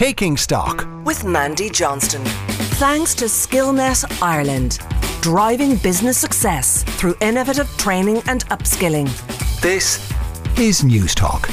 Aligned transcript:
Taking 0.00 0.38
Stock 0.38 0.88
with 1.04 1.24
Mandy 1.26 1.68
Johnston. 1.68 2.24
Thanks 2.80 3.14
to 3.16 3.26
Skillnet 3.26 4.22
Ireland, 4.22 4.78
driving 5.20 5.76
business 5.76 6.16
success 6.16 6.84
through 6.84 7.16
innovative 7.20 7.68
training 7.76 8.22
and 8.26 8.46
upskilling. 8.46 9.10
This 9.60 9.98
is 10.58 10.80
Newstalk. 10.80 11.50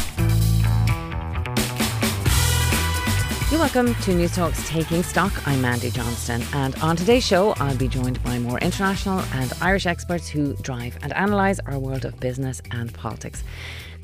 You're 3.51 3.59
welcome 3.59 3.93
to 3.95 4.11
Newstalk's 4.11 4.65
Taking 4.69 5.03
Stock. 5.03 5.45
I'm 5.45 5.61
Mandy 5.61 5.89
Johnston, 5.89 6.41
and 6.53 6.73
on 6.75 6.95
today's 6.95 7.25
show, 7.25 7.53
I'll 7.59 7.75
be 7.75 7.89
joined 7.89 8.23
by 8.23 8.39
more 8.39 8.59
international 8.59 9.19
and 9.33 9.51
Irish 9.61 9.85
experts 9.85 10.29
who 10.29 10.53
drive 10.61 10.97
and 11.01 11.11
analyse 11.17 11.59
our 11.65 11.77
world 11.77 12.05
of 12.05 12.17
business 12.21 12.61
and 12.71 12.93
politics. 12.93 13.43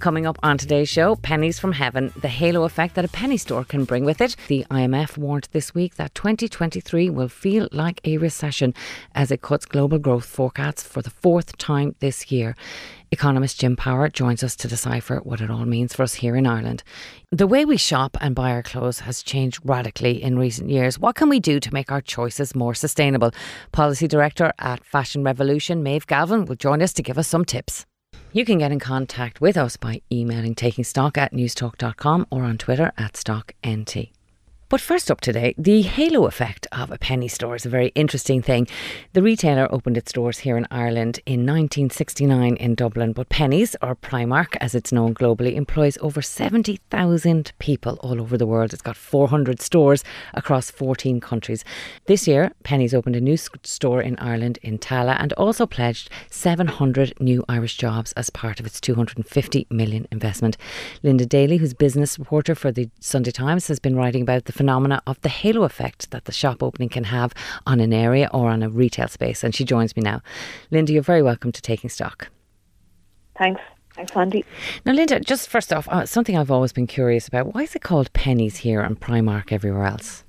Coming 0.04 0.26
up 0.26 0.38
on 0.44 0.58
today's 0.58 0.90
show, 0.90 1.16
pennies 1.16 1.60
from 1.60 1.72
heaven, 1.72 2.12
the 2.20 2.28
halo 2.28 2.66
effect 2.66 2.96
that 2.96 3.06
a 3.06 3.08
penny 3.08 3.38
store 3.38 3.64
can 3.64 3.86
bring 3.86 4.04
with 4.04 4.20
it. 4.20 4.36
The 4.50 4.66
IMF 4.70 5.18
warned 5.18 5.48
this 5.54 5.74
week 5.74 5.96
that 5.96 6.14
2023 6.14 7.10
will 7.10 7.30
feel 7.30 7.70
like 7.72 8.02
a 8.04 8.18
recession 8.18 8.74
as 9.16 9.32
it 9.32 9.42
cuts 9.42 9.66
global 9.66 10.00
growth 10.00 10.26
forecasts 10.26 10.84
for 10.84 11.02
the 11.02 11.10
fourth 11.10 11.58
time 11.58 11.96
this 12.00 12.34
year. 12.34 12.54
Economist 13.12 13.62
Jim 13.62 13.78
Power 13.78 14.10
joins 14.10 14.44
us 14.44 14.58
to 14.58 14.68
decipher 14.68 15.22
what 15.24 15.40
it 15.40 15.50
all 15.50 15.66
means 15.66 15.94
for 15.94 16.04
us 16.04 16.16
here 16.16 16.36
in 16.36 16.48
Ireland. 16.48 16.84
The 17.32 17.48
way 17.48 17.64
we 17.64 17.78
shop 17.78 18.18
and 18.20 18.36
buy 18.36 18.52
our 18.52 18.62
clothes 18.62 19.00
has 19.00 19.24
changed 19.24 19.62
radically 19.64 20.22
in 20.22 20.38
recent 20.38 20.70
years. 20.70 21.00
What 21.00 21.16
can 21.16 21.30
we 21.30 21.40
do 21.40 21.62
to 21.62 21.74
make 21.74 21.94
our 21.94 22.02
choices 22.02 22.54
more 22.54 22.74
sustainable? 22.74 23.32
Policy 23.72 24.10
Director 24.10 24.52
at 24.60 24.84
Fashion 24.84 25.24
Revolution, 25.24 25.82
Maeve 25.82 26.08
Galvin, 26.08 26.44
will 26.44 26.58
join 26.58 26.82
us 26.82 26.92
to 26.92 27.02
give 27.02 27.18
us 27.18 27.30
some 27.30 27.46
tips. 27.46 27.86
You 28.36 28.46
can 28.46 28.58
get 28.58 28.72
in 28.72 28.80
contact 28.80 29.42
with 29.42 29.58
us 29.58 29.78
by 29.78 30.02
emailing 30.12 30.56
takingstock 30.56 31.20
at 31.20 31.34
newstalk.com 31.34 32.26
or 32.32 32.42
on 32.42 32.58
Twitter 32.58 32.92
at 32.98 33.14
StockNT. 33.14 34.10
But 34.74 34.82
first 34.82 35.12
up 35.12 35.22
today, 35.22 35.54
the 35.56 35.84
halo 35.84 36.26
effect 36.26 36.66
of 36.72 36.90
a 36.90 36.98
penny 36.98 37.28
store 37.28 37.56
is 37.56 37.64
a 37.64 37.70
very 37.70 37.90
interesting 37.90 38.42
thing. 38.42 38.68
The 39.14 39.22
retailer 39.22 39.72
opened 39.72 39.98
its 39.98 40.12
doors 40.12 40.40
here 40.40 40.58
in 40.58 40.66
Ireland 40.72 41.20
in 41.28 41.42
1969 41.42 42.56
in 42.56 42.74
Dublin, 42.74 43.14
but 43.14 43.30
Penneys, 43.30 43.76
or 43.84 43.96
Primark 43.96 44.56
as 44.60 44.74
it's 44.74 44.92
known 44.92 45.14
globally, 45.14 45.54
employs 45.54 46.00
over 46.02 46.24
70,000 46.24 47.52
people 47.60 48.00
all 48.02 48.20
over 48.20 48.36
the 48.36 48.48
world. 48.48 48.74
It's 48.74 48.82
got 48.82 48.98
400 48.98 49.62
stores 49.62 50.04
across 50.34 50.72
14 50.72 51.22
countries. 51.22 51.64
This 52.08 52.28
year, 52.28 52.52
Penneys 52.64 52.96
opened 52.96 53.16
a 53.16 53.22
new 53.22 53.38
store 53.38 54.02
in 54.02 54.18
Ireland 54.18 54.58
in 54.64 54.80
Tallaght 54.80 55.22
and 55.22 55.34
also 55.34 55.68
pledged 55.68 56.10
700 56.32 57.14
new 57.22 57.46
Irish 57.48 57.78
jobs 57.78 58.12
as 58.14 58.32
part 58.32 58.60
of 58.60 58.66
its 58.66 58.82
250 58.82 59.68
million 59.70 60.08
investment. 60.12 60.58
Linda 61.04 61.28
Daly, 61.28 61.58
who's 61.58 61.76
business 61.76 62.18
reporter 62.18 62.56
for 62.56 62.72
the 62.72 62.90
Sunday 63.00 63.30
Times, 63.30 63.68
has 63.68 63.78
been 63.78 63.96
writing 63.96 64.24
about 64.24 64.46
the 64.46 64.63
phenomena 64.64 65.02
of 65.06 65.20
the 65.24 65.30
halo 65.30 65.64
effect 65.64 66.10
that 66.12 66.24
the 66.24 66.32
shop 66.32 66.64
opening 66.64 66.88
can 66.88 67.04
have 67.04 67.34
on 67.68 67.82
an 67.82 67.92
area 67.92 68.30
or 68.34 68.50
on 68.50 68.64
a 68.64 68.70
retail 68.70 69.10
space. 69.10 69.44
And 69.44 69.54
she 69.54 69.66
joins 69.66 69.94
me 69.98 70.02
now. 70.02 70.22
Linda, 70.72 70.94
you're 70.94 71.04
very 71.04 71.22
welcome 71.22 71.52
to 71.52 71.62
Taking 71.62 71.90
Stock. 71.90 72.30
Thanks. 73.38 73.60
Thanks, 73.94 74.16
Mandy. 74.16 74.46
Now, 74.86 74.94
Linda, 74.94 75.20
just 75.20 75.50
first 75.50 75.74
off, 75.74 75.90
uh, 75.90 76.06
something 76.06 76.38
I've 76.38 76.50
always 76.50 76.72
been 76.72 76.88
curious 76.88 77.28
about. 77.28 77.54
Why 77.54 77.64
is 77.64 77.76
it 77.76 77.82
called 77.82 78.14
Penneys 78.14 78.56
here 78.56 78.80
and 78.80 78.98
Primark 78.98 79.52
everywhere 79.52 79.84
else? 79.84 80.24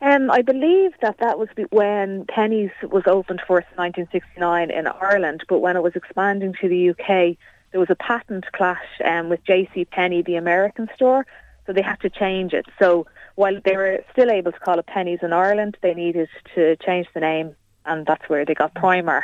Um, 0.00 0.28
I 0.28 0.42
believe 0.42 0.90
that 1.00 1.18
that 1.20 1.38
was 1.38 1.48
when 1.70 2.26
Penneys 2.26 2.72
was 2.82 3.04
opened 3.06 3.40
first 3.46 3.68
in 3.70 3.76
1969 3.76 4.72
in 4.72 4.88
Ireland, 4.88 5.44
but 5.48 5.60
when 5.60 5.76
it 5.76 5.82
was 5.84 5.94
expanding 5.94 6.54
to 6.60 6.68
the 6.68 6.90
UK, 6.90 7.36
there 7.70 7.78
was 7.78 7.88
a 7.88 7.94
patent 7.94 8.46
clash 8.50 8.84
um, 9.04 9.28
with 9.28 9.44
J.C. 9.44 9.84
Penney, 9.84 10.22
the 10.22 10.34
American 10.34 10.88
store, 10.96 11.24
so 11.66 11.72
they 11.72 11.82
had 11.82 12.00
to 12.00 12.10
change 12.10 12.52
it. 12.52 12.66
So 12.78 13.06
while 13.34 13.60
they 13.64 13.76
were 13.76 14.04
still 14.12 14.30
able 14.30 14.52
to 14.52 14.58
call 14.58 14.78
it 14.78 14.86
Penneys 14.86 15.22
in 15.22 15.32
Ireland, 15.32 15.76
they 15.82 15.94
needed 15.94 16.28
to 16.54 16.76
change 16.76 17.06
the 17.14 17.20
name, 17.20 17.54
and 17.86 18.06
that's 18.06 18.28
where 18.28 18.44
they 18.44 18.54
got 18.54 18.74
Primark. 18.74 19.22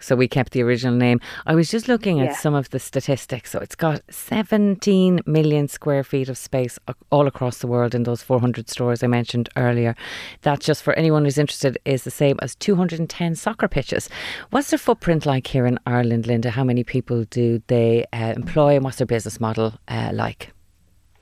So 0.00 0.14
we 0.14 0.28
kept 0.28 0.52
the 0.52 0.62
original 0.62 0.94
name. 0.94 1.20
I 1.46 1.54
was 1.54 1.70
just 1.70 1.88
looking 1.88 2.20
at 2.20 2.26
yeah. 2.28 2.36
some 2.36 2.54
of 2.54 2.70
the 2.70 2.78
statistics. 2.78 3.50
So 3.50 3.58
it's 3.58 3.74
got 3.74 4.02
17 4.10 5.20
million 5.26 5.68
square 5.68 6.04
feet 6.04 6.28
of 6.28 6.38
space 6.38 6.78
all 7.10 7.26
across 7.26 7.58
the 7.58 7.66
world 7.66 7.94
in 7.94 8.04
those 8.04 8.22
400 8.22 8.68
stores 8.70 9.02
I 9.02 9.08
mentioned 9.08 9.48
earlier. 9.56 9.96
That 10.42 10.60
just 10.60 10.82
for 10.82 10.94
anyone 10.94 11.24
who's 11.24 11.38
interested 11.38 11.78
is 11.84 12.04
the 12.04 12.10
same 12.10 12.38
as 12.40 12.54
210 12.54 13.34
soccer 13.34 13.68
pitches. 13.68 14.08
What's 14.50 14.70
their 14.70 14.78
footprint 14.78 15.26
like 15.26 15.48
here 15.48 15.66
in 15.66 15.78
Ireland, 15.84 16.26
Linda? 16.26 16.50
How 16.50 16.64
many 16.64 16.84
people 16.84 17.24
do 17.24 17.60
they 17.66 18.06
uh, 18.12 18.34
employ 18.36 18.76
and 18.76 18.84
what's 18.84 18.98
their 18.98 19.06
business 19.06 19.40
model 19.40 19.74
uh, 19.88 20.10
like? 20.12 20.52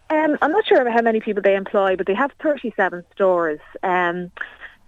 Um, 0.08 0.38
I'm 0.40 0.52
not 0.52 0.66
sure 0.66 0.88
how 0.90 1.02
many 1.02 1.20
people 1.20 1.42
they 1.42 1.56
employ, 1.56 1.96
but 1.96 2.06
they 2.06 2.14
have 2.14 2.30
37 2.40 3.04
stores. 3.12 3.60
Um, 3.82 4.30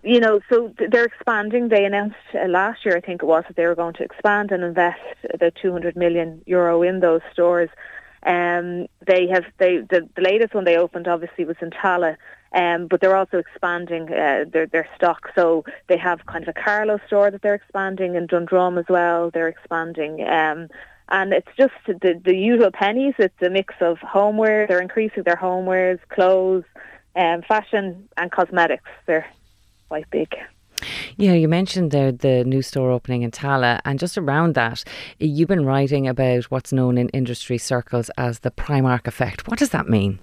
you 0.03 0.21
know, 0.21 0.41
so 0.49 0.73
they're 0.79 1.05
expanding. 1.05 1.69
They 1.69 1.85
announced 1.85 2.17
uh, 2.35 2.47
last 2.47 2.85
year, 2.85 2.97
I 2.97 3.01
think 3.01 3.23
it 3.23 3.27
was, 3.27 3.45
that 3.49 3.57
they 3.57 3.67
were 3.67 3.75
going 3.75 3.95
to 3.95 4.05
expand 4.05 4.53
and 4.53 4.63
invest 4.63 5.01
about 5.35 5.57
200 5.61 5.97
million 5.97 6.41
euro 6.47 6.83
in 6.83 7.01
those 7.01 7.21
stores. 7.33 7.69
Um, 8.25 8.87
they 9.07 9.29
have 9.29 9.45
they 9.59 9.79
the, 9.79 10.09
the 10.17 10.23
latest 10.23 10.53
one 10.53 10.65
they 10.65 10.77
opened 10.77 11.07
obviously 11.07 11.45
was 11.45 11.57
in 11.61 11.71
Tallaght, 11.71 12.17
um, 12.53 12.89
but 12.89 13.01
they're 13.01 13.17
also 13.17 13.39
expanding 13.39 14.13
uh, 14.13 14.45
their 14.53 14.67
their 14.67 14.89
stock. 14.97 15.31
So 15.35 15.65
they 15.89 15.97
have 15.97 16.27
kind 16.27 16.43
of 16.43 16.49
a 16.49 16.61
Carlow 16.61 16.99
store 17.07 17.31
that 17.31 17.43
they're 17.43 17.55
expanding 17.55 18.17
in 18.17 18.27
Dundrum 18.27 18.77
as 18.77 18.87
well. 18.89 19.31
They're 19.31 19.49
expanding. 19.49 20.27
Um, 20.29 20.69
and 21.11 21.33
it's 21.33 21.49
just 21.57 21.75
the, 21.87 22.21
the 22.25 22.35
usual 22.35 22.71
Penneys. 22.71 23.15
It's 23.19 23.41
a 23.43 23.51
mix 23.51 23.75
of 23.81 23.99
homeware. 23.99 24.67
They're 24.67 24.81
increasing 24.81 25.23
their 25.25 25.37
homewares, 25.37 25.99
clothes, 26.09 26.65
um, 27.17 27.43
fashion 27.43 28.09
and 28.17 28.31
cosmetics. 28.31 28.91
They're 29.07 29.27
quite 29.89 30.09
big. 30.11 30.35
Yeah, 31.17 31.33
you 31.33 31.49
mentioned 31.49 31.91
there 31.91 32.13
the 32.13 32.45
new 32.45 32.63
store 32.63 32.93
opening 32.93 33.23
in 33.23 33.33
Tallaght, 33.33 33.81
and 33.85 33.99
just 33.99 34.17
around 34.17 34.55
that, 34.55 34.85
you've 35.19 35.49
been 35.49 35.67
writing 35.67 36.07
about 36.07 36.45
what's 36.45 36.73
known 36.73 36.97
in 36.97 37.09
industry 37.09 37.59
circles 37.59 38.11
as 38.17 38.41
the 38.41 38.53
Primark 38.53 39.09
effect. 39.09 39.49
What 39.49 39.59
does 39.59 39.71
that 39.71 39.89
mean? 39.89 40.21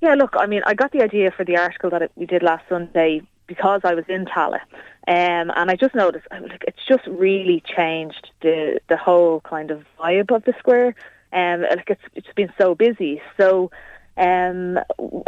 Yeah, 0.00 0.14
look, 0.14 0.34
I 0.38 0.46
mean, 0.46 0.62
I 0.64 0.74
got 0.74 0.92
the 0.92 1.02
idea 1.02 1.30
for 1.30 1.44
the 1.44 1.58
article 1.58 1.90
that 1.90 2.10
we 2.14 2.24
did 2.24 2.42
last 2.42 2.64
Sunday 2.68 3.22
because 3.46 3.80
I 3.84 3.94
was 3.94 4.04
in 4.08 4.26
Tallaght, 4.26 4.60
um, 5.08 5.50
and 5.56 5.70
I 5.70 5.74
just 5.74 5.94
noticed 5.94 6.26
like 6.30 6.64
it's 6.68 6.84
just 6.86 7.06
really 7.06 7.62
changed 7.66 8.30
the 8.42 8.78
the 8.90 8.98
whole 8.98 9.40
kind 9.40 9.70
of 9.70 9.86
vibe 9.98 10.30
of 10.36 10.44
the 10.44 10.52
square. 10.58 10.94
Um, 11.32 11.62
like 11.62 11.88
it's 11.88 12.02
it's 12.14 12.32
been 12.36 12.52
so 12.58 12.74
busy, 12.74 13.22
so 13.38 13.70
um, 14.18 14.78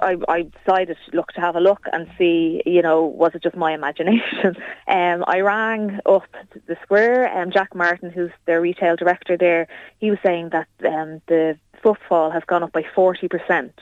I, 0.02 0.16
I 0.28 0.42
decided 0.42 0.98
look 1.14 1.28
to 1.32 1.40
have 1.40 1.56
a 1.56 1.60
look 1.60 1.86
and 1.94 2.10
see, 2.18 2.60
you 2.66 2.82
know, 2.82 3.04
was 3.04 3.30
it 3.34 3.42
just 3.42 3.56
my 3.56 3.72
imagination? 3.80 4.54
um, 4.86 5.24
I 5.26 5.40
rang 5.40 5.98
up 6.04 6.24
the 6.66 6.76
square, 6.82 7.24
and 7.24 7.44
um, 7.44 7.50
Jack 7.50 7.74
Martin, 7.74 8.10
who's 8.10 8.32
their 8.44 8.60
retail 8.60 8.96
director 8.96 9.38
there, 9.38 9.66
he 9.98 10.10
was 10.10 10.18
saying 10.22 10.50
that 10.50 10.68
um, 10.84 11.22
the 11.26 11.56
footfall 11.82 12.30
has 12.30 12.42
gone 12.46 12.62
up 12.62 12.72
by 12.72 12.84
forty 12.94 13.28
percent. 13.28 13.72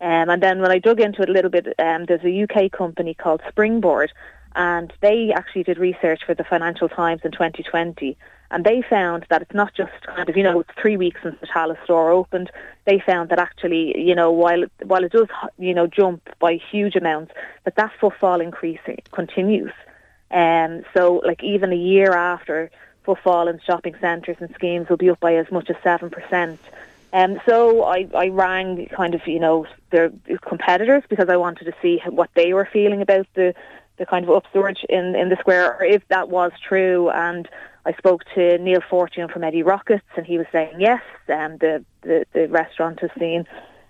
Um, 0.00 0.30
and 0.30 0.40
then 0.40 0.60
when 0.60 0.70
I 0.70 0.78
dug 0.78 1.00
into 1.00 1.22
it 1.22 1.28
a 1.28 1.32
little 1.32 1.50
bit, 1.50 1.66
um, 1.80 2.04
there's 2.06 2.24
a 2.24 2.42
UK 2.44 2.70
company 2.70 3.14
called 3.14 3.42
Springboard, 3.48 4.12
and 4.54 4.92
they 5.00 5.32
actually 5.34 5.62
did 5.62 5.78
research 5.78 6.22
for 6.24 6.34
the 6.34 6.44
Financial 6.44 6.88
Times 6.88 7.22
in 7.24 7.32
2020, 7.32 8.16
and 8.50 8.64
they 8.64 8.82
found 8.82 9.26
that 9.30 9.42
it's 9.42 9.54
not 9.54 9.74
just 9.74 9.92
kind 10.04 10.28
of 10.28 10.36
you 10.36 10.42
know 10.42 10.60
it's 10.60 10.70
three 10.80 10.96
weeks 10.96 11.20
since 11.22 11.38
the 11.40 11.46
Tallaght 11.46 11.82
store 11.84 12.10
opened. 12.10 12.50
They 12.84 13.00
found 13.00 13.30
that 13.30 13.38
actually 13.38 14.00
you 14.00 14.14
know 14.14 14.30
while 14.30 14.64
while 14.84 15.04
it 15.04 15.12
does 15.12 15.28
you 15.58 15.74
know 15.74 15.86
jump 15.86 16.28
by 16.38 16.54
huge 16.70 16.96
amounts, 16.96 17.32
that 17.64 17.76
that 17.76 17.92
footfall 18.00 18.40
increase 18.40 18.80
continues. 19.12 19.72
Um, 20.30 20.84
so 20.94 21.22
like 21.24 21.42
even 21.42 21.72
a 21.72 21.76
year 21.76 22.12
after 22.12 22.70
footfall 23.04 23.48
in 23.48 23.60
shopping 23.66 23.96
centres 24.00 24.36
and 24.40 24.54
schemes 24.54 24.88
will 24.88 24.96
be 24.96 25.10
up 25.10 25.20
by 25.20 25.34
as 25.36 25.50
much 25.50 25.70
as 25.70 25.76
seven 25.82 26.10
percent. 26.10 26.60
Um, 27.12 27.40
so 27.44 27.84
I, 27.84 28.08
I 28.14 28.28
rang 28.28 28.86
kind 28.86 29.14
of, 29.14 29.26
you 29.26 29.40
know, 29.40 29.66
their 29.90 30.12
competitors 30.46 31.02
because 31.08 31.28
I 31.28 31.36
wanted 31.36 31.64
to 31.64 31.74
see 31.82 32.00
what 32.06 32.30
they 32.34 32.52
were 32.52 32.68
feeling 32.72 33.02
about 33.02 33.26
the, 33.34 33.54
the 34.00 34.06
kind 34.06 34.24
of 34.24 34.30
upsurge 34.30 34.82
in, 34.88 35.14
in 35.14 35.28
the 35.28 35.36
square, 35.38 35.76
or 35.76 35.84
if 35.84 36.02
that 36.08 36.30
was 36.30 36.50
true. 36.66 37.10
And 37.10 37.46
I 37.84 37.92
spoke 37.92 38.22
to 38.34 38.58
Neil 38.58 38.80
Fortune 38.88 39.28
from 39.28 39.44
Eddie 39.44 39.62
Rockets, 39.62 40.10
and 40.16 40.26
he 40.26 40.38
was 40.38 40.46
saying 40.50 40.72
yes, 40.80 41.02
um, 41.28 41.58
the, 41.58 41.84
the, 42.02 42.24
the 42.32 42.48
restaurant 42.48 42.98
has 43.00 43.10
seen 43.18 43.44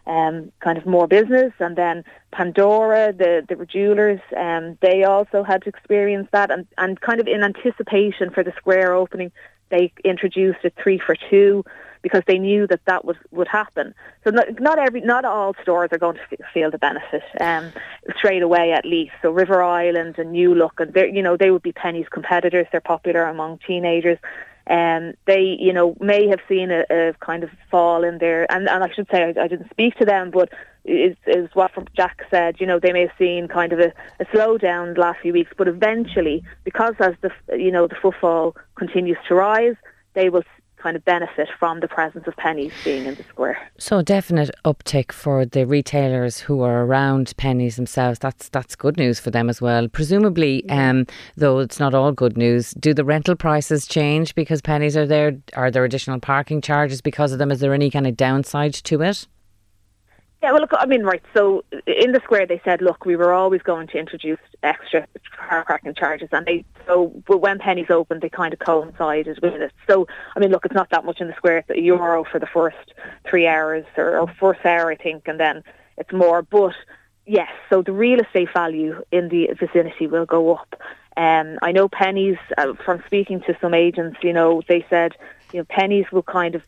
um, 0.09 0.51
kind 0.59 0.77
of 0.77 0.85
more 0.85 1.07
business. 1.07 1.53
And 1.61 1.77
then 1.77 2.05
Pandora, 2.33 3.13
the, 3.13 3.47
the 3.49 3.65
jewelers, 3.65 4.21
um, 4.37 4.77
they 4.83 5.05
also 5.05 5.45
had 5.45 5.63
experienced 5.65 6.33
that. 6.33 6.51
And, 6.51 6.67
and 6.77 7.01
kind 7.01 7.21
of 7.21 7.29
in 7.29 7.45
anticipation 7.45 8.31
for 8.31 8.43
the 8.43 8.53
square 8.57 8.93
opening, 8.93 9.31
they 9.71 9.93
introduced 10.05 10.59
a 10.65 10.71
three 10.83 10.99
for 10.99 11.15
two 11.31 11.65
because 12.03 12.23
they 12.27 12.39
knew 12.39 12.67
that 12.67 12.81
that 12.87 13.05
would, 13.05 13.19
would 13.31 13.49
happen. 13.49 13.95
So 14.25 14.31
not, 14.31 14.61
not 14.61 14.79
every, 14.79 15.01
not 15.01 15.25
all 15.25 15.55
stores 15.63 15.91
are 15.93 15.99
going 15.99 16.17
to 16.17 16.37
feel 16.53 16.71
the 16.71 16.79
benefit 16.79 17.23
um, 17.41 17.73
straight 18.17 18.43
away 18.43 18.73
at 18.73 18.85
least. 18.85 19.13
So 19.23 19.31
River 19.31 19.63
Island 19.63 20.17
and 20.19 20.33
New 20.33 20.55
Look, 20.55 20.81
and 20.81 20.93
they 20.93 21.11
you 21.13 21.23
know 21.23 21.37
they 21.37 21.51
would 21.51 21.63
be 21.63 21.73
Penneys 21.73 22.09
competitors. 22.11 22.67
They're 22.73 22.81
popular 22.81 23.25
among 23.25 23.59
teenagers. 23.67 24.19
Um, 24.67 25.15
they, 25.27 25.57
you 25.59 25.73
know, 25.73 25.97
may 25.99 26.29
have 26.29 26.39
seen 26.49 26.71
a, 26.71 26.85
a 26.91 27.15
kind 27.15 27.43
of 27.43 27.51
fall 27.73 28.05
in 28.05 28.19
there, 28.19 28.51
and, 28.53 28.69
and 28.69 28.85
I 28.85 28.93
should 28.95 29.09
say 29.11 29.25
I, 29.25 29.43
I 29.43 29.49
didn't 29.49 29.71
speak 29.71 29.97
to 29.97 30.05
them, 30.05 30.31
but 30.31 30.51
is, 30.85 31.17
is 31.27 31.49
what 31.55 31.73
Jack 31.95 32.21
said. 32.31 32.61
You 32.61 32.67
know, 32.67 32.79
they 32.79 32.93
may 32.93 33.03
have 33.03 33.17
seen 33.19 33.49
kind 33.49 33.73
of 33.73 33.81
a, 33.81 33.93
a 34.21 34.25
slowdown 34.27 34.95
the 34.95 35.01
last 35.01 35.21
few 35.21 35.33
weeks, 35.33 35.51
but 35.57 35.67
eventually, 35.67 36.45
because 36.65 36.95
as 37.01 37.15
the 37.21 37.31
you 37.59 37.71
know 37.71 37.87
the 37.87 37.97
footfall 38.01 38.55
continues 38.77 39.19
to 39.29 39.35
rise, 39.35 39.75
they 40.15 40.29
will 40.29 40.45
kind 40.81 40.97
of 40.97 41.05
benefit 41.05 41.49
from 41.59 41.81
the 41.81 41.89
presence 41.89 42.27
of 42.27 42.35
Penneys 42.37 42.73
being 42.85 43.07
in 43.07 43.15
the 43.15 43.25
square. 43.25 43.59
So 43.79 43.99
a 43.99 44.03
definite 44.03 44.51
uptick 44.65 45.13
for 45.13 45.45
the 45.45 45.67
retailers 45.67 46.41
who 46.41 46.63
are 46.63 46.85
around 46.85 47.35
Penneys 47.37 47.77
themselves. 47.77 48.19
That's 48.19 48.49
that's 48.49 48.75
good 48.77 48.97
news 48.97 49.21
for 49.21 49.31
them 49.31 49.49
as 49.49 49.61
well. 49.61 49.89
Presumably, 49.89 50.69
um, 50.69 51.07
though 51.37 51.59
it's 51.59 51.81
not 51.81 51.95
all 51.95 52.13
good 52.13 52.37
news, 52.37 52.73
do 52.73 52.95
the 52.95 53.05
rental 53.05 53.37
prices 53.37 53.87
change 53.87 54.35
because 54.35 54.61
Penneys 54.63 54.97
are 54.97 55.07
there? 55.07 55.37
Are 55.55 55.71
there 55.71 55.85
additional 55.85 56.21
parking 56.21 56.61
charges 56.61 57.01
because 57.01 57.33
of 57.33 57.39
them? 57.39 57.51
Is 57.51 57.61
there 57.61 57.75
any 57.75 57.91
kind 57.91 58.07
of 58.07 58.17
downside 58.17 58.75
to 58.75 59.03
it? 59.03 59.27
Yeah, 60.43 60.53
well, 60.53 60.63
look, 60.63 60.71
I 60.73 60.87
mean, 60.87 61.03
right. 61.03 61.23
So 61.35 61.65
in 61.87 62.13
the 62.13 62.21
square, 62.25 62.47
they 62.47 62.63
said, 62.65 62.81
look, 62.81 63.05
we 63.05 63.15
were 63.15 63.35
always 63.35 63.61
going 63.61 63.89
to 63.89 63.99
introduce 63.99 64.39
extra 64.63 65.07
car 65.37 65.65
parking 65.67 65.95
charges, 65.95 66.31
and 66.33 66.47
they 66.47 66.65
so 66.87 67.09
when 67.27 67.59
Penneys 67.59 67.91
opened, 67.91 68.23
they 68.23 68.31
kind 68.31 68.55
of 68.55 68.59
coincided 68.59 69.39
with 69.43 69.55
it. 69.55 69.73
So 69.87 70.07
I 70.35 70.41
mean, 70.41 70.51
look, 70.51 70.65
it's 70.65 70.75
not 70.75 70.89
that 70.91 71.05
much 71.05 71.21
in 71.21 71.29
the 71.29 71.35
square. 71.35 71.59
It's 71.59 71.71
a 71.71 71.79
euro 71.81 72.25
for 72.25 72.39
the 72.39 72.47
first 72.47 72.95
three 73.29 73.47
hours 73.47 73.85
or, 73.99 74.19
or 74.19 74.29
first 74.41 74.65
hour, 74.65 74.91
I 74.91 74.97
think, 74.97 75.29
and 75.29 75.39
then 75.39 75.63
it's 75.99 76.13
more. 76.13 76.41
But 76.41 76.73
yes, 77.27 77.51
so 77.69 77.83
the 77.83 77.93
real 77.93 78.21
estate 78.21 78.49
value 78.55 79.03
in 79.13 79.29
the 79.29 79.49
vicinity 79.59 80.07
will 80.07 80.27
go 80.27 80.55
up. 80.55 80.75
Um, 81.19 81.59
I 81.61 81.73
know 81.73 81.87
Penneys 81.91 82.39
uh, 82.57 82.73
from 82.83 83.03
speaking 83.05 83.43
to 83.43 83.59
some 83.61 83.75
agents. 83.75 84.19
You 84.23 84.33
know, 84.33 84.63
they 84.69 84.87
said 84.89 85.13
you 85.53 85.59
know 85.59 85.65
Penneys 85.67 86.11
will 86.11 86.23
kind 86.23 86.55
of 86.55 86.63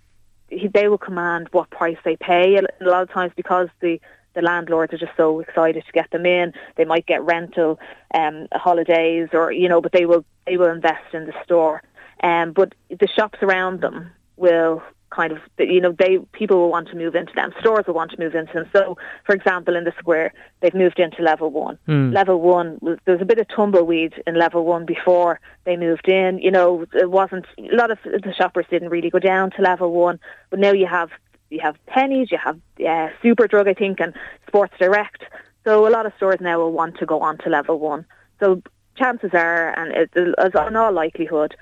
they 0.73 0.89
will 0.89 0.99
command 0.99 1.49
what 1.53 1.71
price 1.71 1.97
they 2.05 2.17
pay. 2.17 2.57
A 2.57 2.85
lot 2.85 3.03
of 3.03 3.11
times 3.11 3.33
because 3.37 3.69
the 3.81 4.01
the 4.35 4.43
landlords 4.43 4.95
are 4.95 4.99
just 4.99 5.13
so 5.17 5.41
excited 5.41 5.85
to 5.85 5.93
get 5.93 6.11
them 6.11 6.25
in. 6.25 6.55
They 6.77 6.87
might 6.87 7.07
get 7.07 7.23
rental 7.23 7.79
um, 8.15 8.49
holidays, 8.53 9.29
or 9.33 9.53
you 9.53 9.69
know, 9.69 9.81
but 9.81 9.93
they 9.93 10.07
will 10.07 10.25
they 10.47 10.57
will 10.57 10.71
invest 10.71 11.15
in 11.15 11.27
the 11.27 11.35
store. 11.45 11.83
Um, 12.23 12.53
but 12.53 12.75
the 12.89 13.09
shops 13.09 13.39
around 13.43 13.81
them 13.81 14.11
will 14.37 14.83
kind 15.13 15.33
of 15.33 15.39
you 15.59 15.81
know 15.81 15.95
they 15.99 16.19
people 16.33 16.59
will 16.59 16.71
want 16.71 16.89
to 16.89 16.97
move 16.97 17.15
into 17.15 17.33
them. 17.35 17.53
Stores 17.61 17.85
will 17.87 17.95
want 17.95 18.11
to 18.13 18.19
move 18.19 18.35
into 18.35 18.53
them. 18.53 18.71
So 18.75 18.97
for 19.27 19.35
example 19.35 19.77
in 19.77 19.85
the 19.85 19.93
square 19.99 20.33
they've 20.61 20.75
moved 20.75 20.99
into 20.99 21.23
level 21.23 21.51
one. 21.51 21.79
Mm. 21.87 22.13
level 22.15 22.41
one 22.41 22.79
there 23.05 23.15
was 23.15 23.23
a 23.23 23.27
bit 23.27 23.39
of 23.39 23.47
tumbleweed 23.49 24.15
in 24.27 24.39
level 24.39 24.65
one 24.65 24.87
before 24.87 25.41
they 25.65 25.77
moved 25.77 26.09
in. 26.09 26.39
You 26.39 26.51
know 26.51 26.87
it 26.95 27.11
wasn't 27.11 27.47
a 27.59 27.77
lot 27.77 27.91
of 27.91 27.99
the 28.05 28.35
shoppers 28.37 28.67
didn't 28.71 28.89
really 28.89 29.11
go 29.11 29.19
down 29.19 29.51
to 29.53 29.63
level 29.63 29.93
one. 29.93 30.19
But 30.51 30.59
now 30.59 30.73
you 30.73 30.87
have 30.87 31.11
you 31.51 31.61
have 31.61 31.77
Penneys 31.87 32.31
you 32.31 32.39
have 32.39 32.57
uh, 32.81 33.09
superdrug 33.23 33.69
i 33.69 33.75
think 33.75 34.01
and 34.01 34.15
sports 34.47 34.75
direct. 34.79 35.23
So 35.65 35.87
a 35.87 35.91
lot 35.91 36.07
of 36.07 36.13
stores 36.17 36.41
now 36.41 36.59
will 36.59 36.73
want 36.73 36.99
to 36.99 37.07
go 37.07 37.21
on 37.21 37.39
to 37.39 37.49
level 37.49 37.79
one. 37.79 38.05
So 38.41 38.63
chances 38.97 39.31
are 39.33 39.79
and 39.79 39.93
it, 39.93 40.11
as 40.39 40.55
on 40.55 40.77
all 40.77 40.93
likelihood 40.93 41.55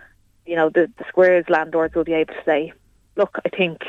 you 0.47 0.57
know 0.57 0.69
the, 0.69 0.91
the 0.99 1.05
squares 1.09 1.45
landlords 1.49 1.95
will 1.95 2.05
be 2.05 2.13
able 2.13 2.35
to 2.35 2.43
say 2.45 2.73
look, 3.17 3.39
I 3.45 3.49
think 3.49 3.83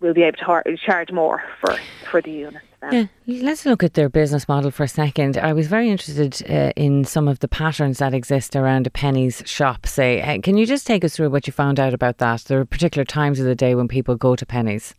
we'll 0.00 0.14
be 0.14 0.22
able 0.22 0.38
to 0.38 0.76
charge 0.76 1.10
more 1.10 1.42
for, 1.60 1.76
for 2.10 2.22
the 2.22 2.30
units. 2.30 2.64
Yeah, 2.92 3.06
let's 3.26 3.66
look 3.66 3.82
at 3.82 3.94
their 3.94 4.08
business 4.08 4.46
model 4.46 4.70
for 4.70 4.84
a 4.84 4.88
second. 4.88 5.36
I 5.36 5.52
was 5.52 5.66
very 5.66 5.90
interested 5.90 6.48
uh, 6.48 6.72
in 6.76 7.04
some 7.04 7.26
of 7.26 7.40
the 7.40 7.48
patterns 7.48 7.98
that 7.98 8.14
exist 8.14 8.54
around 8.54 8.86
a 8.86 8.90
Penneys 8.90 9.44
shop. 9.46 9.84
Say, 9.86 10.22
uh, 10.22 10.40
can 10.40 10.56
you 10.56 10.64
just 10.64 10.86
take 10.86 11.04
us 11.04 11.16
through 11.16 11.30
what 11.30 11.48
you 11.48 11.52
found 11.52 11.80
out 11.80 11.92
about 11.92 12.18
that? 12.18 12.42
There 12.42 12.60
are 12.60 12.64
particular 12.64 13.04
times 13.04 13.40
of 13.40 13.46
the 13.46 13.56
day 13.56 13.74
when 13.74 13.88
people 13.88 14.14
go 14.14 14.36
to 14.36 14.46
Penneys. 14.46 14.94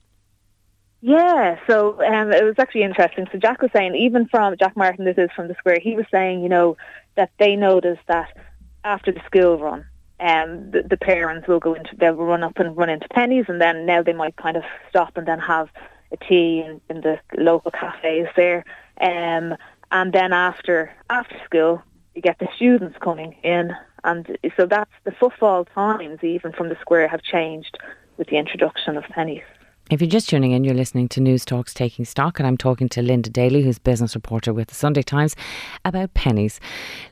Yeah, 1.01 1.57
so 1.69 2.03
um, 2.03 2.33
it 2.33 2.43
was 2.43 2.55
actually 2.57 2.83
interesting. 2.83 3.27
So 3.31 3.37
Jack 3.37 3.61
was 3.61 3.71
saying, 3.73 3.95
even 3.95 4.27
from 4.27 4.57
Jack 4.59 4.75
Martin, 4.75 5.05
this 5.05 5.17
is 5.17 5.29
from 5.33 5.47
the 5.47 5.55
Square, 5.55 5.79
he 5.81 5.95
was 5.95 6.05
saying, 6.13 6.43
you 6.43 6.49
know, 6.49 6.75
that 7.15 7.31
they 7.39 7.55
noticed 7.55 8.01
that 8.07 8.35
after 8.83 9.13
the 9.13 9.21
school 9.25 9.57
run, 9.57 9.85
um, 10.19 10.71
the, 10.71 10.83
the 10.83 10.97
parents 10.97 11.47
will 11.47 11.59
go 11.59 11.73
into 11.73 11.95
they'll 11.95 12.13
run 12.13 12.43
up 12.43 12.57
and 12.57 12.75
run 12.75 12.89
into 12.89 13.07
Penneys, 13.09 13.47
and 13.47 13.61
then 13.61 13.85
now 13.85 14.03
they 14.03 14.13
might 14.13 14.35
kind 14.35 14.57
of 14.57 14.63
stop 14.89 15.15
and 15.17 15.27
then 15.27 15.39
have 15.39 15.69
a 16.11 16.17
tea 16.17 16.61
in, 16.65 16.81
in 16.89 17.01
the 17.01 17.19
local 17.37 17.71
cafes 17.71 18.27
there. 18.35 18.65
Um, 18.99 19.55
and 19.91 20.13
then 20.13 20.33
after 20.33 20.91
after 21.09 21.35
school, 21.45 21.81
you 22.15 22.21
get 22.21 22.39
the 22.39 22.47
students 22.55 22.97
coming 23.01 23.35
in, 23.43 23.73
and 24.03 24.37
so 24.57 24.65
that's 24.65 24.91
the 25.03 25.11
footfall 25.11 25.65
times 25.65 26.23
even 26.23 26.51
from 26.51 26.69
the 26.69 26.77
square 26.81 27.07
have 27.07 27.21
changed 27.21 27.77
with 28.17 28.27
the 28.27 28.37
introduction 28.37 28.97
of 28.97 29.03
Penneys. 29.05 29.43
If 29.89 30.01
you're 30.01 30.09
just 30.09 30.29
tuning 30.29 30.51
in, 30.51 30.63
you're 30.63 30.75
listening 30.75 31.07
to 31.09 31.19
Newstalk's 31.19 31.73
Taking 31.73 32.05
Stock, 32.05 32.39
and 32.39 32.45
I'm 32.45 32.57
talking 32.57 32.87
to 32.89 33.01
Linda 33.01 33.31
Daly, 33.31 33.63
who's 33.63 33.79
business 33.79 34.13
reporter 34.13 34.53
with 34.53 34.67
the 34.67 34.75
Sunday 34.75 35.01
Times, 35.01 35.35
about 35.83 36.13
Penneys. 36.13 36.59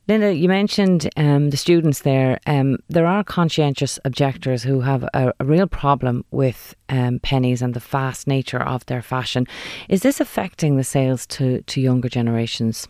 Linda, 0.07 0.35
you 0.35 0.47
mentioned 0.47 1.09
um, 1.17 1.49
the 1.49 1.57
students 1.57 2.01
there. 2.01 2.39
Um, 2.45 2.77
there 2.87 3.07
are 3.07 3.23
conscientious 3.23 3.97
objectors 4.05 4.61
who 4.61 4.81
have 4.81 5.03
a, 5.15 5.33
a 5.39 5.45
real 5.45 5.65
problem 5.65 6.23
with 6.29 6.75
um, 6.89 7.17
Penneys 7.19 7.63
and 7.63 7.73
the 7.73 7.79
fast 7.79 8.27
nature 8.27 8.61
of 8.61 8.85
their 8.85 9.01
fashion. 9.01 9.47
Is 9.89 10.03
this 10.03 10.19
affecting 10.19 10.77
the 10.77 10.83
sales 10.83 11.25
to, 11.27 11.63
to 11.63 11.81
younger 11.81 12.09
generations? 12.09 12.87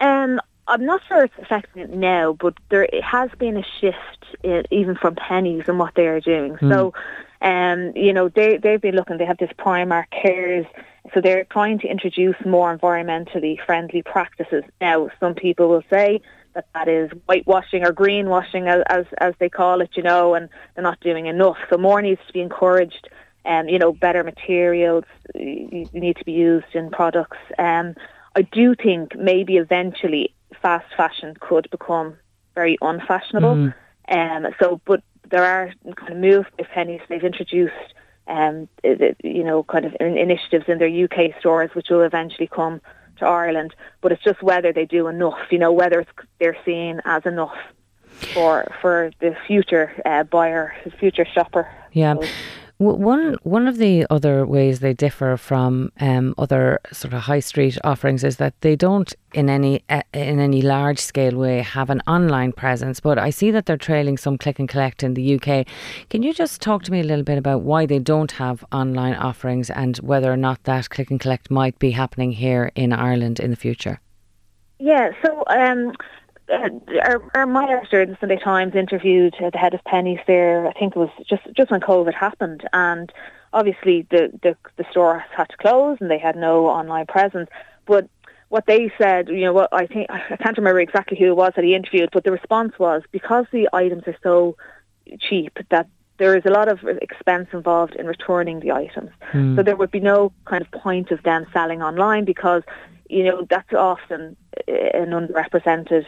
Um, 0.00 0.38
I'm 0.68 0.84
not 0.84 1.00
sure 1.08 1.24
it's 1.24 1.34
affecting 1.40 1.80
it 1.80 1.90
now, 1.90 2.34
but 2.34 2.52
there 2.68 2.86
has 3.02 3.30
been 3.38 3.56
a 3.56 3.64
shift 3.80 4.26
in, 4.42 4.64
even 4.70 4.96
from 4.96 5.14
Penneys 5.14 5.66
and 5.66 5.78
what 5.78 5.94
they 5.94 6.06
are 6.06 6.20
doing. 6.20 6.56
Mm. 6.56 6.70
So 6.70 6.92
um, 7.42 7.92
you 7.94 8.12
know, 8.12 8.28
they, 8.28 8.58
they've 8.58 8.80
been 8.80 8.94
looking, 8.94 9.18
they 9.18 9.26
have 9.26 9.38
this 9.38 9.50
Primark 9.58 10.06
Cares, 10.10 10.66
so 11.12 11.20
they're 11.20 11.44
trying 11.44 11.78
to 11.80 11.88
introduce 11.88 12.36
more 12.46 12.76
environmentally 12.76 13.56
friendly 13.64 14.02
practices. 14.02 14.64
Now, 14.80 15.10
some 15.20 15.34
people 15.34 15.68
will 15.68 15.84
say 15.90 16.20
that 16.54 16.66
that 16.74 16.88
is 16.88 17.10
whitewashing 17.26 17.84
or 17.84 17.92
greenwashing, 17.92 18.68
as, 18.68 18.82
as, 18.88 19.04
as 19.18 19.34
they 19.38 19.48
call 19.48 19.80
it, 19.80 19.90
you 19.94 20.02
know, 20.02 20.34
and 20.34 20.48
they're 20.74 20.84
not 20.84 21.00
doing 21.00 21.26
enough. 21.26 21.58
So 21.68 21.76
more 21.76 22.00
needs 22.00 22.20
to 22.26 22.32
be 22.32 22.40
encouraged. 22.40 23.08
Um, 23.46 23.68
you 23.68 23.78
know, 23.78 23.92
better 23.92 24.24
materials 24.24 25.04
need 25.34 26.16
to 26.16 26.24
be 26.24 26.32
used 26.32 26.74
in 26.74 26.90
products. 26.90 27.36
Um, 27.58 27.94
I 28.34 28.42
do 28.42 28.74
think 28.74 29.14
maybe 29.16 29.58
eventually 29.58 30.34
fast 30.62 30.86
fashion 30.96 31.36
could 31.38 31.68
become 31.70 32.16
very 32.54 32.78
unfashionable. 32.80 33.54
Mm. 33.54 33.74
Um, 34.08 34.54
so, 34.58 34.80
but 34.86 35.02
there 35.30 35.44
are 35.44 35.72
kind 35.96 36.12
of 36.12 36.18
moves 36.18 36.46
by 36.58 36.64
Penneys. 36.64 37.00
They've 37.08 37.22
introduced, 37.22 37.72
um, 38.26 38.68
you 38.82 39.44
know, 39.44 39.62
kind 39.64 39.84
of 39.84 39.94
initiatives 40.00 40.64
in 40.68 40.78
their 40.78 40.88
UK 40.88 41.38
stores, 41.40 41.70
which 41.74 41.88
will 41.90 42.02
eventually 42.02 42.46
come 42.46 42.80
to 43.18 43.26
Ireland. 43.26 43.74
But 44.00 44.12
it's 44.12 44.22
just 44.22 44.42
whether 44.42 44.72
they 44.72 44.86
do 44.86 45.08
enough. 45.08 45.38
You 45.50 45.58
know, 45.58 45.72
whether 45.72 46.06
they're 46.38 46.56
seen 46.64 47.00
as 47.04 47.24
enough 47.26 47.56
for 48.32 48.72
for 48.80 49.10
the 49.20 49.36
future 49.46 49.92
uh, 50.04 50.24
buyer, 50.24 50.74
the 50.84 50.90
future 50.90 51.26
shopper. 51.32 51.68
Yeah. 51.92 52.14
So, 52.14 52.28
one 52.84 53.36
one 53.42 53.66
of 53.66 53.78
the 53.78 54.06
other 54.10 54.46
ways 54.46 54.80
they 54.80 54.92
differ 54.92 55.36
from 55.36 55.90
um, 56.00 56.34
other 56.38 56.80
sort 56.92 57.14
of 57.14 57.20
high 57.22 57.40
street 57.40 57.78
offerings 57.84 58.24
is 58.24 58.36
that 58.36 58.60
they 58.60 58.76
don't, 58.76 59.12
in 59.32 59.48
any 59.48 59.82
uh, 59.88 60.02
in 60.12 60.38
any 60.38 60.62
large 60.62 60.98
scale 60.98 61.36
way, 61.36 61.60
have 61.60 61.90
an 61.90 62.02
online 62.06 62.52
presence. 62.52 63.00
But 63.00 63.18
I 63.18 63.30
see 63.30 63.50
that 63.50 63.66
they're 63.66 63.76
trailing 63.76 64.18
some 64.18 64.38
click 64.38 64.58
and 64.58 64.68
collect 64.68 65.02
in 65.02 65.14
the 65.14 65.34
UK. 65.36 65.66
Can 66.10 66.22
you 66.22 66.32
just 66.32 66.60
talk 66.60 66.82
to 66.84 66.92
me 66.92 67.00
a 67.00 67.04
little 67.04 67.24
bit 67.24 67.38
about 67.38 67.62
why 67.62 67.86
they 67.86 67.98
don't 67.98 68.32
have 68.32 68.64
online 68.72 69.14
offerings 69.14 69.70
and 69.70 69.96
whether 69.98 70.32
or 70.32 70.36
not 70.36 70.62
that 70.64 70.90
click 70.90 71.10
and 71.10 71.20
collect 71.20 71.50
might 71.50 71.78
be 71.78 71.92
happening 71.92 72.32
here 72.32 72.70
in 72.74 72.92
Ireland 72.92 73.40
in 73.40 73.50
the 73.50 73.56
future? 73.56 74.00
Yeah, 74.78 75.10
so 75.22 75.44
um, 75.48 75.92
uh, 76.52 76.68
our, 77.02 77.30
our 77.34 77.70
editor 77.70 78.06
the 78.06 78.16
Sunday 78.20 78.38
Times 78.38 78.74
interviewed 78.74 79.34
uh, 79.42 79.50
the 79.50 79.58
head 79.58 79.74
of 79.74 79.82
Penneys 79.84 80.24
there. 80.26 80.66
I 80.66 80.72
think 80.72 80.94
it 80.96 80.98
was 80.98 81.10
just 81.28 81.42
just 81.56 81.70
when 81.70 81.80
COVID 81.80 82.14
happened, 82.14 82.68
and 82.72 83.12
obviously 83.52 84.06
the 84.10 84.30
the, 84.42 84.56
the 84.76 84.84
store 84.90 85.24
had 85.34 85.48
to 85.50 85.56
close 85.56 85.98
and 86.00 86.10
they 86.10 86.18
had 86.18 86.36
no 86.36 86.66
online 86.66 87.06
presence. 87.06 87.48
But 87.86 88.08
what 88.48 88.66
they 88.66 88.92
said, 88.98 89.28
you 89.28 89.40
know, 89.40 89.52
what 89.52 89.68
I 89.72 89.86
think 89.86 90.10
I 90.10 90.36
can't 90.36 90.56
remember 90.56 90.80
exactly 90.80 91.18
who 91.18 91.26
it 91.26 91.36
was 91.36 91.52
that 91.56 91.64
he 91.64 91.74
interviewed, 91.74 92.10
but 92.12 92.24
the 92.24 92.32
response 92.32 92.78
was 92.78 93.02
because 93.10 93.46
the 93.50 93.68
items 93.72 94.04
are 94.06 94.16
so 94.22 94.56
cheap 95.18 95.58
that 95.70 95.88
there 96.18 96.36
is 96.36 96.44
a 96.44 96.50
lot 96.50 96.68
of 96.68 96.78
expense 97.02 97.48
involved 97.52 97.94
in 97.96 98.06
returning 98.06 98.60
the 98.60 98.70
items. 98.70 99.10
Mm. 99.32 99.56
So 99.56 99.62
there 99.62 99.76
would 99.76 99.90
be 99.90 100.00
no 100.00 100.32
kind 100.44 100.62
of 100.62 100.70
point 100.70 101.10
of 101.10 101.22
them 101.24 101.46
selling 101.52 101.82
online 101.82 102.24
because, 102.24 102.62
you 103.08 103.24
know, 103.24 103.46
that's 103.50 103.72
often 103.72 104.36
an 104.68 105.10
underrepresented 105.10 106.04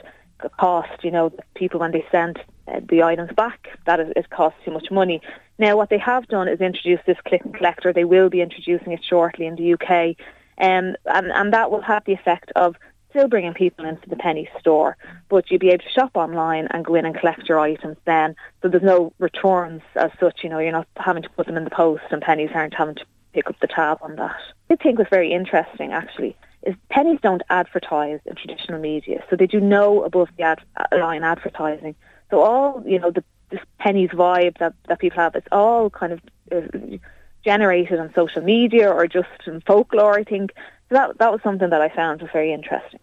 cost, 0.58 1.04
you 1.04 1.10
know, 1.10 1.32
people 1.54 1.80
when 1.80 1.92
they 1.92 2.04
send 2.10 2.38
uh, 2.68 2.80
the 2.88 3.02
items 3.02 3.30
back, 3.36 3.68
that 3.86 4.00
it 4.00 4.30
costs 4.30 4.58
too 4.64 4.70
much 4.70 4.90
money. 4.90 5.20
Now, 5.58 5.76
what 5.76 5.90
they 5.90 5.98
have 5.98 6.28
done 6.28 6.48
is 6.48 6.60
introduce 6.60 7.00
this 7.06 7.18
click 7.26 7.44
and 7.44 7.54
collector. 7.54 7.92
They 7.92 8.04
will 8.04 8.28
be 8.28 8.40
introducing 8.40 8.92
it 8.92 9.04
shortly 9.04 9.46
in 9.46 9.56
the 9.56 9.74
UK, 9.74 10.16
um, 10.58 10.96
and, 11.06 11.32
and 11.32 11.52
that 11.52 11.70
will 11.70 11.82
have 11.82 12.04
the 12.04 12.12
effect 12.12 12.52
of 12.56 12.76
still 13.10 13.28
bringing 13.28 13.54
people 13.54 13.86
into 13.86 14.08
the 14.10 14.16
penny 14.16 14.48
store, 14.60 14.96
but 15.30 15.50
you'll 15.50 15.58
be 15.58 15.68
able 15.68 15.82
to 15.82 15.90
shop 15.90 16.10
online 16.14 16.68
and 16.70 16.84
go 16.84 16.94
in 16.94 17.06
and 17.06 17.16
collect 17.16 17.48
your 17.48 17.58
items 17.58 17.96
then. 18.04 18.36
So 18.60 18.68
there's 18.68 18.82
no 18.82 19.12
returns 19.18 19.80
as 19.94 20.10
such, 20.20 20.40
you 20.42 20.50
know, 20.50 20.58
you're 20.58 20.72
not 20.72 20.86
having 20.96 21.22
to 21.22 21.30
put 21.30 21.46
them 21.46 21.56
in 21.56 21.64
the 21.64 21.70
post 21.70 22.02
and 22.10 22.22
Penneys 22.22 22.54
aren't 22.54 22.74
having 22.74 22.96
to 22.96 23.06
pick 23.32 23.48
up 23.48 23.58
the 23.60 23.68
tab 23.68 23.98
on 24.02 24.16
that. 24.16 24.36
I 24.70 24.76
think 24.76 24.98
was 24.98 25.06
very 25.10 25.32
interesting 25.32 25.92
actually 25.92 26.36
is 26.66 26.74
Penneys 26.90 27.20
don't 27.20 27.42
advertise 27.48 28.20
in 28.26 28.34
traditional 28.34 28.80
media, 28.80 29.24
so 29.30 29.36
they 29.36 29.46
do 29.46 29.60
no 29.60 30.02
above 30.02 30.28
the 30.36 30.42
ad, 30.42 30.60
line 30.92 31.22
advertising. 31.22 31.94
So 32.30 32.42
all 32.42 32.82
you 32.84 32.98
know 32.98 33.10
the 33.10 33.24
this 33.50 33.60
Penneys 33.80 34.12
vibe 34.12 34.58
that 34.58 34.74
that 34.88 34.98
people 34.98 35.18
have, 35.18 35.34
it's 35.34 35.46
all 35.52 35.90
kind 35.90 36.12
of 36.12 36.20
uh, 36.52 36.96
generated 37.44 37.98
on 38.00 38.12
social 38.14 38.42
media 38.42 38.90
or 38.90 39.06
just 39.06 39.28
in 39.46 39.60
folklore. 39.60 40.18
I 40.18 40.24
think 40.24 40.52
so 40.88 40.94
that 40.94 41.18
that 41.18 41.32
was 41.32 41.40
something 41.42 41.70
that 41.70 41.80
I 41.80 41.88
found 41.88 42.22
was 42.22 42.30
very 42.32 42.52
interesting. 42.52 43.00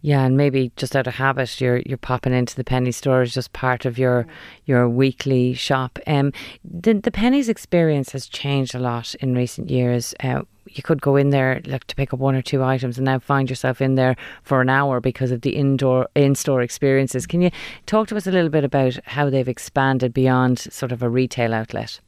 Yeah, 0.00 0.24
and 0.24 0.36
maybe 0.36 0.72
just 0.76 0.96
out 0.96 1.06
of 1.06 1.14
habit, 1.14 1.60
you're 1.60 1.82
you're 1.84 1.98
popping 1.98 2.32
into 2.32 2.56
the 2.56 2.64
penny 2.64 2.92
store 2.92 3.22
as 3.22 3.34
just 3.34 3.52
part 3.52 3.84
of 3.84 3.98
your 3.98 4.24
mm. 4.24 4.28
your 4.64 4.88
weekly 4.88 5.52
shop. 5.52 5.98
Um, 6.06 6.32
the 6.64 6.94
the 6.94 7.10
Penneys 7.10 7.48
experience 7.48 8.12
has 8.12 8.26
changed 8.26 8.74
a 8.74 8.78
lot 8.78 9.14
in 9.16 9.34
recent 9.34 9.68
years. 9.68 10.14
Uh, 10.20 10.42
you 10.66 10.82
could 10.82 11.02
go 11.02 11.16
in 11.16 11.30
there 11.30 11.60
like 11.66 11.84
to 11.84 11.96
pick 11.96 12.12
up 12.12 12.20
one 12.20 12.34
or 12.34 12.42
two 12.42 12.62
items 12.62 12.98
and 12.98 13.04
now 13.04 13.18
find 13.18 13.48
yourself 13.50 13.80
in 13.80 13.94
there 13.94 14.16
for 14.42 14.60
an 14.60 14.68
hour 14.68 15.00
because 15.00 15.30
of 15.30 15.42
the 15.42 15.56
indoor 15.56 16.08
in-store 16.14 16.62
experiences. 16.62 17.26
Can 17.26 17.40
you 17.40 17.50
talk 17.86 18.08
to 18.08 18.16
us 18.16 18.26
a 18.26 18.32
little 18.32 18.50
bit 18.50 18.64
about 18.64 18.98
how 19.04 19.30
they've 19.30 19.48
expanded 19.48 20.12
beyond 20.12 20.58
sort 20.58 20.90
of 20.90 21.02
a 21.02 21.08
retail 21.08 21.54
outlet? 21.54 22.00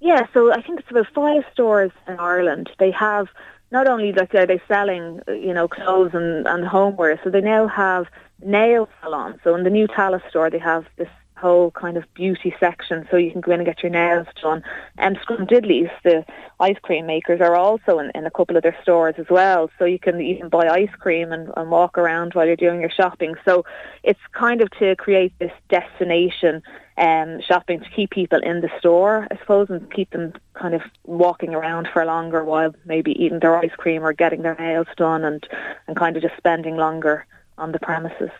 Yeah, 0.00 0.26
so 0.34 0.52
I 0.52 0.60
think 0.60 0.80
it's 0.80 0.90
about 0.90 1.06
five 1.14 1.44
stores 1.52 1.92
in 2.08 2.18
Ireland. 2.18 2.70
They 2.78 2.90
have 2.90 3.28
not 3.72 3.88
only 3.88 4.12
like 4.12 4.34
are 4.34 4.46
they 4.46 4.60
selling, 4.68 5.20
uh, 5.26 5.32
you 5.32 5.52
know, 5.52 5.66
clothes 5.66 6.10
and, 6.12 6.46
and 6.46 6.66
homeware, 6.66 7.18
so 7.24 7.30
they 7.30 7.40
now 7.40 7.66
have 7.66 8.06
nail 8.44 8.88
salons. 9.00 9.38
So 9.42 9.54
in 9.56 9.64
the 9.64 9.70
new 9.70 9.88
Tallaght 9.88 10.28
store, 10.28 10.50
they 10.50 10.58
have 10.58 10.84
this 10.96 11.08
whole 11.42 11.70
kind 11.72 11.96
of 11.96 12.04
beauty 12.14 12.54
section, 12.58 13.06
so 13.10 13.16
you 13.16 13.32
can 13.32 13.40
go 13.40 13.52
in 13.52 13.60
and 13.60 13.66
get 13.66 13.82
your 13.82 13.90
nails 13.90 14.28
done. 14.40 14.62
And 14.96 15.18
Scrumdiddly's, 15.18 15.90
the 16.04 16.24
ice 16.60 16.78
cream 16.82 17.06
makers, 17.06 17.40
are 17.40 17.56
also 17.56 17.98
in, 17.98 18.10
in 18.14 18.24
a 18.24 18.30
couple 18.30 18.56
of 18.56 18.62
their 18.62 18.78
stores 18.82 19.16
as 19.18 19.26
well. 19.28 19.68
So 19.78 19.84
you 19.84 19.98
can 19.98 20.20
even 20.20 20.48
buy 20.48 20.68
ice 20.68 20.94
cream 20.98 21.32
and, 21.32 21.50
and 21.56 21.70
walk 21.70 21.98
around 21.98 22.34
while 22.34 22.46
you're 22.46 22.56
doing 22.56 22.80
your 22.80 22.90
shopping. 22.90 23.34
So 23.44 23.64
it's 24.02 24.20
kind 24.32 24.62
of 24.62 24.70
to 24.78 24.96
create 24.96 25.32
this 25.38 25.52
destination 25.68 26.62
um, 26.96 27.40
shopping 27.40 27.80
to 27.80 27.90
keep 27.90 28.10
people 28.10 28.40
in 28.42 28.60
the 28.60 28.70
store, 28.78 29.26
I 29.30 29.36
suppose, 29.38 29.68
and 29.70 29.92
keep 29.92 30.10
them 30.10 30.34
kind 30.54 30.74
of 30.74 30.82
walking 31.04 31.54
around 31.54 31.88
for 31.92 32.02
a 32.02 32.06
longer 32.06 32.44
while, 32.44 32.74
maybe 32.84 33.12
eating 33.12 33.40
their 33.40 33.56
ice 33.56 33.74
cream 33.76 34.02
or 34.04 34.12
getting 34.12 34.42
their 34.42 34.56
nails 34.56 34.88
done 34.96 35.24
and, 35.24 35.46
and 35.86 35.96
kind 35.96 36.16
of 36.16 36.22
just 36.22 36.36
spending 36.36 36.76
longer 36.76 37.26
on 37.58 37.72
the 37.72 37.78
premises. 37.78 38.30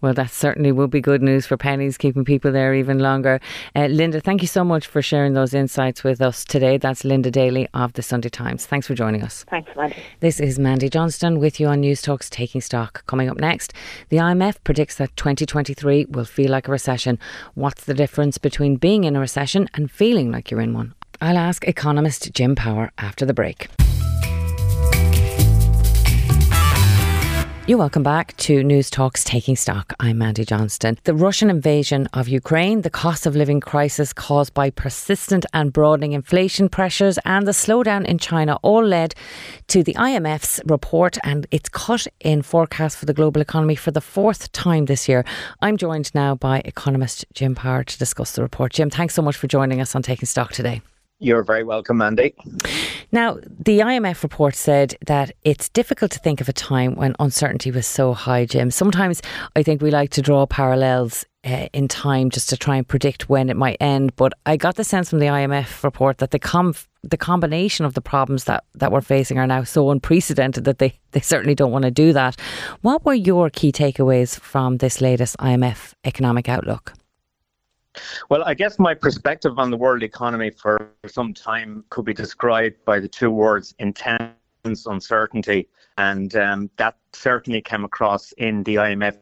Well, 0.00 0.14
that 0.14 0.30
certainly 0.30 0.72
will 0.72 0.88
be 0.88 1.00
good 1.00 1.22
news 1.22 1.46
for 1.46 1.56
Penneys, 1.56 1.96
keeping 1.96 2.24
people 2.24 2.50
there 2.50 2.74
even 2.74 2.98
longer. 2.98 3.40
Uh, 3.76 3.86
Linda, 3.86 4.20
thank 4.20 4.42
you 4.42 4.48
so 4.48 4.64
much 4.64 4.86
for 4.86 5.00
sharing 5.00 5.34
those 5.34 5.54
insights 5.54 6.02
with 6.02 6.20
us 6.20 6.44
today. 6.44 6.76
That's 6.76 7.04
Linda 7.04 7.30
Daly 7.30 7.68
of 7.74 7.92
the 7.92 8.02
Sunday 8.02 8.28
Times. 8.28 8.66
Thanks 8.66 8.86
for 8.86 8.94
joining 8.94 9.22
us. 9.22 9.44
Thanks, 9.48 9.70
Mandy. 9.76 9.96
This 10.20 10.40
is 10.40 10.58
Mandy 10.58 10.88
Johnston 10.88 11.38
with 11.38 11.60
you 11.60 11.68
on 11.68 11.82
Newstalk's 11.82 12.28
Taking 12.28 12.60
Stock. 12.60 13.04
Coming 13.06 13.28
up 13.28 13.38
next, 13.38 13.72
the 14.08 14.16
IMF 14.16 14.56
predicts 14.64 14.96
that 14.96 15.16
2023 15.16 16.06
will 16.06 16.24
feel 16.24 16.50
like 16.50 16.68
a 16.68 16.72
recession. 16.72 17.18
What's 17.54 17.84
the 17.84 17.94
difference 17.94 18.38
between 18.38 18.76
being 18.76 19.04
in 19.04 19.16
a 19.16 19.20
recession 19.20 19.68
and 19.74 19.90
feeling 19.90 20.32
like 20.32 20.50
you're 20.50 20.60
in 20.60 20.74
one? 20.74 20.94
I'll 21.20 21.38
ask 21.38 21.64
economist 21.68 22.32
Jim 22.32 22.56
Power 22.56 22.90
after 22.98 23.24
the 23.24 23.34
break. 23.34 23.68
You're 27.68 27.78
welcome 27.78 28.02
back 28.02 28.36
to 28.38 28.64
Newstalk's 28.64 29.22
Taking 29.22 29.54
Stock. 29.54 29.92
I'm 30.00 30.18
Mandy 30.18 30.44
Johnston. 30.44 30.98
The 31.04 31.14
Russian 31.14 31.48
invasion 31.48 32.08
of 32.12 32.26
Ukraine, 32.26 32.82
the 32.82 32.90
cost 32.90 33.24
of 33.24 33.36
living 33.36 33.60
crisis 33.60 34.12
caused 34.12 34.52
by 34.52 34.70
persistent 34.70 35.46
and 35.54 35.72
broadening 35.72 36.10
inflation 36.10 36.68
pressures, 36.68 37.20
and 37.24 37.46
the 37.46 37.52
slowdown 37.52 38.04
in 38.04 38.18
China 38.18 38.58
all 38.62 38.84
led 38.84 39.14
to 39.68 39.84
the 39.84 39.94
IMF's 39.94 40.60
report 40.66 41.18
and 41.22 41.46
its 41.52 41.68
cut 41.68 42.08
in 42.18 42.42
forecast 42.42 42.98
for 42.98 43.06
the 43.06 43.14
global 43.14 43.40
economy 43.40 43.76
for 43.76 43.92
the 43.92 44.00
fourth 44.00 44.50
time 44.50 44.86
this 44.86 45.08
year. 45.08 45.24
I'm 45.60 45.76
joined 45.76 46.12
now 46.16 46.34
by 46.34 46.62
economist 46.64 47.24
Jim 47.32 47.54
Power 47.54 47.84
to 47.84 47.96
discuss 47.96 48.32
the 48.32 48.42
report. 48.42 48.72
Jim, 48.72 48.90
thanks 48.90 49.14
so 49.14 49.22
much 49.22 49.36
for 49.36 49.46
joining 49.46 49.80
us 49.80 49.94
on 49.94 50.02
Taking 50.02 50.26
Stock 50.26 50.50
today. 50.50 50.82
You're 51.22 51.44
very 51.44 51.62
welcome, 51.62 51.98
Mandy. 51.98 52.34
Now, 53.12 53.38
the 53.46 53.78
IMF 53.78 54.24
report 54.24 54.56
said 54.56 54.96
that 55.06 55.30
it's 55.44 55.68
difficult 55.68 56.10
to 56.10 56.18
think 56.18 56.40
of 56.40 56.48
a 56.48 56.52
time 56.52 56.96
when 56.96 57.14
uncertainty 57.20 57.70
was 57.70 57.86
so 57.86 58.12
high, 58.12 58.44
Jim. 58.44 58.72
Sometimes 58.72 59.22
I 59.54 59.62
think 59.62 59.80
we 59.80 59.92
like 59.92 60.10
to 60.10 60.22
draw 60.22 60.46
parallels 60.46 61.24
uh, 61.44 61.68
in 61.72 61.86
time 61.86 62.28
just 62.28 62.48
to 62.48 62.56
try 62.56 62.74
and 62.74 62.88
predict 62.88 63.28
when 63.28 63.50
it 63.50 63.56
might 63.56 63.76
end. 63.80 64.16
But 64.16 64.32
I 64.46 64.56
got 64.56 64.74
the 64.74 64.82
sense 64.82 65.10
from 65.10 65.20
the 65.20 65.26
IMF 65.26 65.84
report 65.84 66.18
that 66.18 66.32
the 66.32 66.40
com- 66.40 66.74
the 67.04 67.16
combination 67.16 67.84
of 67.84 67.94
the 67.94 68.00
problems 68.00 68.44
that, 68.44 68.64
that 68.74 68.90
we're 68.90 69.00
facing 69.00 69.38
are 69.38 69.46
now 69.46 69.62
so 69.62 69.90
unprecedented 69.90 70.64
that 70.64 70.78
they, 70.78 70.98
they 71.12 71.20
certainly 71.20 71.54
don't 71.54 71.72
want 71.72 71.84
to 71.84 71.90
do 71.92 72.12
that. 72.12 72.40
What 72.80 73.04
were 73.04 73.14
your 73.14 73.48
key 73.48 73.70
takeaways 73.70 74.38
from 74.40 74.78
this 74.78 75.00
latest 75.00 75.36
IMF 75.38 75.94
economic 76.04 76.48
outlook? 76.48 76.94
Well, 78.28 78.42
I 78.44 78.54
guess 78.54 78.78
my 78.78 78.94
perspective 78.94 79.58
on 79.58 79.70
the 79.70 79.76
world 79.76 80.02
economy 80.02 80.50
for 80.50 80.92
some 81.06 81.34
time 81.34 81.84
could 81.90 82.04
be 82.04 82.14
described 82.14 82.84
by 82.84 83.00
the 83.00 83.08
two 83.08 83.30
words 83.30 83.74
intense 83.78 84.32
uncertainty. 84.64 85.68
And 85.98 86.34
um, 86.36 86.70
that 86.76 86.96
certainly 87.12 87.60
came 87.60 87.84
across 87.84 88.32
in 88.32 88.62
the 88.62 88.76
IMF 88.76 89.18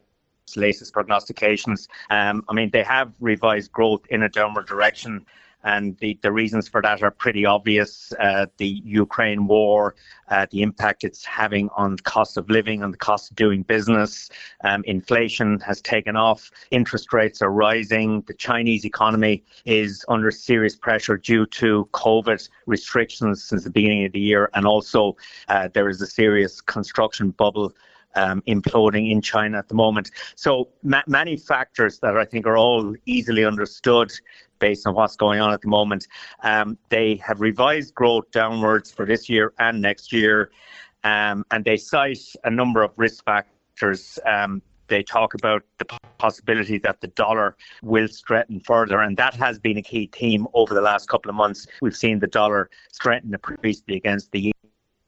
latest 0.57 0.93
prognostications. 0.93 1.89
Um, 2.11 2.45
I 2.49 2.53
mean, 2.53 2.71
they 2.71 2.83
have 2.83 3.12
revised 3.21 3.73
growth 3.73 4.03
in 4.11 4.23
a 4.23 4.29
downward 4.29 4.67
direction 4.67 5.27
and 5.64 5.97
the, 5.99 6.19
the 6.23 6.33
reasons 6.33 6.69
for 6.69 6.81
that 6.83 7.02
are 7.02 7.11
pretty 7.11 7.45
obvious. 7.45 8.12
Uh, 8.19 8.47
the 8.57 8.83
Ukraine 8.85 9.47
war, 9.47 9.95
uh, 10.29 10.47
the 10.50 10.62
impact 10.62 11.05
it's 11.05 11.25
having 11.25 11.69
on 11.76 11.97
the 11.97 12.02
cost 12.02 12.37
of 12.37 12.49
living, 12.49 12.83
on 12.83 12.90
the 12.90 12.97
cost 12.97 13.31
of 13.31 13.37
doing 13.37 13.62
business. 13.62 14.31
Um, 14.64 14.83
inflation 14.87 15.61
has 15.61 15.81
taken 15.83 16.17
off. 16.17 16.50
Interest 16.71 17.12
rates 17.12 17.43
are 17.43 17.50
rising. 17.50 18.23
The 18.26 18.35
Chinese 18.35 18.85
economy 18.85 19.45
is 19.64 20.05
under 20.09 20.31
serious 20.31 20.76
pressure 20.76 21.17
due 21.17 21.47
to 21.47 21.88
COVID 21.93 22.49
restrictions 22.67 23.45
since 23.45 23.64
the 23.64 23.71
beginning 23.71 24.05
of 24.07 24.12
the 24.12 24.21
year, 24.21 24.50
and 24.55 24.67
also 24.67 25.17
uh, 25.49 25.69
there 25.73 25.88
is 25.88 26.00
a 26.00 26.07
serious 26.07 26.61
construction 26.61 27.31
bubble 27.31 27.73
um, 28.14 28.43
imploding 28.43 29.11
in 29.11 29.21
China 29.21 29.59
at 29.59 29.69
the 29.69 29.75
moment. 29.75 30.11
So 30.35 30.69
ma- 30.83 31.02
many 31.07 31.37
factors 31.37 31.99
that 32.00 32.17
I 32.17 32.25
think 32.25 32.47
are 32.47 32.57
all 32.57 32.95
easily 33.07 33.45
understood 33.45 34.12
based 34.61 34.87
on 34.87 34.95
what's 34.95 35.17
going 35.17 35.40
on 35.40 35.52
at 35.52 35.61
the 35.62 35.69
moment. 35.69 36.07
Um, 36.43 36.79
they 36.88 37.17
have 37.17 37.40
revised 37.40 37.95
growth 37.95 38.31
downwards 38.31 38.90
for 38.93 39.05
this 39.05 39.29
year 39.29 39.52
and 39.59 39.83
next 39.83 40.12
year, 40.12 40.52
um, 41.02 41.45
and 41.50 41.64
they 41.64 41.76
cite 41.76 42.23
a 42.45 42.50
number 42.50 42.83
of 42.83 42.93
risk 42.97 43.25
factors. 43.25 44.19
Um, 44.25 44.62
they 44.87 45.02
talk 45.02 45.35
about 45.35 45.62
the 45.79 45.87
possibility 46.19 46.79
that 46.79 47.00
the 47.00 47.07
dollar 47.09 47.57
will 47.83 48.09
strengthen 48.09 48.61
further, 48.61 49.00
and 49.00 49.17
that 49.17 49.35
has 49.35 49.59
been 49.59 49.79
a 49.79 49.83
key 49.83 50.11
theme 50.12 50.47
over 50.52 50.75
the 50.75 50.81
last 50.81 51.09
couple 51.09 51.31
of 51.31 51.37
months. 51.37 51.67
We've 51.81 51.97
seen 51.97 52.19
the 52.19 52.26
dollar 52.26 52.71
strengthen 52.93 53.35
appreciably 53.35 53.97
against 53.97 54.31
the 54.33 54.52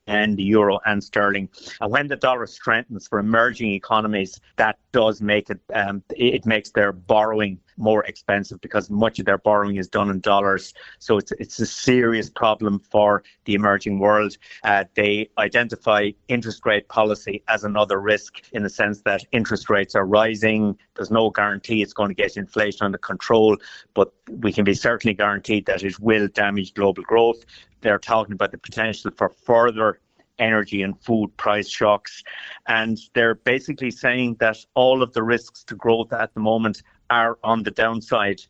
and 0.07 0.37
the 0.37 0.43
euro 0.43 0.81
and 0.85 1.03
sterling. 1.03 1.49
And 1.81 1.91
when 1.91 2.09
the 2.09 2.17
dollar 2.17 2.47
strengthens 2.47 3.07
for 3.07 3.19
emerging 3.19 3.73
economies, 3.73 4.41
that 4.57 4.79
does 4.93 5.23
make 5.23 5.51
it 5.51 5.61
um, 5.75 6.03
it 6.11 6.45
makes 6.45 6.71
their 6.71 6.93
borrowing 6.93 7.59
more 7.83 8.05
expensive 8.05 8.61
because 8.61 8.89
much 8.89 9.19
of 9.19 9.27
their 9.27 9.39
borrowing 9.39 9.77
is 9.77 9.89
done 9.89 10.09
in 10.09 10.21
dollars. 10.21 10.73
So 10.99 11.19
it's 11.19 11.33
it's 11.33 11.59
a 11.61 11.67
serious 11.67 12.31
problem 12.31 12.79
for 12.79 13.23
the 13.45 13.55
emerging 13.55 13.99
world. 13.99 14.37
Uh, 14.63 14.85
they 14.95 15.29
identify 15.37 16.11
interest 16.29 16.65
rate 16.65 16.89
policy 16.89 17.43
as 17.49 17.65
another 17.65 18.01
risk 18.01 18.43
in 18.53 18.63
the 18.63 18.71
sense 18.71 19.03
that 19.03 19.23
interest 19.33 19.69
rates 19.69 19.95
are 19.95 20.07
rising. 20.07 20.79
There's 20.95 21.11
no 21.11 21.29
guarantee 21.31 21.83
it's 21.83 21.93
going 21.93 22.09
to 22.09 22.15
get 22.15 22.37
inflation 22.37 22.87
under 22.87 22.99
control, 22.99 23.57
but 23.93 24.13
we 24.29 24.53
can 24.53 24.65
be 24.65 24.75
certainly 24.75 25.15
guaranteed 25.15 25.67
that 25.67 25.83
it 25.83 25.99
will 26.01 26.29
damage 26.29 26.73
global 26.75 27.03
growth 27.03 27.45
they're 27.83 27.99
talking 27.99 28.33
about 28.33 28.53
the 28.53 28.59
potential 28.59 29.11
for 29.11 29.29
further 29.29 29.99
energy 30.39 30.83
and 30.83 30.99
food 31.01 31.37
price 31.37 31.69
shocks. 31.69 32.23
And 32.67 32.99
they're 33.15 33.35
basically 33.35 33.91
saying 33.91 34.37
that 34.41 34.57
all 34.75 35.03
of 35.03 35.13
the 35.13 35.23
risks 35.23 35.63
to 35.65 35.75
growth 35.75 36.13
at 36.13 36.33
the 36.35 36.41
moment 36.41 36.83
are 37.13 37.39
on 37.45 37.63
the 37.63 37.71
downside. 37.71 38.41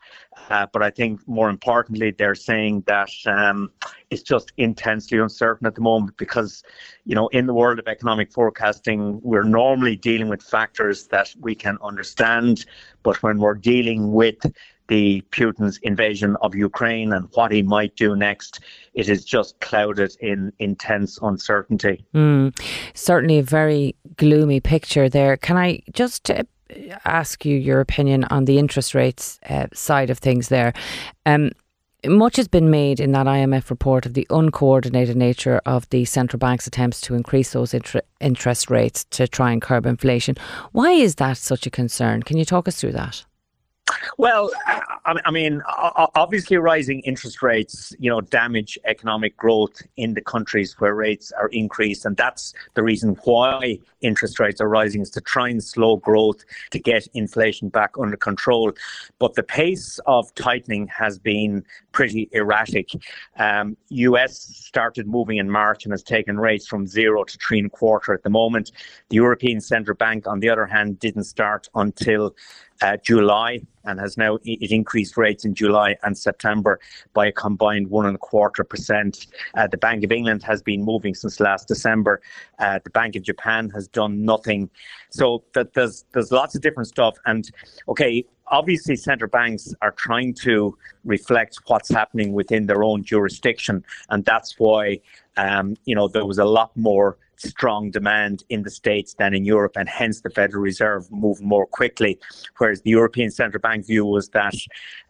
Uh, 0.48 0.66
but 0.72 0.82
I 0.82 0.90
think 0.90 1.26
more 1.26 1.50
importantly, 1.50 2.10
they're 2.10 2.34
saying 2.34 2.84
that 2.86 3.10
um, 3.26 3.70
it's 4.10 4.22
just 4.22 4.52
intensely 4.56 5.18
uncertain 5.18 5.66
at 5.66 5.74
the 5.74 5.80
moment 5.80 6.16
because, 6.16 6.62
you 7.04 7.14
know, 7.14 7.28
in 7.28 7.46
the 7.46 7.54
world 7.54 7.78
of 7.78 7.86
economic 7.88 8.32
forecasting, 8.32 9.20
we're 9.22 9.42
normally 9.62 9.96
dealing 9.96 10.28
with 10.28 10.42
factors 10.42 11.08
that 11.08 11.28
we 11.40 11.54
can 11.54 11.76
understand. 11.82 12.64
But 13.02 13.22
when 13.22 13.38
we're 13.38 13.54
dealing 13.54 14.12
with 14.12 14.40
the 14.88 15.22
Putin's 15.30 15.78
invasion 15.78 16.36
of 16.42 16.54
Ukraine 16.54 17.12
and 17.12 17.28
what 17.32 17.50
he 17.50 17.62
might 17.62 17.94
do 17.96 18.14
next, 18.14 18.60
it 18.94 19.08
is 19.08 19.24
just 19.24 19.58
clouded 19.60 20.16
in 20.20 20.52
intense 20.58 21.18
uncertainty. 21.22 22.04
Mm, 22.14 22.58
certainly 22.94 23.38
a 23.38 23.42
very 23.42 23.96
gloomy 24.16 24.60
picture 24.60 25.08
there. 25.08 25.36
Can 25.36 25.56
I 25.56 25.82
just 25.92 26.30
uh, 26.30 26.42
ask 27.04 27.44
you 27.44 27.56
your 27.56 27.80
opinion 27.80 28.24
on 28.24 28.44
the 28.44 28.58
interest 28.58 28.94
rates 28.94 29.38
uh, 29.48 29.66
side 29.72 30.10
of 30.10 30.18
things 30.18 30.48
there? 30.48 30.72
Um, 31.26 31.50
much 32.06 32.36
has 32.36 32.48
been 32.48 32.70
made 32.70 32.98
in 32.98 33.12
that 33.12 33.26
IMF 33.26 33.70
report 33.70 34.06
of 34.06 34.14
the 34.14 34.26
uncoordinated 34.30 35.16
nature 35.16 35.60
of 35.64 35.88
the 35.90 36.04
central 36.04 36.38
bank's 36.38 36.66
attempts 36.66 37.00
to 37.02 37.14
increase 37.14 37.52
those 37.52 37.74
inter- 37.74 38.02
interest 38.20 38.70
rates 38.70 39.04
to 39.10 39.28
try 39.28 39.52
and 39.52 39.62
curb 39.62 39.86
inflation. 39.86 40.34
Why 40.72 40.92
is 40.92 41.16
that 41.16 41.36
such 41.38 41.66
a 41.66 41.70
concern? 41.70 42.22
Can 42.22 42.38
you 42.38 42.44
talk 42.44 42.66
us 42.66 42.80
through 42.80 42.92
that? 42.92 43.24
Well, 44.18 44.50
I 45.04 45.30
mean, 45.30 45.62
obviously, 45.66 46.56
rising 46.56 47.00
interest 47.00 47.42
rates, 47.42 47.92
you 47.98 48.10
know, 48.10 48.20
damage 48.20 48.78
economic 48.84 49.36
growth 49.36 49.82
in 49.96 50.14
the 50.14 50.20
countries 50.20 50.78
where 50.78 50.94
rates 50.94 51.32
are 51.32 51.48
increased, 51.48 52.04
and 52.04 52.16
that's 52.16 52.54
the 52.74 52.82
reason 52.82 53.16
why 53.24 53.78
interest 54.00 54.38
rates 54.38 54.60
are 54.60 54.68
rising 54.68 55.02
is 55.02 55.10
to 55.10 55.20
try 55.20 55.48
and 55.48 55.62
slow 55.62 55.96
growth 55.96 56.44
to 56.70 56.78
get 56.78 57.06
inflation 57.14 57.68
back 57.68 57.92
under 57.98 58.16
control. 58.16 58.72
But 59.18 59.34
the 59.34 59.42
pace 59.42 59.98
of 60.06 60.34
tightening 60.34 60.86
has 60.88 61.18
been 61.18 61.64
pretty 61.92 62.28
erratic. 62.32 62.90
Um, 63.38 63.76
US 63.88 64.38
started 64.38 65.06
moving 65.06 65.38
in 65.38 65.50
March 65.50 65.84
and 65.84 65.92
has 65.92 66.02
taken 66.02 66.38
rates 66.38 66.66
from 66.66 66.86
zero 66.86 67.24
to 67.24 67.38
three 67.38 67.58
and 67.58 67.66
a 67.66 67.70
quarter 67.70 68.12
at 68.12 68.22
the 68.22 68.30
moment. 68.30 68.72
The 69.08 69.16
European 69.16 69.60
Central 69.60 69.96
Bank, 69.96 70.26
on 70.26 70.40
the 70.40 70.50
other 70.50 70.66
hand, 70.66 70.98
didn't 70.98 71.24
start 71.24 71.68
until 71.74 72.34
uh, 72.80 72.96
July 72.98 73.60
and 73.84 74.00
has 74.00 74.16
now 74.16 74.38
it 74.44 74.70
increased 74.70 75.16
rates 75.16 75.44
in 75.44 75.54
July 75.54 75.96
and 76.02 76.16
September 76.16 76.80
by 77.12 77.26
a 77.26 77.32
combined 77.32 77.88
one 77.90 78.06
and 78.06 78.16
a 78.16 78.18
quarter 78.18 78.64
percent. 78.64 79.26
Uh, 79.54 79.66
the 79.66 79.78
Bank 79.78 80.04
of 80.04 80.12
England 80.12 80.42
has 80.42 80.62
been 80.62 80.84
moving 80.84 81.14
since 81.14 81.40
last 81.40 81.68
December. 81.68 82.20
Uh, 82.58 82.78
the 82.84 82.90
Bank 82.90 83.16
of 83.16 83.22
Japan 83.22 83.70
has 83.70 83.88
done 83.88 84.24
nothing. 84.24 84.70
So 85.10 85.44
that 85.54 85.74
there's 85.74 86.04
there's 86.12 86.32
lots 86.32 86.54
of 86.54 86.62
different 86.62 86.88
stuff. 86.88 87.16
And 87.26 87.50
okay, 87.88 88.24
obviously 88.52 88.94
central 88.96 89.30
banks 89.30 89.74
are 89.82 89.92
trying 89.92 90.34
to 90.34 90.76
reflect 91.04 91.58
what's 91.66 91.88
happening 91.88 92.32
within 92.32 92.66
their 92.66 92.84
own 92.84 93.02
jurisdiction, 93.02 93.84
and 94.10 94.24
that's 94.24 94.58
why 94.58 95.00
um, 95.36 95.76
you 95.84 95.94
know 95.94 96.06
there 96.06 96.26
was 96.26 96.38
a 96.38 96.44
lot 96.44 96.76
more 96.76 97.18
strong 97.48 97.90
demand 97.90 98.44
in 98.48 98.62
the 98.62 98.70
States 98.70 99.14
than 99.14 99.34
in 99.34 99.44
Europe, 99.44 99.76
and 99.76 99.88
hence 99.88 100.20
the 100.20 100.30
Federal 100.30 100.62
Reserve 100.62 101.10
moved 101.10 101.42
more 101.42 101.66
quickly. 101.66 102.18
Whereas 102.58 102.82
the 102.82 102.90
European 102.90 103.30
Central 103.30 103.60
Bank 103.60 103.86
view 103.86 104.04
was 104.04 104.28
that, 104.30 104.54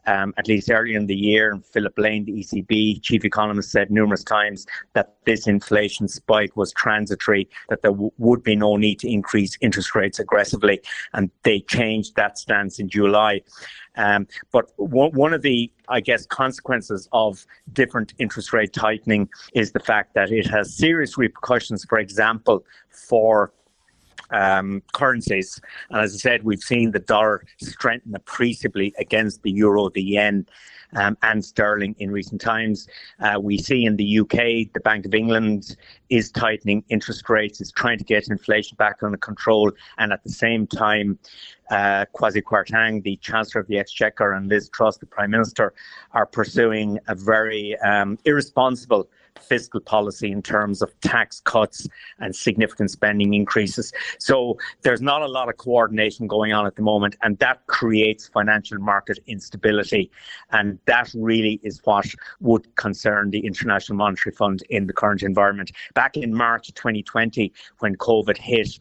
um, 0.07 0.35
at 0.37 0.49
least 0.49 0.71
earlier 0.71 0.99
in 0.99 1.07
the 1.07 1.15
year, 1.15 1.59
Philip 1.73 1.97
Lane, 1.99 2.25
the 2.25 2.33
ECB 2.33 3.03
chief 3.03 3.25
economist, 3.25 3.71
said 3.71 3.91
numerous 3.91 4.25
times 4.25 4.67
that 4.95 5.15
this 5.25 5.47
inflation 5.47 6.09
spike 6.09 6.57
was 6.57 6.73
transitory, 6.73 7.49
that 7.69 7.83
there 7.83 7.93
w- 7.93 8.11
would 8.19 8.43
be 8.43 8.57
no 8.57 8.77
need 8.77 8.99
to 9.01 9.09
increase 9.09 9.57
interest 9.61 9.95
rates 9.95 10.19
aggressively, 10.19 10.81
and 11.13 11.31
they 11.45 11.61
changed 11.61 12.17
that 12.17 12.39
stance 12.39 12.79
in 12.79 12.89
July. 12.89 13.41
Um, 13.97 14.27
but 14.51 14.73
one, 14.77 15.13
one 15.13 15.35
of 15.35 15.43
the, 15.43 15.71
I 15.89 16.01
guess, 16.01 16.27
consequences 16.27 17.09
of 17.13 17.45
different 17.73 18.15
interest 18.19 18.53
rate 18.53 18.73
tightening 18.73 19.29
is 19.55 19.73
the 19.73 19.81
fact 19.81 20.15
that 20.15 20.33
it 20.33 20.47
has 20.47 20.75
serious 20.75 21.19
repercussions, 21.19 21.85
for 21.85 21.99
example, 21.99 22.65
for 22.89 23.53
um, 24.33 24.83
currencies. 24.93 25.61
And 25.91 26.01
as 26.01 26.15
I 26.15 26.19
said, 26.19 26.43
we've 26.43 26.61
seen 26.61 26.91
the 26.91 26.99
dollar 26.99 27.45
strengthen 27.61 28.15
appreciably 28.15 28.95
against 28.99 29.43
the 29.43 29.51
euro, 29.51 29.91
the 29.91 30.03
yen, 30.03 30.47
um, 30.95 31.17
and 31.23 31.45
sterling 31.45 31.95
in 31.99 32.11
recent 32.11 32.41
times. 32.41 32.87
Uh, 33.21 33.39
we 33.41 33.59
see 33.59 33.85
in 33.85 33.97
the 33.97 34.21
UK, 34.21 34.73
the 34.73 34.81
Bank 34.83 35.07
of 35.07 35.15
England 35.15 35.77
is 36.11 36.31
tightening 36.31 36.85
interest 36.89 37.29
rates, 37.29 37.61
is 37.61 37.73
trying 37.73 37.99
to 37.99 38.05
get 38.05 38.29
inflation 38.29 38.77
back 38.77 39.03
under 39.03 39.17
control, 39.17 39.71
and 39.99 40.13
at 40.13 40.23
the 40.23 40.31
same 40.31 40.67
time, 40.67 41.19
uh, 41.71 42.05
Kwasi 42.15 42.43
Kwarteng, 42.43 43.03
the 43.03 43.17
Chancellor 43.17 43.63
of 43.63 43.69
the 43.69 43.79
Exchequer, 43.79 44.33
and 44.33 44.49
Liz 44.49 44.69
Truss, 44.69 44.99
the 44.99 45.07
Prime 45.07 45.31
Minister, 45.31 45.73
are 46.13 46.27
pursuing 46.27 46.99
a 47.09 47.15
very 47.15 47.79
um, 47.79 48.19
irresponsible 48.25 49.09
fiscal 49.41 49.81
policy 49.81 50.31
in 50.31 50.43
terms 50.43 50.83
of 50.83 50.99
tax 51.01 51.41
cuts 51.41 51.89
and 52.19 52.35
significant 52.35 52.91
spending 52.91 53.35
increases. 53.35 53.93
So 54.19 54.59
there's 54.83 55.03
not 55.03 55.23
a 55.23 55.27
lot 55.27 55.49
of 55.49 55.57
coordination 55.57 56.27
going 56.27 56.53
on 56.53 56.67
at 56.67 56.77
the 56.77 56.83
moment, 56.83 57.17
and 57.23 57.39
that 57.39 57.67
creates 57.67 58.29
financial 58.29 58.79
market 58.79 59.19
instability. 59.27 60.11
And 60.51 60.79
that 60.87 61.13
really 61.15 61.61
is 61.63 61.81
what 61.85 62.07
would 62.41 62.75
concern 62.77 63.31
the 63.31 63.41
International 63.47 63.97
Monetary 63.97 64.35
Fund 64.35 64.63
in 64.71 64.87
the 64.87 64.93
current 64.93 65.23
environment. 65.23 65.73
Back 65.95 66.17
in 66.17 66.35
March 66.35 66.73
2020, 66.75 67.53
when 67.79 67.97
COVID 67.97 68.37
hit, 68.37 68.79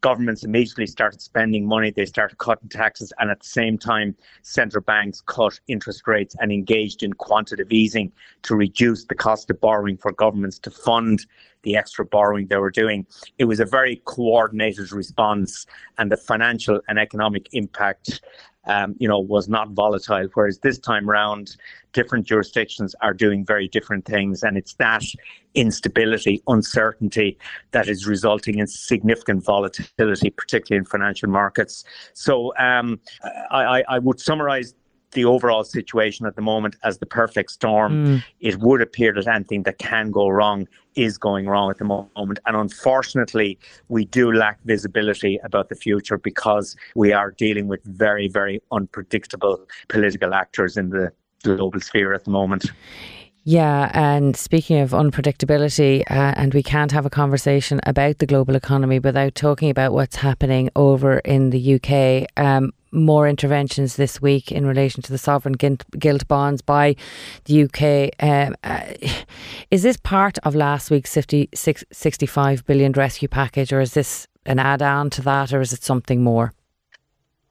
governments 0.00 0.44
immediately 0.44 0.86
started 0.86 1.20
spending 1.20 1.66
money, 1.66 1.90
they 1.90 2.06
started 2.06 2.38
cutting 2.38 2.68
taxes, 2.68 3.12
and 3.18 3.30
at 3.30 3.40
the 3.40 3.46
same 3.48 3.76
time, 3.76 4.16
central 4.42 4.82
banks 4.82 5.22
cut 5.26 5.58
interest 5.68 6.06
rates 6.06 6.34
and 6.40 6.50
engaged 6.50 7.02
in 7.02 7.12
quantitative 7.12 7.70
easing 7.70 8.12
to 8.42 8.56
reduce 8.56 9.04
the 9.04 9.14
cost 9.14 9.50
of 9.50 9.60
borrowing 9.60 9.96
for 9.96 10.12
governments 10.12 10.58
to 10.58 10.70
fund 10.70 11.26
the 11.62 11.76
extra 11.76 12.04
borrowing 12.04 12.46
they 12.46 12.56
were 12.56 12.70
doing. 12.70 13.06
It 13.38 13.44
was 13.44 13.60
a 13.60 13.64
very 13.64 14.02
coordinated 14.04 14.92
response, 14.92 15.66
and 15.98 16.10
the 16.10 16.16
financial 16.16 16.80
and 16.88 16.98
economic 16.98 17.48
impact 17.52 18.20
um, 18.66 18.94
you 18.98 19.08
know, 19.08 19.18
was 19.18 19.48
not 19.48 19.70
volatile. 19.70 20.28
Whereas 20.34 20.58
this 20.58 20.78
time 20.78 21.08
around, 21.08 21.56
different 21.92 22.26
jurisdictions 22.26 22.94
are 23.00 23.14
doing 23.14 23.44
very 23.44 23.68
different 23.68 24.04
things, 24.04 24.42
and 24.42 24.56
it's 24.56 24.74
that 24.74 25.02
instability, 25.54 26.42
uncertainty 26.46 27.38
that 27.72 27.88
is 27.88 28.06
resulting 28.06 28.58
in 28.58 28.66
significant 28.66 29.44
volatility, 29.44 30.30
particularly 30.30 30.78
in 30.78 30.84
financial 30.84 31.28
markets. 31.28 31.84
So 32.12 32.52
um, 32.58 33.00
I, 33.50 33.82
I 33.88 33.98
would 33.98 34.20
summarize 34.20 34.74
the 35.12 35.24
overall 35.24 35.64
situation 35.64 36.26
at 36.26 36.36
the 36.36 36.42
moment 36.42 36.76
as 36.84 36.98
the 36.98 37.06
perfect 37.06 37.50
storm. 37.50 38.06
Mm. 38.06 38.24
It 38.40 38.56
would 38.60 38.80
appear 38.80 39.12
that 39.14 39.26
anything 39.26 39.64
that 39.64 39.78
can 39.78 40.10
go 40.10 40.28
wrong 40.28 40.68
is 40.96 41.18
going 41.18 41.46
wrong 41.46 41.70
at 41.70 41.78
the 41.78 41.84
moment. 41.84 42.38
And 42.46 42.56
unfortunately, 42.56 43.58
we 43.88 44.04
do 44.04 44.32
lack 44.32 44.58
visibility 44.64 45.38
about 45.44 45.68
the 45.68 45.74
future 45.74 46.18
because 46.18 46.76
we 46.94 47.12
are 47.12 47.30
dealing 47.32 47.68
with 47.68 47.82
very, 47.84 48.28
very 48.28 48.60
unpredictable 48.72 49.66
political 49.88 50.34
actors 50.34 50.76
in 50.76 50.90
the 50.90 51.12
global 51.42 51.80
sphere 51.80 52.12
at 52.12 52.24
the 52.24 52.30
moment. 52.30 52.70
Yeah, 53.44 53.90
and 53.94 54.36
speaking 54.36 54.80
of 54.80 54.90
unpredictability, 54.90 56.02
uh, 56.10 56.34
and 56.36 56.52
we 56.52 56.62
can't 56.62 56.92
have 56.92 57.06
a 57.06 57.10
conversation 57.10 57.80
about 57.86 58.18
the 58.18 58.26
global 58.26 58.54
economy 58.54 58.98
without 58.98 59.34
talking 59.34 59.70
about 59.70 59.92
what's 59.92 60.16
happening 60.16 60.68
over 60.76 61.18
in 61.20 61.48
the 61.48 61.74
UK. 61.76 62.28
Um, 62.36 62.72
more 62.92 63.28
interventions 63.28 63.96
this 63.96 64.20
week 64.20 64.50
in 64.50 64.66
relation 64.66 65.02
to 65.02 65.12
the 65.12 65.18
sovereign 65.18 65.54
gilt 65.54 66.28
bonds 66.28 66.62
by 66.62 66.96
the 67.44 67.64
UK. 67.64 68.10
Um, 68.22 68.56
uh, 68.64 68.94
is 69.70 69.82
this 69.82 69.96
part 69.96 70.38
of 70.42 70.54
last 70.54 70.90
week's 70.90 71.14
50, 71.14 71.50
65 71.54 72.66
billion 72.66 72.92
rescue 72.92 73.28
package, 73.28 73.72
or 73.72 73.80
is 73.80 73.94
this 73.94 74.26
an 74.46 74.58
add 74.58 74.82
on 74.82 75.10
to 75.10 75.22
that, 75.22 75.52
or 75.52 75.60
is 75.60 75.72
it 75.72 75.82
something 75.82 76.22
more? 76.22 76.52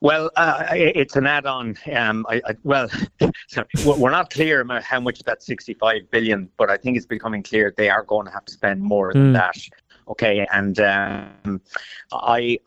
Well, 0.02 0.30
uh, 0.36 0.66
it's 0.72 1.14
an 1.16 1.26
add-on. 1.26 1.76
Um, 1.92 2.24
I, 2.28 2.40
I, 2.46 2.56
well, 2.62 2.88
sorry, 3.48 3.66
we're 3.84 4.10
not 4.10 4.30
clear 4.30 4.60
about 4.60 4.82
how 4.82 4.98
much 4.98 5.22
that 5.24 5.42
65 5.42 6.10
billion, 6.10 6.48
but 6.56 6.70
I 6.70 6.78
think 6.78 6.96
it's 6.96 7.04
becoming 7.04 7.42
clear 7.42 7.74
they 7.76 7.90
are 7.90 8.02
going 8.04 8.24
to 8.26 8.32
have 8.32 8.46
to 8.46 8.52
spend 8.52 8.80
more 8.80 9.12
than 9.12 9.32
mm. 9.32 9.34
that. 9.34 9.58
Okay, 10.10 10.44
and 10.52 10.80
um, 10.80 11.60
I, 12.12 12.58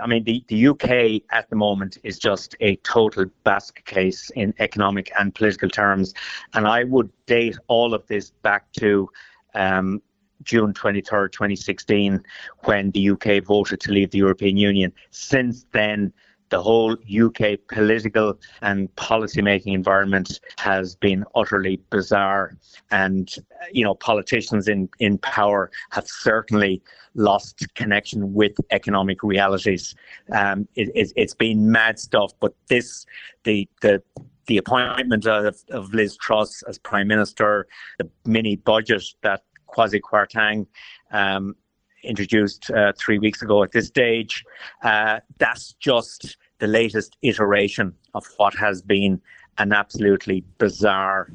I 0.00 0.06
mean, 0.06 0.22
the, 0.22 0.44
the 0.46 0.68
UK 0.68 1.22
at 1.36 1.50
the 1.50 1.56
moment 1.56 1.98
is 2.04 2.16
just 2.16 2.54
a 2.60 2.76
total 2.76 3.24
basket 3.42 3.84
case 3.86 4.30
in 4.36 4.54
economic 4.60 5.10
and 5.18 5.34
political 5.34 5.68
terms, 5.68 6.14
and 6.54 6.64
I 6.64 6.84
would 6.84 7.10
date 7.26 7.58
all 7.66 7.92
of 7.92 8.06
this 8.06 8.30
back 8.30 8.70
to 8.74 9.10
um, 9.54 10.00
June 10.44 10.72
23rd, 10.72 11.32
2016, 11.32 12.22
when 12.64 12.92
the 12.92 13.10
UK 13.10 13.42
voted 13.44 13.80
to 13.80 13.90
leave 13.90 14.12
the 14.12 14.18
European 14.18 14.56
Union. 14.56 14.92
Since 15.10 15.66
then, 15.72 16.12
the 16.52 16.62
whole 16.62 16.92
UK 16.92 17.58
political 17.66 18.38
and 18.60 18.94
policy-making 18.96 19.72
environment 19.72 20.38
has 20.58 20.94
been 20.94 21.24
utterly 21.34 21.80
bizarre, 21.88 22.54
and 22.90 23.34
you 23.72 23.82
know 23.82 23.94
politicians 23.94 24.68
in 24.68 24.88
in 24.98 25.16
power 25.18 25.70
have 25.90 26.06
certainly 26.06 26.82
lost 27.14 27.66
connection 27.74 28.34
with 28.34 28.52
economic 28.70 29.22
realities. 29.22 29.94
Um, 30.30 30.68
it, 30.74 30.90
it, 30.94 31.12
it's 31.16 31.34
been 31.34 31.72
mad 31.72 31.98
stuff, 31.98 32.32
but 32.38 32.54
this 32.68 33.06
the 33.44 33.66
the 33.80 34.02
the 34.46 34.58
appointment 34.58 35.26
of, 35.26 35.56
of 35.70 35.94
Liz 35.94 36.18
Truss 36.18 36.62
as 36.68 36.76
Prime 36.76 37.08
Minister, 37.08 37.66
the 37.98 38.10
mini 38.26 38.56
budget 38.56 39.04
that 39.22 39.42
Kwasi 39.72 40.00
Kwarteng 40.00 40.66
um, 41.12 41.56
introduced 42.02 42.70
uh, 42.70 42.92
three 42.98 43.18
weeks 43.18 43.42
ago 43.42 43.62
at 43.62 43.72
this 43.72 43.86
stage, 43.86 44.44
uh, 44.82 45.20
that's 45.38 45.74
just 45.74 46.36
the 46.58 46.66
latest 46.66 47.16
iteration 47.22 47.94
of 48.14 48.24
what 48.36 48.54
has 48.54 48.82
been 48.82 49.20
an 49.58 49.72
absolutely 49.72 50.44
bizarre 50.58 51.30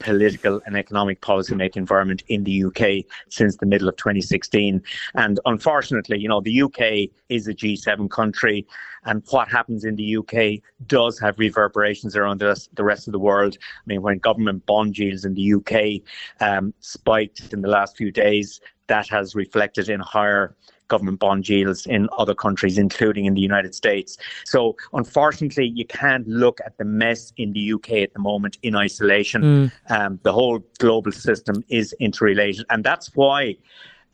political 0.00 0.60
and 0.66 0.76
economic 0.76 1.20
policy 1.20 1.54
making 1.54 1.80
environment 1.80 2.24
in 2.28 2.42
the 2.44 2.64
UK 2.64 3.04
since 3.28 3.56
the 3.56 3.66
middle 3.66 3.88
of 3.88 3.96
2016. 3.96 4.82
And 5.14 5.38
unfortunately, 5.44 6.18
you 6.18 6.28
know, 6.28 6.40
the 6.40 6.62
UK 6.62 7.10
is 7.28 7.46
a 7.46 7.54
G7 7.54 8.10
country, 8.10 8.66
and 9.04 9.22
what 9.30 9.48
happens 9.48 9.84
in 9.84 9.96
the 9.96 10.16
UK 10.16 10.62
does 10.86 11.18
have 11.20 11.38
reverberations 11.38 12.16
around 12.16 12.40
the, 12.40 12.60
the 12.74 12.84
rest 12.84 13.06
of 13.06 13.12
the 13.12 13.18
world. 13.18 13.56
I 13.60 13.82
mean, 13.86 14.02
when 14.02 14.18
government 14.18 14.66
bond 14.66 14.98
yields 14.98 15.24
in 15.24 15.34
the 15.34 15.54
UK 15.54 16.02
um, 16.40 16.74
spiked 16.80 17.52
in 17.52 17.62
the 17.62 17.68
last 17.68 17.96
few 17.96 18.10
days, 18.10 18.60
that 18.88 19.08
has 19.08 19.36
reflected 19.36 19.88
in 19.88 20.00
higher 20.00 20.56
government 20.90 21.18
bond 21.18 21.48
yields 21.48 21.86
in 21.86 22.08
other 22.18 22.34
countries, 22.34 22.76
including 22.76 23.24
in 23.24 23.32
the 23.32 23.40
United 23.40 23.74
States. 23.74 24.18
So, 24.44 24.76
unfortunately, 24.92 25.66
you 25.66 25.86
can't 25.86 26.28
look 26.28 26.60
at 26.66 26.76
the 26.76 26.84
mess 26.84 27.32
in 27.38 27.52
the 27.52 27.72
UK 27.72 27.90
at 28.06 28.12
the 28.12 28.18
moment 28.18 28.58
in 28.62 28.76
isolation. 28.76 29.42
Mm. 29.42 29.72
Um, 29.88 30.20
the 30.22 30.32
whole 30.32 30.58
global 30.78 31.12
system 31.12 31.64
is 31.68 31.94
interrelated, 31.98 32.66
and 32.68 32.84
that's 32.84 33.14
why. 33.14 33.56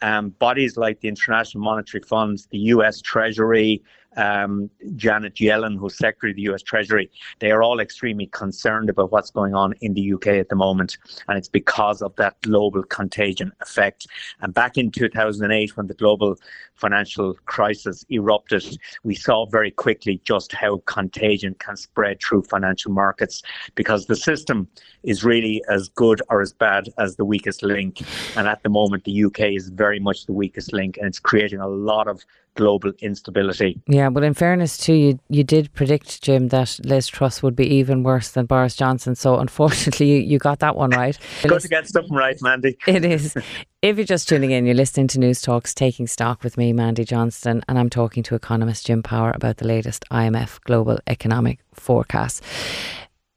Um, 0.02 0.28
bodies 0.28 0.76
like 0.76 1.00
the 1.00 1.08
International 1.08 1.64
Monetary 1.64 2.02
Fund, 2.02 2.46
the 2.50 2.58
US 2.74 3.00
Treasury, 3.00 3.82
um, 4.16 4.70
Janet 4.96 5.34
Yellen, 5.36 5.78
who's 5.78 5.96
Secretary 5.96 6.32
of 6.32 6.36
the 6.36 6.54
US 6.54 6.62
Treasury, 6.62 7.10
they 7.38 7.50
are 7.50 7.62
all 7.62 7.80
extremely 7.80 8.26
concerned 8.26 8.90
about 8.90 9.12
what's 9.12 9.30
going 9.30 9.54
on 9.54 9.74
in 9.80 9.94
the 9.94 10.12
UK 10.14 10.28
at 10.28 10.48
the 10.48 10.56
moment. 10.56 10.98
And 11.28 11.38
it's 11.38 11.48
because 11.48 12.02
of 12.02 12.14
that 12.16 12.40
global 12.42 12.82
contagion 12.82 13.52
effect. 13.60 14.06
And 14.40 14.54
back 14.54 14.76
in 14.76 14.90
2008, 14.90 15.76
when 15.76 15.86
the 15.86 15.94
global 15.94 16.36
financial 16.74 17.34
crisis 17.46 18.04
erupted, 18.10 18.78
we 19.02 19.14
saw 19.14 19.46
very 19.46 19.70
quickly 19.70 20.20
just 20.24 20.52
how 20.52 20.78
contagion 20.86 21.54
can 21.58 21.76
spread 21.76 22.20
through 22.22 22.42
financial 22.42 22.92
markets 22.92 23.42
because 23.74 24.06
the 24.06 24.16
system 24.16 24.68
is 25.02 25.24
really 25.24 25.62
as 25.68 25.88
good 25.88 26.20
or 26.28 26.40
as 26.40 26.52
bad 26.52 26.88
as 26.98 27.16
the 27.16 27.24
weakest 27.24 27.62
link. 27.62 28.02
And 28.36 28.46
at 28.46 28.62
the 28.62 28.68
moment, 28.68 29.04
the 29.04 29.24
UK 29.24 29.40
is 29.52 29.68
very 29.68 30.00
much 30.00 30.26
the 30.26 30.32
weakest 30.32 30.72
link, 30.72 30.96
and 30.96 31.06
it's 31.06 31.18
creating 31.18 31.60
a 31.60 31.68
lot 31.68 32.08
of 32.08 32.24
global 32.56 32.92
instability. 33.00 33.80
Yeah, 33.86 34.10
but 34.10 34.24
in 34.24 34.34
fairness 34.34 34.76
to 34.78 34.94
you, 34.94 35.18
you 35.28 35.44
did 35.44 35.72
predict, 35.74 36.22
Jim, 36.22 36.48
that 36.48 36.80
Liz 36.82 37.06
Truss 37.06 37.42
would 37.42 37.54
be 37.54 37.66
even 37.66 38.02
worse 38.02 38.30
than 38.30 38.46
Boris 38.46 38.74
Johnson. 38.74 39.14
So 39.14 39.38
unfortunately, 39.38 40.06
you, 40.12 40.20
you 40.20 40.38
got 40.38 40.58
that 40.60 40.76
one 40.76 40.90
right. 40.90 41.16
Good 41.42 41.60
to 41.60 41.68
get 41.68 41.86
something 41.86 42.12
right, 42.12 42.36
Mandy. 42.42 42.76
It 42.86 43.04
is. 43.04 43.36
If 43.82 43.96
you're 43.98 44.06
just 44.06 44.28
tuning 44.28 44.52
in, 44.52 44.64
you're 44.64 44.74
listening 44.74 45.06
to 45.08 45.18
Newstalk's 45.18 45.74
Taking 45.74 46.06
Stock 46.06 46.42
with 46.42 46.56
me, 46.56 46.72
Mandy 46.72 47.04
Johnston, 47.04 47.62
and 47.68 47.78
I'm 47.78 47.90
talking 47.90 48.22
to 48.24 48.34
economist 48.34 48.86
Jim 48.86 49.02
Power 49.02 49.32
about 49.34 49.58
the 49.58 49.66
latest 49.66 50.04
IMF 50.10 50.60
global 50.62 50.98
economic 51.06 51.60
forecast. 51.74 52.42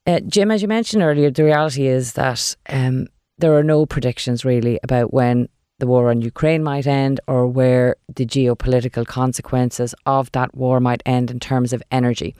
Uh, 0.07 0.21
Jim, 0.21 0.49
as 0.49 0.61
you 0.61 0.67
mentioned 0.67 1.03
earlier, 1.03 1.29
the 1.29 1.43
reality 1.43 1.87
is 1.87 2.13
that 2.13 2.55
um, 2.69 3.07
there 3.37 3.55
are 3.55 3.63
no 3.63 3.85
predictions 3.85 4.45
really 4.45 4.79
about 4.81 5.13
when 5.13 5.49
the 5.79 5.87
war 5.87 6.09
on 6.09 6.21
Ukraine 6.21 6.63
might 6.63 6.87
end 6.87 7.19
or 7.27 7.47
where 7.47 7.95
the 8.13 8.25
geopolitical 8.25 9.05
consequences 9.05 9.95
of 10.05 10.31
that 10.33 10.53
war 10.55 10.79
might 10.79 11.01
end 11.05 11.31
in 11.31 11.39
terms 11.39 11.73
of 11.73 11.81
energy. 11.91 12.35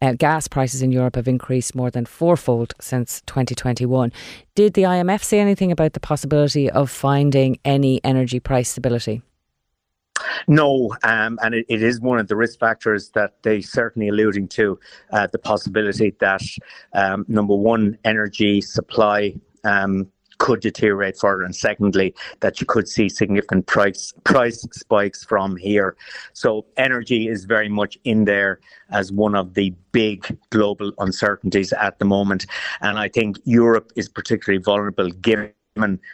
Uh, 0.00 0.12
gas 0.12 0.46
prices 0.48 0.82
in 0.82 0.92
Europe 0.92 1.16
have 1.16 1.28
increased 1.28 1.74
more 1.74 1.90
than 1.90 2.04
fourfold 2.04 2.74
since 2.80 3.22
2021. 3.26 4.12
Did 4.54 4.74
the 4.74 4.82
IMF 4.82 5.22
say 5.24 5.40
anything 5.40 5.72
about 5.72 5.94
the 5.94 6.00
possibility 6.00 6.70
of 6.70 6.90
finding 6.90 7.58
any 7.64 8.00
energy 8.04 8.40
price 8.40 8.70
stability? 8.70 9.22
No, 10.46 10.94
um, 11.02 11.38
and 11.42 11.54
it, 11.54 11.66
it 11.68 11.82
is 11.82 12.00
one 12.00 12.18
of 12.18 12.28
the 12.28 12.36
risk 12.36 12.60
factors 12.60 13.10
that 13.14 13.42
they 13.42 13.60
certainly 13.60 14.08
alluding 14.08 14.48
to 14.48 14.78
uh, 15.10 15.26
the 15.32 15.38
possibility 15.38 16.14
that 16.20 16.42
um, 16.92 17.24
number 17.28 17.54
one, 17.54 17.98
energy 18.04 18.60
supply 18.60 19.34
um, 19.64 20.10
could 20.38 20.60
deteriorate 20.60 21.16
further, 21.18 21.42
and 21.42 21.54
secondly, 21.54 22.14
that 22.40 22.60
you 22.60 22.66
could 22.66 22.88
see 22.88 23.08
significant 23.08 23.66
price 23.66 24.12
price 24.24 24.66
spikes 24.72 25.24
from 25.24 25.56
here. 25.56 25.96
So 26.32 26.66
energy 26.76 27.28
is 27.28 27.44
very 27.44 27.68
much 27.68 27.98
in 28.04 28.24
there 28.24 28.60
as 28.90 29.12
one 29.12 29.34
of 29.34 29.54
the 29.54 29.74
big 29.92 30.38
global 30.50 30.92
uncertainties 30.98 31.72
at 31.72 31.98
the 31.98 32.04
moment, 32.04 32.46
and 32.80 32.98
I 32.98 33.08
think 33.08 33.38
Europe 33.44 33.92
is 33.96 34.08
particularly 34.08 34.62
vulnerable 34.62 35.10
given 35.10 35.52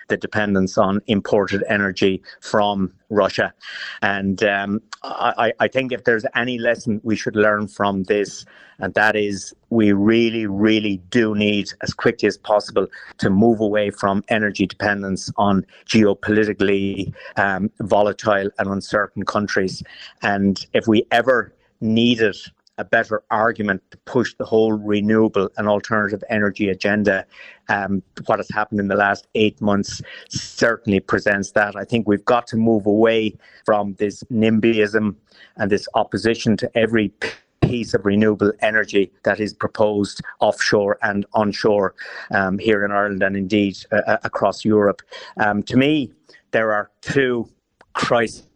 the 0.09 0.17
dependence 0.17 0.79
on 0.79 1.01
imported 1.07 1.63
energy 1.69 2.23
from 2.41 2.93
Russia. 3.11 3.53
And 4.01 4.43
um, 4.43 4.81
I, 5.03 5.53
I, 5.61 5.69
think 5.69 5.93
if 5.93 6.05
there's 6.05 6.25
any 6.35 6.59
lesson 6.59 7.01
we 7.05 7.15
should 7.15 7.37
learn 7.37 7.69
from 7.69 8.05
this, 8.05 8.47
and 8.79 8.95
that 8.95 9.17
is 9.17 9.55
we 9.71 9.93
really, 9.93 10.47
really 10.47 10.99
do 11.11 11.35
need, 11.35 11.69
as 11.83 11.95
quickly 11.95 12.27
as 12.27 12.37
possible, 12.37 12.87
to 13.19 13.31
move 13.31 13.61
away 13.61 13.91
from 13.91 14.23
energy 14.29 14.67
dependence 14.67 15.33
on 15.37 15.65
geopolitically 15.87 17.13
um, 17.37 17.71
volatile 17.81 18.51
and 18.59 18.69
uncertain 18.69 19.25
countries. 19.25 19.83
And 20.23 20.67
if 20.75 20.87
we 20.87 21.07
ever 21.11 21.55
needed 21.81 22.37
a 22.81 22.85
better 22.85 23.23
argument 23.31 23.83
to 23.91 23.99
push 23.99 24.35
the 24.35 24.45
whole 24.45 24.73
renewable 24.73 25.51
and 25.59 25.69
alternative 25.69 26.25
energy 26.31 26.71
agenda. 26.71 27.27
Um, 27.69 28.03
what 28.25 28.39
has 28.39 28.49
happened 28.49 28.81
in 28.81 28.89
the 28.89 28.97
last 28.97 29.29
eight 29.35 29.61
months 29.61 30.01
certainly 30.31 30.99
presents 30.99 31.53
that. 31.53 31.77
I 31.77 31.85
think 31.85 32.09
we've 32.09 32.25
got 32.25 32.47
to 32.49 32.57
move 32.57 32.87
away 32.87 33.37
from 33.67 33.95
this 33.99 34.25
NIMBYism 34.33 35.15
and 35.57 35.71
this 35.71 35.87
opposition 35.95 36.57
to 36.57 36.71
every 36.75 37.13
piece 37.63 37.95
of 37.95 38.05
renewable 38.05 38.53
energy 38.61 39.13
that 39.23 39.41
is 39.41 39.53
proposed 39.53 40.21
offshore 40.41 40.99
and 41.03 41.27
onshore 41.35 41.95
um, 42.31 42.59
here 42.59 42.85
in 42.85 42.91
Ireland 42.91 43.23
and 43.23 43.37
indeed 43.37 43.77
uh, 43.93 44.01
uh 44.07 44.17
across 44.25 44.65
Europe. 44.65 45.03
Um, 45.39 45.63
to 45.65 45.77
me, 45.77 46.13
there 46.51 46.73
are 46.73 46.91
two 47.01 47.49
crises 47.93 48.47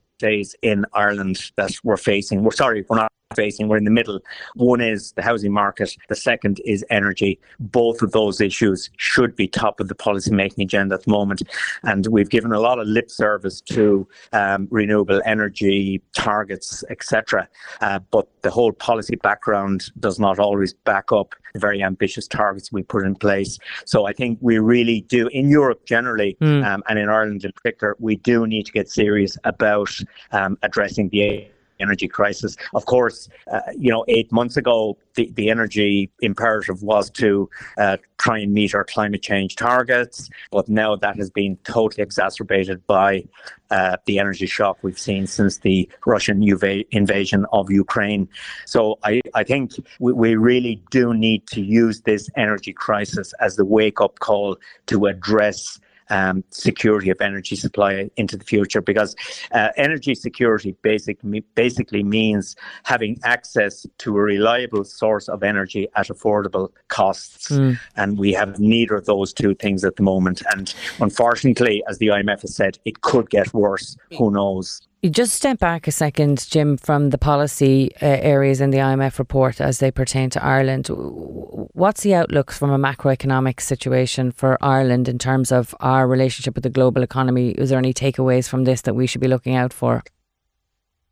in 0.63 0.85
Ireland 0.93 1.51
that 1.57 1.73
we're 1.85 1.97
facing. 1.97 2.45
We're 2.45 2.53
sorry, 2.53 2.85
we're 2.89 2.97
not 2.97 3.13
facing. 3.35 3.69
We're 3.69 3.77
in 3.77 3.85
the 3.85 3.91
middle. 3.91 4.21
One 4.55 4.81
is 4.81 5.13
the 5.13 5.23
housing 5.23 5.53
market, 5.53 5.97
the 6.09 6.17
second 6.17 6.61
is 6.65 6.85
energy. 6.91 7.39
Both 7.59 8.03
of 8.03 8.13
those 8.13 8.41
issues 8.41 8.91
should 8.97 9.37
be 9.37 9.49
top 9.49 9.81
of 9.81 9.89
the 9.89 9.95
policy 9.95 10.33
making 10.33 10.65
agenda 10.65 10.95
at 10.95 11.05
the 11.05 11.11
moment. 11.11 11.43
And 11.83 12.07
we've 12.07 12.31
given 12.31 12.53
a 12.53 12.61
lot 12.61 12.79
of 12.79 12.87
lip 12.87 13.11
service 13.11 13.61
to 13.63 14.07
um, 14.33 14.69
renewable 14.71 15.21
energy 15.25 16.03
targets, 16.13 16.85
etc. 16.91 17.49
Uh, 17.81 17.99
but 18.11 18.29
the 18.43 18.51
whole 18.51 18.73
policy 18.73 19.17
background 19.17 19.91
does 20.01 20.19
not 20.19 20.39
always 20.39 20.75
back 20.75 21.13
up 21.13 21.35
the 21.55 21.61
very 21.61 21.83
ambitious 21.83 22.27
targets 22.27 22.73
we 22.73 22.83
put 22.83 23.07
in 23.07 23.15
place. 23.15 23.59
So 23.87 24.07
I 24.07 24.13
think 24.13 24.39
we 24.41 24.59
really 24.59 25.03
do, 25.03 25.29
in 25.29 25.49
Europe 25.49 25.87
generally, 25.87 26.37
mm. 26.41 26.65
um, 26.65 26.83
and 26.89 26.99
in 26.99 27.09
Ireland 27.09 27.45
in 27.45 27.53
particular, 27.53 27.97
we 27.99 28.17
do 28.17 28.47
need 28.47 28.67
to 28.67 28.73
get 28.73 28.89
serious 28.91 29.39
about 29.45 29.91
um, 30.33 30.59
addressing 30.63 31.09
the 31.11 31.47
energy 31.81 32.09
crisis. 32.09 32.57
Of 32.75 32.87
course, 32.87 33.29
uh, 33.51 33.61
you 33.77 33.91
know, 33.91 34.05
eight 34.09 34.31
months 34.33 34.57
ago, 34.57 34.97
the, 35.15 35.31
the 35.35 35.49
energy 35.51 36.11
imperative 36.21 36.83
was 36.83 37.11
to 37.11 37.49
uh, 37.79 37.97
try 38.19 38.39
and 38.39 38.53
meet 38.53 38.75
our 38.75 38.85
climate 38.85 39.23
change 39.23 39.57
targets, 39.57 40.29
but 40.51 40.69
now 40.69 40.97
that 40.97 41.17
has 41.17 41.31
been 41.31 41.57
totally 41.65 42.03
exacerbated 42.03 42.85
by 42.87 43.25
uh, 43.71 43.97
the 44.07 44.19
energy 44.19 44.47
shock 44.47 44.79
we've 44.83 44.99
seen 44.99 45.27
since 45.27 45.59
the 45.59 45.89
Russian 46.07 46.43
invasion 46.91 47.47
of 47.53 47.71
Ukraine. 47.71 48.29
So 48.67 48.99
I, 49.03 49.21
I 49.35 49.43
think 49.45 49.73
we, 49.99 50.13
we 50.13 50.37
really 50.37 50.83
do 50.91 51.15
need 51.15 51.47
to 51.49 51.61
use 51.61 52.03
this 52.03 52.29
energy 52.37 52.73
crisis 52.73 53.33
as 53.41 53.57
the 53.57 53.65
wake 53.65 54.01
up 54.01 54.21
call 54.21 54.57
to 54.87 55.07
address 55.07 55.81
um, 56.11 56.45
security 56.51 57.11
of 57.11 57.21
energy 57.21 57.57
supply 57.57 58.11
into 58.17 58.37
the 58.37 58.45
future 58.45 58.81
because 58.81 59.15
uh, 59.53 59.69
energy 59.77 60.15
security 60.15 60.77
basic, 60.83 61.19
basically 61.55 62.03
means 62.03 62.57
having 62.85 63.19
access 63.25 63.87
to 63.99 64.17
a 64.17 64.21
reliable 64.21 64.85
source 64.85 65.29
of 65.29 65.43
energy 65.43 65.89
at 65.97 66.09
affordable 66.09 66.71
costs. 66.89 67.51
Mm. 67.51 67.79
And 67.97 68.19
we 68.19 68.33
have 68.33 68.59
neither 68.59 68.97
of 68.97 69.07
those 69.07 69.33
two 69.33 69.55
things 69.55 69.85
at 69.85 69.97
the 69.97 70.03
moment. 70.03 70.43
And 70.53 70.75
unfortunately, 71.01 71.83
as 71.89 71.99
the 71.99 72.09
IMF 72.09 72.43
has 72.43 72.55
said, 72.55 72.79
it 72.85 73.01
could 73.01 73.31
get 73.31 73.53
worse. 73.55 73.97
Who 74.19 74.31
knows? 74.31 74.87
Just 75.11 75.35
step 75.35 75.59
back 75.59 75.87
a 75.87 75.93
second, 75.93 76.49
Jim, 76.49 76.79
from 76.79 77.11
the 77.11 77.19
policy 77.19 77.91
uh, 77.97 78.07
areas 78.07 78.63
in 78.63 78.71
the 78.71 78.79
IMF 78.79 79.19
report 79.19 79.61
as 79.61 79.79
they 79.79 79.91
pertain 79.91 80.31
to 80.31 80.43
Ireland. 80.43 80.87
What's 80.89 82.03
the 82.03 82.15
outlook 82.15 82.51
from 82.51 82.71
a 82.71 82.79
macroeconomic 82.79 83.61
situation 83.61 84.33
for 84.33 84.57
Ireland 84.65 85.07
in 85.07 85.19
terms 85.19 85.53
of 85.53 85.75
our 85.81 86.09
relationship 86.09 86.55
with 86.55 86.63
the 86.63 86.71
global 86.71 87.03
economy? 87.03 87.51
Is 87.51 87.69
there 87.69 87.79
any 87.79 87.93
takeaways 87.93 88.49
from 88.49 88.65
this 88.65 88.81
that 88.83 88.95
we 88.95 89.07
should 89.07 89.21
be 89.21 89.29
looking 89.29 89.55
out 89.55 89.75
for? 89.75 90.03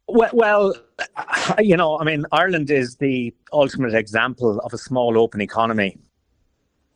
Well, 0.08 0.30
well, 0.32 0.74
you 1.58 1.76
know, 1.76 1.98
I 1.98 2.04
mean, 2.04 2.24
Ireland 2.32 2.70
is 2.70 2.96
the 2.96 3.34
ultimate 3.52 3.94
example 3.94 4.58
of 4.60 4.72
a 4.72 4.78
small 4.78 5.18
open 5.18 5.42
economy. 5.42 5.98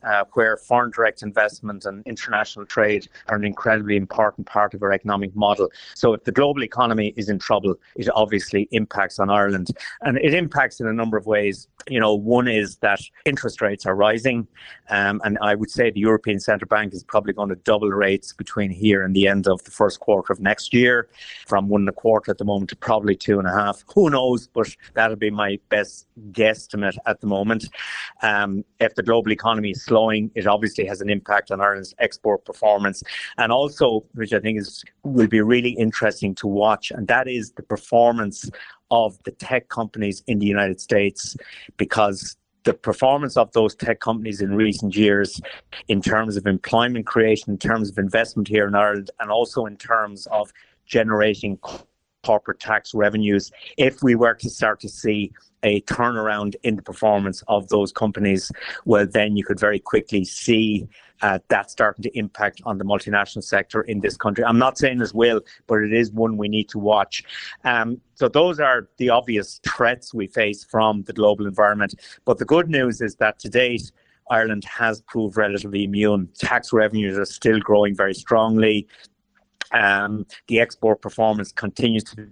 Uh, 0.03 0.23
where 0.33 0.57
foreign 0.57 0.91
direct 0.91 1.21
investment 1.23 1.85
and 1.85 2.05
international 2.05 2.65
trade 2.65 3.07
are 3.27 3.35
an 3.35 3.43
incredibly 3.43 3.95
important 3.95 4.47
part 4.47 4.73
of 4.73 4.83
our 4.83 4.91
economic 4.91 5.35
model. 5.35 5.69
So 5.95 6.13
if 6.13 6.23
the 6.23 6.31
global 6.31 6.63
economy 6.63 7.13
is 7.17 7.29
in 7.29 7.39
trouble, 7.39 7.75
it 7.95 8.09
obviously 8.13 8.67
impacts 8.71 9.19
on 9.19 9.29
Ireland. 9.29 9.69
And 10.01 10.17
it 10.17 10.33
impacts 10.33 10.79
in 10.79 10.87
a 10.87 10.93
number 10.93 11.17
of 11.17 11.25
ways. 11.25 11.67
You 11.87 11.99
know, 11.99 12.13
one 12.13 12.47
is 12.47 12.77
that 12.77 12.99
interest 13.25 13.61
rates 13.61 13.85
are 13.85 13.95
rising. 13.95 14.47
Um, 14.89 15.21
and 15.23 15.37
I 15.41 15.55
would 15.55 15.69
say 15.69 15.89
the 15.89 15.99
European 15.99 16.39
Central 16.39 16.67
Bank 16.67 16.93
is 16.93 17.03
probably 17.03 17.33
going 17.33 17.49
to 17.49 17.55
double 17.55 17.89
rates 17.89 18.33
between 18.33 18.71
here 18.71 19.03
and 19.03 19.15
the 19.15 19.27
end 19.27 19.47
of 19.47 19.63
the 19.63 19.71
first 19.71 19.99
quarter 19.99 20.31
of 20.31 20.39
next 20.39 20.73
year, 20.73 21.09
from 21.47 21.69
one 21.69 21.81
and 21.81 21.89
a 21.89 21.93
quarter 21.93 22.31
at 22.31 22.37
the 22.37 22.45
moment 22.45 22.69
to 22.69 22.75
probably 22.75 23.15
two 23.15 23.39
and 23.39 23.47
a 23.47 23.51
half. 23.51 23.83
Who 23.93 24.09
knows? 24.09 24.47
But 24.47 24.75
that'll 24.93 25.15
be 25.15 25.31
my 25.31 25.59
best 25.69 26.07
guesstimate 26.31 26.97
at 27.05 27.21
the 27.21 27.27
moment. 27.27 27.67
Um, 28.21 28.63
if 28.79 28.95
the 28.95 29.03
global 29.03 29.31
economy 29.31 29.71
is 29.71 29.86
slowing, 29.87 30.31
it 30.35 30.47
obviously 30.47 30.85
has 30.85 31.01
an 31.01 31.09
impact 31.09 31.51
on 31.51 31.61
Ireland's 31.61 31.93
export 31.99 32.45
performance. 32.45 33.03
And 33.37 33.51
also, 33.51 34.03
which 34.13 34.33
I 34.33 34.39
think 34.39 34.59
is 34.59 34.83
will 35.03 35.27
be 35.27 35.41
really 35.41 35.71
interesting 35.71 36.35
to 36.35 36.47
watch, 36.47 36.91
and 36.91 37.07
that 37.07 37.27
is 37.27 37.51
the 37.51 37.63
performance 37.63 38.49
of 38.91 39.17
the 39.23 39.31
tech 39.31 39.69
companies 39.69 40.23
in 40.27 40.39
the 40.39 40.45
United 40.45 40.79
States 40.79 41.35
because 41.77 42.37
the 42.63 42.73
performance 42.73 43.37
of 43.37 43.51
those 43.53 43.73
tech 43.75 43.99
companies 44.01 44.41
in 44.41 44.53
recent 44.53 44.95
years, 44.95 45.39
in 45.87 46.01
terms 46.01 46.35
of 46.35 46.45
employment 46.45 47.05
creation, 47.05 47.51
in 47.51 47.57
terms 47.57 47.89
of 47.89 47.97
investment 47.97 48.47
here 48.47 48.67
in 48.67 48.75
Ireland, 48.75 49.09
and 49.19 49.31
also 49.31 49.65
in 49.65 49.77
terms 49.77 50.27
of 50.27 50.51
generating 50.85 51.57
corporate 52.27 52.59
tax 52.59 52.93
revenues, 52.93 53.51
if 53.77 54.03
we 54.03 54.13
were 54.13 54.33
to 54.33 54.49
start 54.49 54.81
to 54.81 54.89
see 54.89 55.31
a 55.63 55.79
turnaround 55.81 56.55
in 56.63 56.75
the 56.75 56.81
performance 56.81 57.41
of 57.47 57.69
those 57.69 57.93
companies, 57.93 58.51
well, 58.83 59.07
then 59.17 59.37
you 59.37 59.45
could 59.45 59.59
very 59.67 59.79
quickly 59.79 60.25
see 60.25 60.85
uh, 61.21 61.39
that 61.47 61.71
starting 61.71 62.03
to 62.03 62.11
impact 62.17 62.61
on 62.65 62.77
the 62.77 62.83
multinational 62.83 63.43
sector 63.43 63.81
in 63.83 64.01
this 64.01 64.17
country. 64.17 64.43
I'm 64.43 64.59
not 64.59 64.77
saying 64.77 64.97
this 64.97 65.13
will, 65.13 65.39
but 65.67 65.77
it 65.81 65.93
is 65.93 66.11
one 66.11 66.35
we 66.35 66.49
need 66.49 66.67
to 66.75 66.79
watch. 66.79 67.23
Um, 67.63 68.01
so 68.15 68.27
those 68.27 68.59
are 68.59 68.89
the 68.97 69.09
obvious 69.09 69.61
threats 69.63 70.13
we 70.13 70.27
face 70.27 70.65
from 70.65 71.03
the 71.03 71.13
global 71.13 71.47
environment. 71.47 71.95
But 72.25 72.39
the 72.39 72.45
good 72.45 72.67
news 72.69 72.99
is 72.99 73.15
that 73.15 73.39
to 73.39 73.49
date, 73.49 73.89
Ireland 74.29 74.65
has 74.65 75.01
proved 75.01 75.37
relatively 75.37 75.85
immune. 75.85 76.27
Tax 76.37 76.73
revenues 76.73 77.17
are 77.17 77.25
still 77.39 77.59
growing 77.59 77.95
very 77.95 78.13
strongly. 78.13 78.85
Um, 79.71 80.25
the 80.47 80.59
export 80.59 81.01
performance 81.01 81.51
continues 81.51 82.03
to 82.05 82.29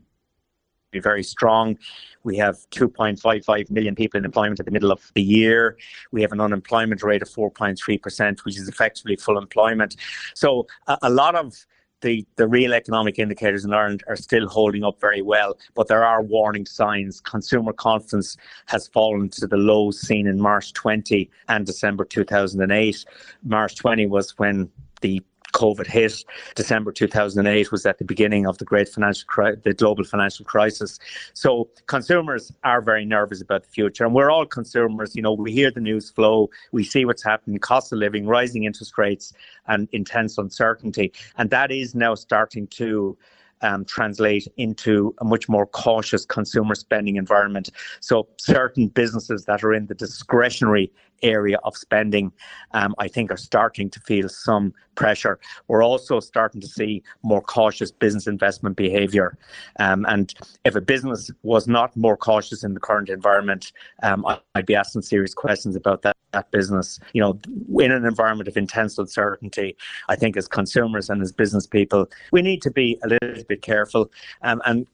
be 0.91 0.99
very 0.99 1.23
strong. 1.23 1.77
We 2.23 2.37
have 2.37 2.57
2.55 2.71 3.69
million 3.69 3.95
people 3.95 4.17
in 4.17 4.25
employment 4.25 4.59
at 4.59 4.65
the 4.65 4.71
middle 4.71 4.91
of 4.91 5.11
the 5.13 5.21
year. 5.21 5.77
We 6.11 6.21
have 6.21 6.31
an 6.31 6.41
unemployment 6.41 7.03
rate 7.03 7.21
of 7.21 7.29
4.3%, 7.29 8.45
which 8.45 8.57
is 8.57 8.67
effectively 8.67 9.15
full 9.17 9.37
employment. 9.37 9.97
So 10.33 10.67
a, 10.87 10.97
a 11.03 11.09
lot 11.09 11.35
of 11.35 11.65
the, 12.01 12.25
the 12.35 12.47
real 12.47 12.73
economic 12.73 13.19
indicators 13.19 13.65
in 13.65 13.73
Ireland 13.73 14.03
are 14.07 14.15
still 14.15 14.47
holding 14.47 14.83
up 14.83 14.99
very 15.01 15.21
well, 15.21 15.57
but 15.73 15.87
there 15.87 16.05
are 16.05 16.21
warning 16.21 16.65
signs. 16.65 17.19
Consumer 17.21 17.73
confidence 17.73 18.37
has 18.67 18.87
fallen 18.87 19.29
to 19.29 19.47
the 19.47 19.57
lows 19.57 19.99
seen 20.01 20.27
in 20.27 20.39
March 20.39 20.73
20 20.73 21.29
and 21.49 21.65
December 21.65 22.05
2008. 22.05 23.05
March 23.43 23.75
20 23.75 24.05
was 24.07 24.37
when 24.37 24.69
the 25.01 25.21
COVID 25.55 25.87
hit. 25.87 26.23
December 26.55 26.91
2008 26.91 27.71
was 27.71 27.85
at 27.85 27.97
the 27.97 28.03
beginning 28.03 28.45
of 28.45 28.57
the 28.57 28.65
great 28.65 28.89
financial, 28.89 29.25
cri- 29.27 29.55
the 29.63 29.73
global 29.73 30.03
financial 30.03 30.45
crisis. 30.45 30.99
So 31.33 31.69
consumers 31.87 32.51
are 32.63 32.81
very 32.81 33.05
nervous 33.05 33.41
about 33.41 33.63
the 33.63 33.69
future, 33.69 34.03
and 34.05 34.13
we're 34.13 34.29
all 34.29 34.45
consumers. 34.45 35.15
You 35.15 35.21
know, 35.21 35.33
we 35.33 35.51
hear 35.51 35.71
the 35.71 35.79
news 35.79 36.09
flow, 36.09 36.49
we 36.71 36.83
see 36.83 37.05
what's 37.05 37.23
happening, 37.23 37.57
cost 37.59 37.93
of 37.93 37.99
living, 37.99 38.27
rising 38.27 38.65
interest 38.65 38.97
rates, 38.97 39.33
and 39.67 39.87
intense 39.93 40.37
uncertainty, 40.37 41.13
and 41.37 41.49
that 41.49 41.71
is 41.71 41.95
now 41.95 42.15
starting 42.15 42.67
to 42.67 43.17
um, 43.65 43.83
translate 43.85 44.47
into 44.57 45.13
a 45.19 45.25
much 45.25 45.49
more 45.49 45.65
cautious 45.65 46.23
consumer 46.25 46.75
spending 46.75 47.15
environment. 47.15 47.71
So 47.99 48.27
certain 48.37 48.87
businesses 48.87 49.45
that 49.45 49.63
are 49.63 49.73
in 49.73 49.87
the 49.87 49.95
discretionary 49.95 50.91
area 51.23 51.57
of 51.63 51.75
spending, 51.75 52.31
um, 52.71 52.93
I 52.99 53.07
think, 53.07 53.31
are 53.31 53.37
starting 53.37 53.89
to 53.89 53.99
feel 54.01 54.29
some 54.29 54.73
pressure. 54.95 55.39
We're 55.67 55.83
also 55.83 56.19
starting 56.19 56.61
to 56.61 56.67
see 56.67 57.03
more 57.23 57.41
cautious 57.41 57.91
business 57.91 58.27
investment 58.27 58.75
behaviour. 58.75 59.37
Um, 59.79 60.05
and 60.07 60.33
if 60.63 60.75
a 60.75 60.81
business 60.81 61.31
was 61.43 61.67
not 61.67 61.95
more 61.97 62.17
cautious 62.17 62.63
in 62.63 62.73
the 62.73 62.79
current 62.79 63.09
environment, 63.09 63.71
um, 64.03 64.25
I'd 64.53 64.65
be 64.65 64.75
asking 64.75 65.01
serious 65.01 65.33
questions 65.33 65.75
about 65.75 66.03
that, 66.03 66.15
that 66.35 66.51
business. 66.51 66.99
You 67.13 67.21
know, 67.21 67.39
in 67.83 67.91
an 67.91 68.05
environment 68.05 68.47
of 68.47 68.55
intense 68.57 68.97
uncertainty, 68.97 69.75
I 70.07 70.15
think 70.15 70.37
as 70.37 70.47
consumers 70.47 71.09
and 71.09 71.21
as 71.21 71.31
business 71.31 71.65
people, 71.65 72.07
we 72.31 72.41
need 72.41 72.61
to 72.61 72.71
be 72.71 72.99
a 73.03 73.07
little 73.07 73.43
bit 73.49 73.61
careful. 73.61 74.11
Um, 74.43 74.61
and 74.65 74.87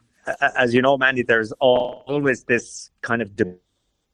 as 0.56 0.74
you 0.74 0.82
know, 0.82 0.98
Mandy, 0.98 1.24
there's 1.24 1.52
always 1.60 2.44
this 2.46 2.92
kind 3.02 3.22
of 3.22 3.36
debate 3.36 3.60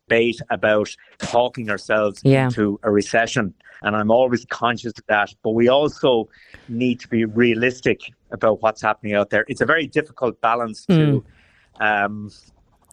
debate 0.08 0.40
about 0.50 0.96
talking 1.20 1.70
ourselves 1.70 2.22
yeah. 2.24 2.46
into 2.46 2.80
a 2.84 2.92
recession. 2.92 3.54
And 3.82 3.96
I'm 3.96 4.10
always 4.10 4.46
conscious 4.46 4.94
of 4.98 5.06
that. 5.08 5.34
But 5.44 5.52
we 5.52 5.68
also 5.68 6.30
need 6.68 7.00
to 7.02 7.08
be 7.08 7.26
realistic 7.26 8.02
about 8.32 8.62
what's 8.62 8.82
happening 8.82 9.14
out 9.14 9.30
there. 9.30 9.46
It's 9.48 9.62
a 9.62 9.66
very 9.66 9.88
difficult 9.88 10.40
balance 10.42 10.86
to. 10.86 11.24
Mm. 11.80 12.06
Um, 12.06 12.32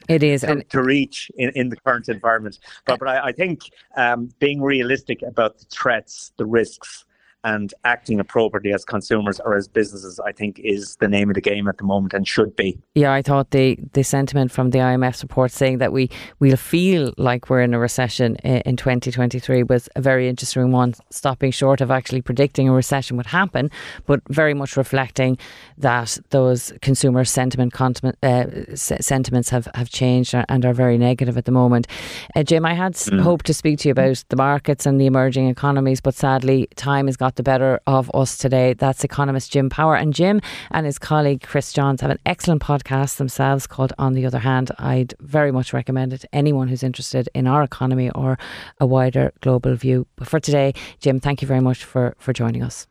it 0.08 0.22
is 0.22 0.42
to, 0.42 0.50
and 0.50 0.70
to 0.70 0.82
reach 0.82 1.30
in, 1.36 1.50
in 1.54 1.68
the 1.68 1.76
current 1.76 2.08
environment, 2.08 2.58
but 2.86 2.98
but 2.98 3.08
I, 3.08 3.26
I 3.26 3.32
think 3.32 3.70
um, 3.96 4.30
being 4.38 4.60
realistic 4.60 5.22
about 5.22 5.58
the 5.58 5.64
threats, 5.66 6.32
the 6.36 6.46
risks, 6.46 7.04
and 7.44 7.72
acting 7.84 8.18
appropriately 8.18 8.72
as 8.72 8.84
consumers 8.84 9.40
or 9.40 9.54
as 9.54 9.68
businesses, 9.68 10.18
I 10.20 10.32
think, 10.32 10.58
is 10.58 10.96
the 10.96 11.08
name 11.08 11.30
of 11.30 11.34
the 11.34 11.40
game 11.40 11.68
at 11.68 11.78
the 11.78 11.84
moment 11.84 12.14
and 12.14 12.26
should 12.26 12.56
be. 12.56 12.78
Yeah, 12.94 13.12
I 13.12 13.22
thought 13.22 13.50
the 13.50 13.78
the 13.92 14.02
sentiment 14.02 14.50
from 14.50 14.70
the 14.70 14.78
IMF 14.78 15.22
report 15.22 15.52
saying 15.52 15.78
that 15.78 15.92
we 15.92 16.10
we'll 16.40 16.56
feel 16.56 17.12
like 17.18 17.50
we're 17.50 17.60
in 17.60 17.74
a 17.74 17.78
recession 17.78 18.36
in 18.36 18.76
2023 18.76 19.62
was 19.64 19.88
a 19.94 20.00
very 20.00 20.28
interesting 20.28 20.72
one, 20.72 20.94
stopping 21.10 21.50
short 21.50 21.80
of 21.80 21.90
actually 21.90 22.22
predicting 22.22 22.68
a 22.68 22.72
recession 22.72 23.16
would 23.16 23.26
happen, 23.26 23.70
but 24.06 24.20
very 24.28 24.54
much 24.54 24.76
reflecting 24.76 25.38
that 25.78 26.18
those 26.30 26.72
consumer 26.80 27.24
sentiment 27.24 27.74
uh, 28.22 28.46
sentiments 28.74 29.50
have, 29.50 29.68
have 29.74 29.90
changed 29.90 30.34
and 30.48 30.64
are 30.64 30.72
very 30.72 30.98
negative 30.98 31.36
at 31.36 31.44
the 31.44 31.52
moment. 31.52 31.86
Uh, 32.34 32.42
Jim, 32.42 32.64
I 32.64 32.74
had 32.74 32.94
mm. 32.94 33.20
hoped 33.20 33.46
to 33.46 33.54
speak 33.54 33.78
to 33.80 33.88
you 33.88 33.92
about 33.92 34.24
the 34.28 34.36
markets 34.36 34.86
and 34.86 35.00
the 35.00 35.06
emerging 35.06 35.48
economies, 35.48 36.00
but 36.00 36.14
sadly, 36.14 36.68
time 36.76 37.06
has 37.06 37.16
got 37.16 37.33
the 37.36 37.42
better 37.42 37.80
of 37.86 38.10
us 38.14 38.36
today. 38.36 38.74
That's 38.74 39.04
economist 39.04 39.52
Jim 39.52 39.70
Power. 39.70 39.96
And 39.96 40.12
Jim 40.14 40.40
and 40.70 40.86
his 40.86 40.98
colleague 40.98 41.42
Chris 41.42 41.72
Johns 41.72 42.00
have 42.00 42.10
an 42.10 42.18
excellent 42.26 42.62
podcast 42.62 43.16
themselves 43.16 43.66
called 43.66 43.92
On 43.98 44.14
the 44.14 44.26
Other 44.26 44.38
Hand. 44.38 44.70
I'd 44.78 45.14
very 45.20 45.52
much 45.52 45.72
recommend 45.72 46.12
it 46.12 46.22
to 46.22 46.34
anyone 46.34 46.68
who's 46.68 46.82
interested 46.82 47.28
in 47.34 47.46
our 47.46 47.62
economy 47.62 48.10
or 48.10 48.38
a 48.80 48.86
wider 48.86 49.32
global 49.40 49.74
view. 49.74 50.06
But 50.16 50.28
for 50.28 50.40
today, 50.40 50.74
Jim, 51.00 51.20
thank 51.20 51.42
you 51.42 51.48
very 51.48 51.60
much 51.60 51.84
for, 51.84 52.14
for 52.18 52.32
joining 52.32 52.62
us. 52.62 52.86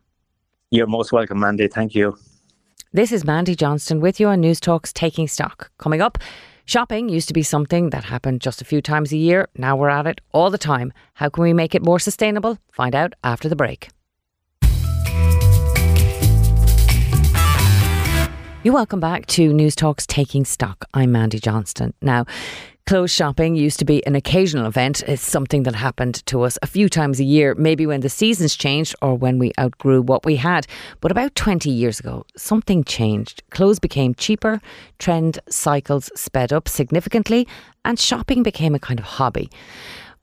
You're 0.71 0.87
most 0.87 1.11
welcome, 1.11 1.39
Mandy. 1.39 1.67
Thank 1.67 1.95
you. 1.95 2.17
This 2.91 3.11
is 3.11 3.25
Mandy 3.25 3.55
Johnston 3.55 4.01
with 4.01 4.19
you 4.19 4.27
on 4.27 4.41
Newstalk's 4.41 4.93
Taking 4.93 5.27
Stock. 5.27 5.71
Coming 5.77 6.01
up, 6.01 6.17
Shopping 6.65 7.09
used 7.09 7.27
to 7.27 7.33
be 7.33 7.43
something 7.43 7.89
that 7.89 8.05
happened 8.05 8.39
just 8.39 8.61
a 8.61 8.65
few 8.65 8.81
times 8.81 9.11
a 9.11 9.17
year. 9.17 9.49
Now 9.57 9.75
we're 9.75 9.89
at 9.89 10.07
it 10.07 10.21
all 10.31 10.49
the 10.49 10.57
time. 10.57 10.93
How 11.15 11.27
can 11.27 11.43
we 11.43 11.51
make 11.51 11.75
it 11.75 11.83
more 11.83 11.99
sustainable? 11.99 12.57
Find 12.71 12.95
out 12.95 13.13
after 13.23 13.49
the 13.49 13.55
break. 13.55 13.89
You're 18.63 18.73
welcome 18.73 19.01
back 19.01 19.25
to 19.25 19.51
Newstalk's 19.51 20.07
Taking 20.07 20.45
Stock. 20.45 20.85
I'm 20.93 21.11
Mandy 21.11 21.37
Johnston. 21.37 21.93
Now, 22.01 22.25
Clothes 22.85 23.11
shopping 23.11 23.55
used 23.55 23.77
to 23.79 23.83
be 23.83 24.05
an 24.05 24.15
occasional 24.15 24.67
event. 24.67 25.03
It's 25.05 25.21
something 25.21 25.63
that 25.63 25.75
happened 25.75 26.25
to 26.27 26.43
us 26.43 26.57
a 26.61 26.67
few 26.67 26.87
times 26.87 27.19
a 27.19 27.25
year, 27.25 27.55
maybe 27.55 27.85
when 27.85 27.99
the 27.99 28.07
seasons 28.07 28.55
changed 28.55 28.95
or 29.01 29.15
when 29.15 29.37
we 29.37 29.51
outgrew 29.59 30.01
what 30.01 30.25
we 30.25 30.37
had. 30.37 30.65
But 31.01 31.11
about 31.11 31.35
20 31.35 31.69
years 31.69 31.99
ago, 31.99 32.25
something 32.37 32.85
changed. 32.85 33.43
Clothes 33.49 33.79
became 33.79 34.15
cheaper, 34.15 34.61
trend 34.97 35.39
cycles 35.49 36.09
sped 36.15 36.53
up 36.53 36.69
significantly, 36.69 37.45
and 37.83 37.99
shopping 37.99 38.43
became 38.43 38.75
a 38.75 38.79
kind 38.79 38.97
of 38.97 39.05
hobby. 39.05 39.49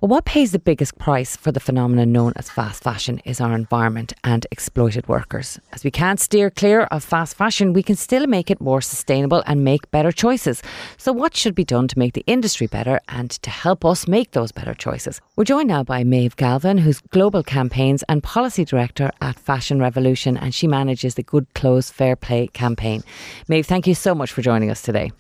Well, 0.01 0.09
what 0.09 0.25
pays 0.25 0.53
the 0.53 0.59
biggest 0.59 0.97
price 0.97 1.37
for 1.37 1.53
the 1.53 1.61
phenomenon 1.61 2.11
known 2.11 2.33
as 2.37 2.49
fast 2.49 2.83
fashion 2.83 3.19
is 3.27 3.39
our 3.39 3.53
environment 3.53 4.15
and 4.25 4.47
exploited 4.51 5.07
workers. 5.09 5.61
As 5.75 5.85
we 5.85 5.91
can't 5.91 6.19
steer 6.19 6.49
clear 6.49 6.85
of 6.85 7.05
fast 7.05 7.37
fashion, 7.37 7.75
we 7.75 7.83
can 7.83 7.97
still 7.97 8.27
make 8.27 8.51
it 8.51 8.63
more 8.63 8.81
sustainable 8.81 9.43
and 9.47 9.63
make 9.63 9.91
better 9.91 10.11
choices. 10.11 10.63
So, 10.97 11.13
what 11.13 11.37
should 11.37 11.55
be 11.55 11.67
done 11.67 11.87
to 11.87 11.99
make 11.99 12.15
the 12.15 12.25
industry 12.27 12.67
better 12.67 12.99
and 13.09 13.31
to 13.31 13.51
help 13.51 13.85
us 13.85 14.09
make 14.09 14.31
those 14.31 14.53
better 14.53 14.73
choices? 14.73 15.21
We're 15.37 15.45
joined 15.45 15.69
now 15.69 15.85
by 15.85 16.03
Maeve 16.03 16.37
Galvin, 16.37 16.79
who's 16.79 17.03
Global 17.11 17.43
Campaigns 17.43 18.03
and 18.09 18.23
Policy 18.23 18.65
Director 18.65 19.11
at 19.21 19.39
Fashion 19.39 19.81
Revolution, 19.81 20.35
and 20.39 20.55
she 20.55 20.67
manages 20.67 21.17
the 21.17 21.23
Good 21.23 21.53
Clothes 21.53 21.91
Fair 21.91 22.17
Pay 22.17 22.47
campaign. 22.47 23.03
Maeve, 23.49 23.67
thank 23.67 23.87
you 23.87 23.95
so 23.95 24.15
much 24.15 24.33
for 24.33 24.41
joining 24.41 24.71
us 24.71 24.81
today. 24.81 25.13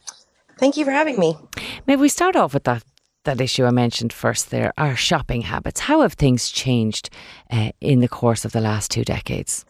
Thank 0.56 0.78
you 0.78 0.86
for 0.86 0.90
having 0.90 1.18
me. 1.18 1.36
Maybe 1.86 2.00
we 2.00 2.08
start 2.08 2.34
off 2.34 2.54
with 2.54 2.64
that 2.64 2.82
that 3.24 3.40
issue 3.40 3.64
I 3.64 3.70
mentioned 3.70 4.12
first 4.12 4.50
there, 4.50 4.72
our 4.78 4.96
shopping 4.96 5.42
habits. 5.42 5.80
How 5.80 6.00
have 6.02 6.14
things 6.14 6.50
changed 6.50 7.10
uh, 7.50 7.72
in 7.80 8.00
the 8.00 8.08
course 8.08 8.44
of 8.44 8.52
the 8.52 8.60
last 8.60 8.90
two 8.90 9.04
decades? 9.04 9.64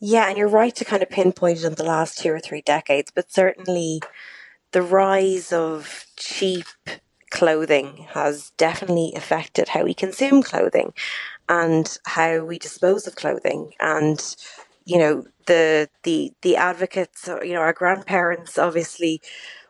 Yeah, 0.00 0.28
and 0.28 0.36
you're 0.36 0.48
right 0.48 0.74
to 0.74 0.84
kind 0.84 1.02
of 1.02 1.10
pinpoint 1.10 1.58
it 1.58 1.64
in 1.64 1.74
the 1.74 1.84
last 1.84 2.18
two 2.18 2.30
or 2.30 2.40
three 2.40 2.62
decades, 2.62 3.10
but 3.14 3.32
certainly 3.32 4.00
the 4.72 4.82
rise 4.82 5.52
of 5.52 6.06
cheap 6.16 6.66
clothing 7.30 8.06
has 8.10 8.52
definitely 8.56 9.12
affected 9.16 9.68
how 9.68 9.84
we 9.84 9.94
consume 9.94 10.42
clothing 10.42 10.92
and 11.48 11.98
how 12.06 12.44
we 12.44 12.58
dispose 12.58 13.06
of 13.06 13.16
clothing 13.16 13.72
and 13.80 14.36
you 14.84 14.98
know 14.98 15.24
the 15.46 15.88
the 16.04 16.32
the 16.42 16.56
advocates 16.56 17.28
you 17.42 17.52
know 17.52 17.60
our 17.60 17.72
grandparents 17.72 18.58
obviously 18.58 19.20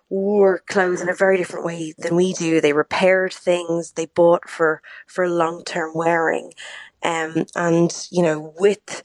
wore 0.08 0.60
clothes 0.60 1.00
in 1.00 1.08
a 1.08 1.14
very 1.14 1.36
different 1.36 1.64
way 1.64 1.92
than 1.98 2.14
we 2.14 2.32
do 2.32 2.60
they 2.60 2.72
repaired 2.72 3.32
things 3.32 3.92
they 3.92 4.06
bought 4.06 4.48
for 4.48 4.80
for 5.06 5.28
long 5.28 5.64
term 5.64 5.92
wearing 5.94 6.52
um 7.02 7.44
and 7.56 8.06
you 8.10 8.22
know 8.22 8.54
with 8.58 9.02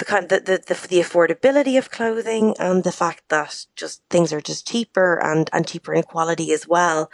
the 0.00 0.04
kind 0.06 0.24
of 0.24 0.30
the, 0.30 0.40
the, 0.40 0.74
the, 0.74 0.88
the 0.88 1.00
affordability 1.00 1.78
of 1.78 1.90
clothing 1.90 2.56
and 2.58 2.82
the 2.82 2.90
fact 2.90 3.22
that 3.28 3.66
just 3.76 4.02
things 4.08 4.32
are 4.32 4.40
just 4.40 4.66
cheaper 4.66 5.22
and, 5.22 5.48
and 5.52 5.68
cheaper 5.68 5.92
in 5.92 6.02
quality 6.02 6.52
as 6.52 6.66
well. 6.66 7.10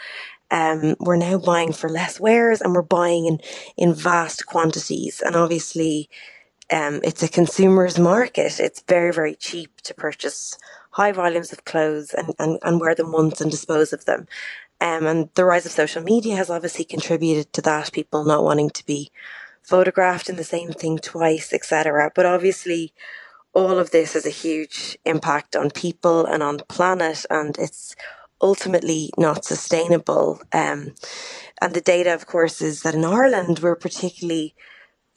Um, 0.53 0.95
we're 1.01 1.17
now 1.17 1.37
buying 1.37 1.73
for 1.73 1.91
less 1.91 2.21
wares 2.21 2.61
and 2.61 2.73
we're 2.73 2.83
buying 2.83 3.27
in, 3.27 3.41
in 3.77 3.93
vast 3.93 4.47
quantities. 4.47 5.21
And 5.21 5.35
obviously, 5.35 6.09
um, 6.71 7.01
it's 7.03 7.25
a 7.25 7.29
consumer's 7.29 7.99
market. 7.99 8.61
It's 8.61 8.83
very, 8.83 9.13
very 9.13 9.35
cheap 9.35 9.81
to 9.83 9.93
purchase 9.93 10.57
high 10.97 11.13
volumes 11.13 11.53
of 11.53 11.65
clothes 11.67 12.15
and, 12.15 12.35
and, 12.39 12.59
and 12.63 12.81
wear 12.81 12.95
them 12.95 13.13
once 13.13 13.41
and 13.41 13.51
dispose 13.51 13.93
of 13.93 14.07
them. 14.07 14.27
Um, 14.81 15.07
and 15.07 15.29
the 15.35 15.45
rise 15.45 15.67
of 15.67 15.73
social 15.73 16.03
media 16.03 16.37
has 16.37 16.49
obviously 16.49 16.87
contributed 16.87 17.53
to 17.53 17.63
that. 17.63 17.93
People 17.93 18.25
not 18.25 18.45
wanting 18.45 18.71
to 18.71 18.87
be 18.87 19.11
photographed 19.63 20.31
in 20.31 20.37
the 20.37 20.45
same 20.45 20.73
thing 20.73 20.99
twice, 20.99 21.53
etc. 21.53 22.11
But 22.15 22.25
obviously, 22.25 22.95
all 23.53 23.79
of 23.79 23.91
this 23.91 24.15
has 24.15 24.25
a 24.25 24.31
huge 24.31 24.97
impact 25.05 25.55
on 25.55 25.71
people 25.71 26.25
and 26.25 26.43
on 26.43 26.57
the 26.57 26.65
planet, 26.65 27.27
and 27.29 27.57
it's 27.59 27.95
ultimately 28.41 29.11
not 29.19 29.45
sustainable. 29.45 30.41
Um, 30.53 30.95
and 31.61 31.75
the 31.75 31.81
data, 31.81 32.15
of 32.15 32.27
course, 32.27 32.63
is 32.63 32.83
that 32.83 32.95
in 32.95 33.05
Ireland 33.05 33.59
we're 33.59 33.77
particularly, 33.77 34.55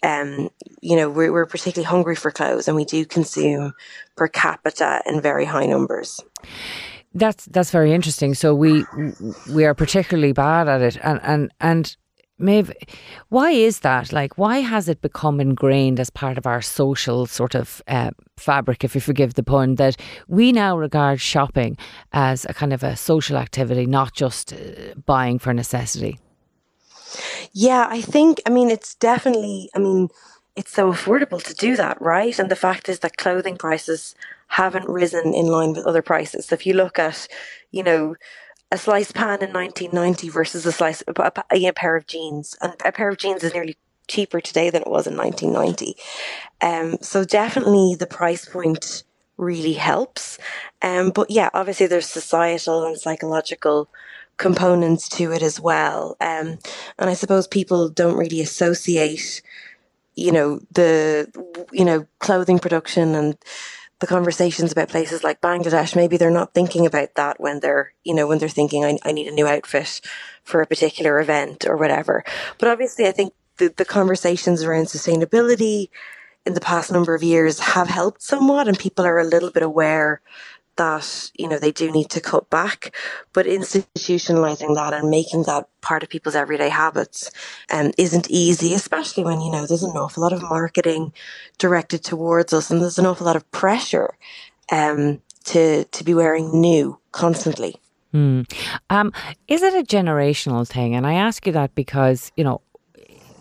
um, 0.04 0.50
you 0.82 0.96
know, 0.96 1.10
we're, 1.10 1.32
we're 1.32 1.46
particularly 1.46 1.86
hungry 1.86 2.16
for 2.16 2.32
clothes, 2.32 2.68
and 2.68 2.76
we 2.76 2.86
do 2.86 3.06
consume 3.06 3.74
per 4.16 4.28
capita 4.28 5.02
in 5.06 5.22
very 5.22 5.46
high 5.46 5.66
numbers. 5.66 6.20
That's 7.14 7.46
that's 7.46 7.72
very 7.72 7.92
interesting. 7.92 8.36
So 8.36 8.54
we 8.54 8.86
we 9.52 9.66
are 9.66 9.74
particularly 9.74 10.32
bad 10.32 10.68
at 10.68 10.82
it, 10.82 10.98
and 11.04 11.20
and 11.24 11.52
and 11.60 11.98
Maeve, 12.42 12.72
why 13.28 13.52
is 13.52 13.82
that? 13.82 14.14
Like, 14.14 14.38
why 14.38 14.60
has 14.60 14.88
it 14.88 15.02
become 15.02 15.42
ingrained 15.42 16.00
as 16.00 16.10
part 16.10 16.38
of 16.38 16.48
our 16.48 16.62
social 16.62 17.26
sort 17.26 17.54
of 17.54 17.82
uh, 17.88 18.12
fabric, 18.38 18.86
if 18.86 18.96
you 18.96 19.02
forgive 19.02 19.34
the 19.34 19.44
pun, 19.44 19.76
that 19.76 19.98
we 20.30 20.54
now 20.54 20.78
regard 20.78 21.20
shopping 21.20 21.78
as 22.14 22.46
a 22.46 22.54
kind 22.54 22.72
of 22.72 22.82
a 22.82 22.96
social 22.96 23.36
activity, 23.36 23.86
not 23.86 24.14
just 24.14 24.54
uh, 24.54 24.94
buying 25.06 25.38
for 25.38 25.54
necessity? 25.54 26.18
Yeah, 27.54 27.88
I 27.90 28.02
think, 28.02 28.42
I 28.46 28.50
mean, 28.50 28.70
it's 28.70 28.96
definitely, 28.96 29.70
I 29.76 29.80
mean, 29.80 30.10
it's 30.56 30.72
so 30.72 30.92
affordable 30.92 31.42
to 31.44 31.54
do 31.54 31.76
that, 31.76 32.02
right? 32.02 32.38
And 32.38 32.52
the 32.52 32.56
fact 32.56 32.90
is 32.90 33.00
that 33.00 33.18
clothing 33.18 33.58
prices 33.58 34.16
haven't 34.48 34.90
risen 34.90 35.34
in 35.34 35.48
line 35.48 35.74
with 35.74 35.86
other 35.86 36.02
prices. 36.02 36.48
So 36.48 36.56
if 36.56 36.66
you 36.66 36.74
look 36.74 37.00
at, 37.00 37.28
you 37.72 37.84
know, 37.84 38.16
a 38.72 38.78
slice 38.78 39.12
pan 39.12 39.42
in 39.42 39.54
1990 39.54 40.30
versus 40.30 40.66
a 40.66 40.72
slice 40.72 41.04
a, 41.08 41.44
a, 41.52 41.74
pair 41.74 41.96
of 41.96 42.06
jeans 42.06 42.56
and 42.62 42.74
a 42.86 42.92
pair 42.92 43.10
of 43.10 43.18
jeans 43.18 43.44
is 43.44 43.54
nearly 43.54 43.78
cheaper 44.08 44.40
today 44.42 44.70
than 44.70 44.82
it 44.82 44.88
was 44.88 45.08
in 45.08 45.18
1990 45.18 45.96
um, 46.62 46.98
so 47.02 47.24
definitely 47.24 47.96
the 47.96 48.08
price 48.08 48.46
point 48.46 49.04
really 49.38 49.74
helps 49.74 50.38
um, 50.82 51.10
but 51.10 51.30
yeah 51.32 51.50
obviously 51.54 51.88
there's 51.88 52.08
societal 52.08 52.86
and 52.86 52.98
psychological 52.98 53.90
components 54.40 55.08
to 55.08 55.32
it 55.32 55.44
as 55.44 55.60
well 55.60 56.18
um, 56.22 56.58
and 56.98 57.10
i 57.10 57.14
suppose 57.14 57.48
people 57.48 57.90
don't 57.90 58.18
really 58.18 58.42
associate 58.42 59.42
you 60.16 60.32
know 60.32 60.60
the 60.72 61.30
you 61.72 61.86
know 61.86 62.08
clothing 62.20 62.58
production 62.58 63.14
and 63.14 63.38
the 64.00 64.08
conversations 64.08 64.72
about 64.72 64.90
places 64.90 65.24
like 65.24 65.42
Bangladesh, 65.42 65.96
maybe 65.96 66.16
they're 66.16 66.32
not 66.32 66.54
thinking 66.54 66.86
about 66.86 67.16
that 67.16 67.40
when 67.40 67.60
they're, 67.60 67.94
you 68.06 68.14
know, 68.14 68.28
when 68.28 68.38
they're 68.38 68.48
thinking, 68.48 68.86
I, 68.86 68.98
I 69.04 69.12
need 69.12 69.28
a 69.28 69.34
new 69.34 69.46
outfit 69.46 70.00
for 70.44 70.62
a 70.62 70.68
particular 70.68 71.20
event 71.20 71.66
or 71.68 71.76
whatever. 71.76 72.24
But 72.58 72.70
obviously, 72.70 73.08
I 73.08 73.12
think 73.12 73.34
the, 73.58 73.74
the 73.76 73.86
conversations 73.86 74.64
around 74.64 74.86
sustainability 74.86 75.90
in 76.46 76.54
the 76.54 76.62
past 76.62 76.92
number 76.92 77.14
of 77.14 77.24
years 77.24 77.60
have 77.60 77.90
helped 77.90 78.22
somewhat 78.22 78.70
and 78.70 78.80
people 78.80 79.06
are 79.06 79.20
a 79.20 79.26
little 79.26 79.52
bit 79.52 79.64
aware 79.64 80.22
that 80.80 81.32
you 81.36 81.48
know 81.48 81.60
they 81.60 81.74
do 81.74 81.92
need 81.92 82.10
to 82.10 82.22
cut 82.22 82.50
back 82.50 82.96
but 83.34 83.46
institutionalizing 83.46 84.74
that 84.76 84.94
and 84.94 85.10
making 85.10 85.44
that 85.44 85.68
part 85.82 86.04
of 86.04 86.10
people's 86.10 86.36
everyday 86.36 86.70
habits 86.70 87.30
um, 87.70 87.92
isn't 87.98 88.30
easy 88.32 88.74
especially 88.74 89.26
when 89.26 89.42
you 89.42 89.52
know 89.52 89.66
there's 89.68 89.84
an 89.84 89.98
awful 89.98 90.24
lot 90.24 90.32
of 90.32 90.42
marketing 90.42 91.12
directed 91.58 92.02
towards 92.02 92.54
us 92.54 92.72
and 92.72 92.82
there's 92.82 92.98
an 92.98 93.06
awful 93.06 93.26
lot 93.26 93.36
of 93.36 93.52
pressure 93.52 94.16
um, 94.72 95.22
to 95.44 95.84
to 95.86 96.04
be 96.04 96.14
wearing 96.14 96.50
new 96.60 96.98
constantly 97.12 97.76
Hmm. 98.12 98.42
Um, 98.90 99.14
is 99.48 99.62
it 99.62 99.76
a 99.76 99.84
generational 99.84 100.68
thing? 100.68 100.96
And 100.96 101.06
I 101.06 101.14
ask 101.14 101.46
you 101.46 101.54
that 101.54 101.76
because, 101.76 102.32
you 102.36 102.44
know, 102.44 102.62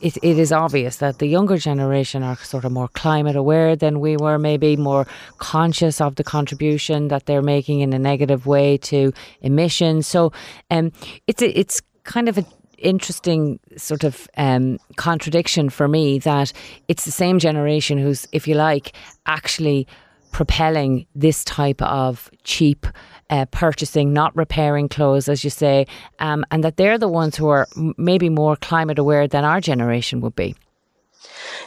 it, 0.00 0.16
it 0.22 0.38
is 0.38 0.52
obvious 0.52 0.96
that 0.96 1.18
the 1.18 1.26
younger 1.26 1.56
generation 1.56 2.22
are 2.22 2.36
sort 2.36 2.64
of 2.64 2.72
more 2.72 2.88
climate 2.88 3.36
aware 3.36 3.76
than 3.76 4.00
we 4.00 4.16
were, 4.16 4.38
maybe 4.38 4.76
more 4.76 5.06
conscious 5.38 6.00
of 6.00 6.16
the 6.16 6.24
contribution 6.24 7.08
that 7.08 7.26
they're 7.26 7.42
making 7.42 7.80
in 7.80 7.92
a 7.92 7.98
negative 7.98 8.46
way 8.46 8.78
to 8.78 9.12
emissions. 9.40 10.06
So 10.06 10.32
um, 10.70 10.92
it's 11.26 11.42
a, 11.42 11.58
it's 11.58 11.80
kind 12.04 12.28
of 12.28 12.38
an 12.38 12.46
interesting 12.78 13.58
sort 13.76 14.04
of 14.04 14.28
um, 14.36 14.78
contradiction 14.96 15.68
for 15.68 15.88
me 15.88 16.18
that 16.20 16.52
it's 16.86 17.04
the 17.04 17.10
same 17.10 17.38
generation 17.38 17.98
who's, 17.98 18.26
if 18.32 18.46
you 18.46 18.54
like, 18.54 18.92
actually 19.26 19.86
propelling 20.30 21.06
this 21.14 21.42
type 21.44 21.82
of 21.82 22.30
cheap 22.44 22.86
uh, 23.30 23.46
purchasing, 23.50 24.12
not 24.12 24.36
repairing 24.36 24.88
clothes, 24.88 25.28
as 25.28 25.44
you 25.44 25.50
say, 25.50 25.86
um, 26.18 26.44
and 26.50 26.64
that 26.64 26.76
they're 26.76 26.98
the 26.98 27.08
ones 27.08 27.36
who 27.36 27.48
are 27.48 27.66
maybe 27.96 28.28
more 28.28 28.56
climate 28.56 28.98
aware 28.98 29.28
than 29.28 29.44
our 29.44 29.60
generation 29.60 30.20
would 30.20 30.34
be. 30.34 30.54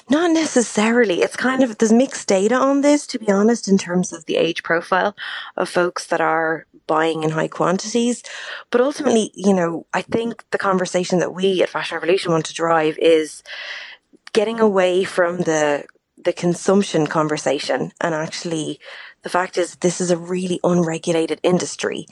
Not 0.10 0.32
necessarily. 0.32 1.22
It's 1.22 1.36
kind 1.36 1.64
of, 1.64 1.78
there's 1.78 1.94
mixed 1.94 2.28
data 2.28 2.56
on 2.56 2.82
this, 2.82 3.06
to 3.08 3.20
be 3.20 3.30
honest, 3.30 3.68
in 3.68 3.78
terms 3.78 4.12
of 4.12 4.26
the 4.26 4.36
age 4.36 4.64
profile 4.64 5.16
of 5.56 5.70
folks 5.70 6.08
that 6.08 6.22
are 6.22 6.66
buying 6.88 7.24
in 7.24 7.30
high 7.30 7.48
quantities. 7.48 8.24
But 8.72 8.82
ultimately, 8.82 9.32
you 9.36 9.54
know, 9.54 9.86
I 9.94 10.02
think 10.02 10.44
the 10.52 10.58
conversation 10.58 11.20
that 11.20 11.34
we 11.34 11.62
at 11.62 11.70
Fashion 11.70 11.96
Revolution 11.96 12.32
want 12.32 12.46
to 12.48 12.54
drive 12.54 12.98
is 12.98 13.44
getting 14.34 14.60
away 14.60 15.04
from 15.04 15.40
the 15.40 15.86
the 16.24 16.34
consumption 16.34 17.08
conversation 17.08 17.92
and 18.00 18.14
actually 18.14 18.80
the 19.24 19.30
fact 19.30 19.58
is 19.58 19.76
this 19.78 20.02
is 20.02 20.12
a 20.12 20.18
really 20.18 20.60
unregulated 20.64 21.40
industry. 21.44 22.06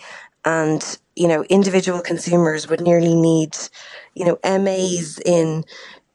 And 0.45 0.83
you 1.19 1.27
know 1.27 1.43
individual 1.43 2.01
consumers 2.01 2.69
would 2.69 2.81
nearly 2.81 3.13
need 3.13 3.55
you 4.15 4.25
know 4.25 4.39
MAs 4.43 5.19
in 5.19 5.65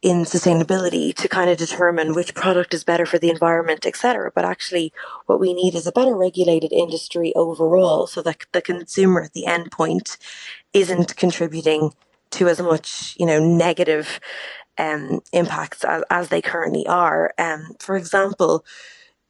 in 0.00 0.24
sustainability 0.24 1.14
to 1.14 1.28
kind 1.28 1.50
of 1.50 1.58
determine 1.58 2.14
which 2.14 2.34
product 2.34 2.74
is 2.74 2.84
better 2.84 3.06
for 3.06 3.18
the 3.18 3.30
environment 3.30 3.84
etc 3.86 4.32
but 4.34 4.44
actually 4.44 4.92
what 5.26 5.38
we 5.38 5.52
need 5.52 5.74
is 5.74 5.86
a 5.86 5.92
better 5.92 6.16
regulated 6.16 6.72
industry 6.72 7.32
overall 7.36 8.06
so 8.06 8.22
that 8.22 8.38
the 8.52 8.62
consumer 8.62 9.22
at 9.22 9.34
the 9.34 9.46
end 9.46 9.70
point 9.70 10.16
isn't 10.72 11.16
contributing 11.16 11.92
to 12.30 12.48
as 12.48 12.60
much 12.60 13.14
you 13.18 13.26
know 13.26 13.38
negative 13.38 14.20
um, 14.78 15.20
impacts 15.32 15.84
as, 15.84 16.02
as 16.10 16.28
they 16.30 16.42
currently 16.42 16.84
are. 16.88 17.32
Um, 17.38 17.76
for 17.78 17.96
example 17.96 18.64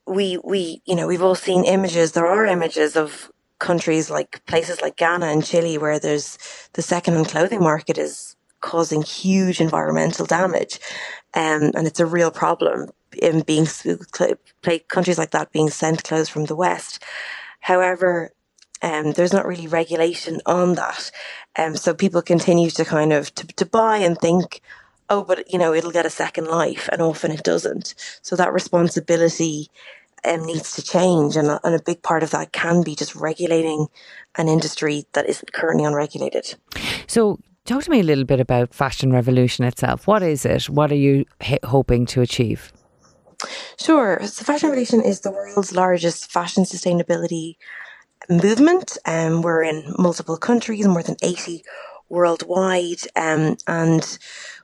we 0.06 0.38
we 0.44 0.82
you 0.84 0.94
know 0.94 1.06
we've 1.06 1.22
all 1.22 1.34
seen 1.34 1.64
images. 1.64 2.12
There 2.12 2.26
are 2.26 2.44
images 2.44 2.96
of 2.96 3.30
countries 3.58 4.10
like 4.10 4.44
places 4.46 4.82
like 4.82 4.96
Ghana 4.96 5.26
and 5.26 5.44
Chile 5.44 5.78
where 5.78 5.98
there's 5.98 6.38
the 6.74 6.82
second-hand 6.82 7.28
clothing 7.28 7.60
market 7.60 7.96
is 7.98 8.36
causing 8.60 9.02
huge 9.02 9.60
environmental 9.60 10.26
damage, 10.26 10.80
um, 11.34 11.70
and 11.74 11.86
it's 11.86 12.00
a 12.00 12.06
real 12.06 12.30
problem 12.30 12.90
in 13.22 13.40
being 13.42 13.66
countries 14.88 15.18
like 15.18 15.30
that 15.30 15.52
being 15.52 15.70
sent 15.70 16.04
clothes 16.04 16.28
from 16.28 16.46
the 16.46 16.56
West. 16.56 17.02
However, 17.60 18.32
um, 18.82 19.12
there's 19.12 19.32
not 19.32 19.46
really 19.46 19.66
regulation 19.66 20.40
on 20.44 20.74
that, 20.74 21.10
um, 21.56 21.76
so 21.76 21.94
people 21.94 22.22
continue 22.22 22.70
to 22.70 22.84
kind 22.84 23.12
of 23.12 23.34
to, 23.36 23.46
to 23.46 23.64
buy 23.66 23.98
and 23.98 24.18
think, 24.18 24.60
oh, 25.08 25.22
but 25.22 25.50
you 25.50 25.58
know, 25.58 25.72
it'll 25.72 25.90
get 25.90 26.06
a 26.06 26.10
second 26.10 26.46
life, 26.46 26.88
and 26.92 27.00
often 27.00 27.30
it 27.30 27.42
doesn't. 27.42 27.94
So 28.22 28.36
that 28.36 28.52
responsibility 28.52 29.70
um, 30.24 30.44
needs 30.44 30.74
to 30.76 30.82
change, 30.82 31.36
and 31.36 31.48
a, 31.48 31.60
and 31.64 31.74
a 31.74 31.82
big 31.82 32.02
part 32.02 32.22
of 32.22 32.30
that 32.30 32.52
can 32.52 32.82
be 32.82 32.94
just 32.94 33.14
regulating 33.14 33.86
an 34.36 34.48
industry 34.48 35.06
that 35.12 35.28
isn't 35.28 35.52
currently 35.52 35.84
unregulated. 35.84 36.54
So 37.06 37.38
Talk 37.66 37.82
to 37.84 37.90
me 37.90 38.00
a 38.00 38.02
little 38.02 38.24
bit 38.24 38.40
about 38.40 38.74
Fashion 38.74 39.10
Revolution 39.10 39.64
itself. 39.64 40.06
What 40.06 40.22
is 40.22 40.44
it? 40.44 40.68
What 40.68 40.92
are 40.92 40.96
you 40.96 41.24
h- 41.40 41.60
hoping 41.64 42.04
to 42.06 42.20
achieve? 42.20 42.70
Sure. 43.78 44.20
So, 44.22 44.44
Fashion 44.44 44.68
Revolution 44.68 45.00
is 45.00 45.20
the 45.20 45.30
world's 45.30 45.74
largest 45.74 46.30
fashion 46.30 46.64
sustainability 46.64 47.56
movement. 48.28 48.98
Um, 49.06 49.40
we're 49.40 49.62
in 49.62 49.94
multiple 49.98 50.36
countries, 50.36 50.86
more 50.86 51.02
than 51.02 51.16
80 51.22 51.64
worldwide, 52.10 53.00
um, 53.16 53.56
and 53.66 54.18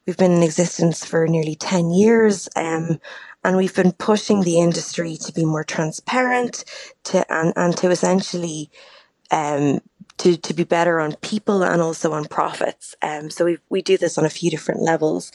we've 0.05 0.19
been 0.19 0.33
in 0.33 0.43
existence 0.43 1.03
for 1.03 1.27
nearly 1.27 1.55
10 1.55 1.93
years. 1.93 2.51
Um, 2.55 3.01
and 3.45 3.57
we've 3.57 3.75
been 3.75 3.93
pushing 3.93 4.43
the 4.43 4.59
industry 4.59 5.17
to 5.17 5.33
be 5.33 5.45
more 5.45 5.65
transparent 5.65 6.65
to 7.05 7.25
and, 7.33 7.53
and 7.57 7.77
to 7.79 7.91
essentially 7.91 8.71
um, 9.31 9.81
to, 10.19 10.37
to 10.37 10.53
be 10.53 10.65
better 10.65 11.01
on 11.01 11.15
people 11.17 11.63
and 11.63 11.81
also 11.81 12.13
on 12.13 12.27
profits. 12.27 12.95
Um, 13.03 13.31
so 13.31 13.45
we 13.45 13.59
we 13.69 13.83
do 13.83 13.97
this 13.97 14.19
on 14.19 14.27
a 14.27 14.31
few 14.31 14.51
different 14.51 14.83
levels, 14.83 15.33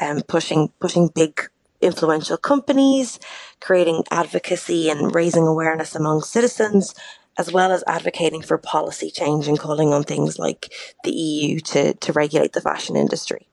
um, 0.00 0.22
pushing 0.22 0.70
pushing 0.80 1.10
big 1.14 1.42
influential 1.80 2.38
companies, 2.38 3.20
creating 3.60 4.04
advocacy 4.10 4.88
and 4.88 5.14
raising 5.14 5.46
awareness 5.46 5.94
among 5.94 6.22
citizens, 6.22 6.94
as 7.38 7.52
well 7.52 7.72
as 7.72 7.84
advocating 7.86 8.42
for 8.42 8.56
policy 8.56 9.10
change 9.10 9.46
and 9.48 9.58
calling 9.58 9.92
on 9.92 10.02
things 10.02 10.38
like 10.38 10.72
the 11.04 11.12
EU 11.12 11.60
to, 11.60 11.92
to 11.94 12.12
regulate 12.12 12.52
the 12.52 12.60
fashion 12.60 12.96
industry. 12.96 13.46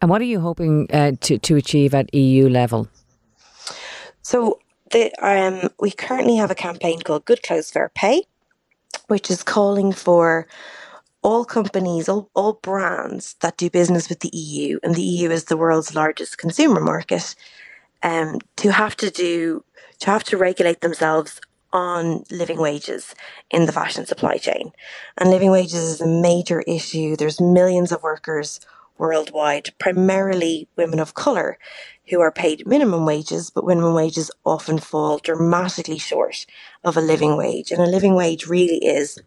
And 0.00 0.10
what 0.10 0.20
are 0.20 0.26
you 0.26 0.40
hoping 0.40 0.88
uh, 0.92 1.12
to, 1.20 1.38
to 1.38 1.56
achieve 1.56 1.94
at 1.94 2.12
EU 2.14 2.48
level? 2.48 2.88
So 4.30 4.60
the, 4.92 5.10
um, 5.20 5.70
we 5.80 5.90
currently 5.90 6.36
have 6.36 6.52
a 6.52 6.54
campaign 6.54 7.00
called 7.00 7.24
Good 7.24 7.42
Clothes 7.42 7.72
Fair 7.72 7.90
Pay, 7.92 8.22
which 9.08 9.28
is 9.28 9.42
calling 9.42 9.90
for 9.90 10.46
all 11.20 11.44
companies, 11.44 12.08
all, 12.08 12.30
all 12.32 12.52
brands 12.52 13.34
that 13.40 13.56
do 13.56 13.68
business 13.68 14.08
with 14.08 14.20
the 14.20 14.30
EU, 14.32 14.78
and 14.84 14.94
the 14.94 15.02
EU 15.02 15.30
is 15.30 15.46
the 15.46 15.56
world's 15.56 15.96
largest 15.96 16.38
consumer 16.38 16.80
market, 16.80 17.34
um, 18.04 18.38
to 18.54 18.70
have 18.70 18.94
to 18.98 19.10
do 19.10 19.64
to 19.98 20.06
have 20.12 20.22
to 20.22 20.36
regulate 20.36 20.80
themselves 20.80 21.40
on 21.72 22.22
living 22.30 22.60
wages 22.60 23.16
in 23.50 23.66
the 23.66 23.72
fashion 23.72 24.06
supply 24.06 24.36
chain. 24.36 24.70
And 25.18 25.28
living 25.28 25.50
wages 25.50 25.82
is 25.82 26.00
a 26.00 26.06
major 26.06 26.60
issue. 26.68 27.16
There's 27.16 27.40
millions 27.40 27.90
of 27.90 28.04
workers 28.04 28.60
worldwide, 28.96 29.70
primarily 29.78 30.68
women 30.76 31.00
of 31.00 31.14
colour, 31.14 31.58
who 32.10 32.20
are 32.20 32.32
paid 32.32 32.66
minimum 32.66 33.06
wages, 33.06 33.50
but 33.50 33.64
minimum 33.64 33.94
wages 33.94 34.30
often 34.44 34.78
fall 34.78 35.18
dramatically 35.18 35.98
short 35.98 36.46
of 36.84 36.96
a 36.96 37.00
living 37.00 37.36
wage. 37.36 37.70
And 37.70 37.80
a 37.80 37.86
living 37.86 38.14
wage 38.14 38.46
really 38.46 38.84
is 38.84 39.18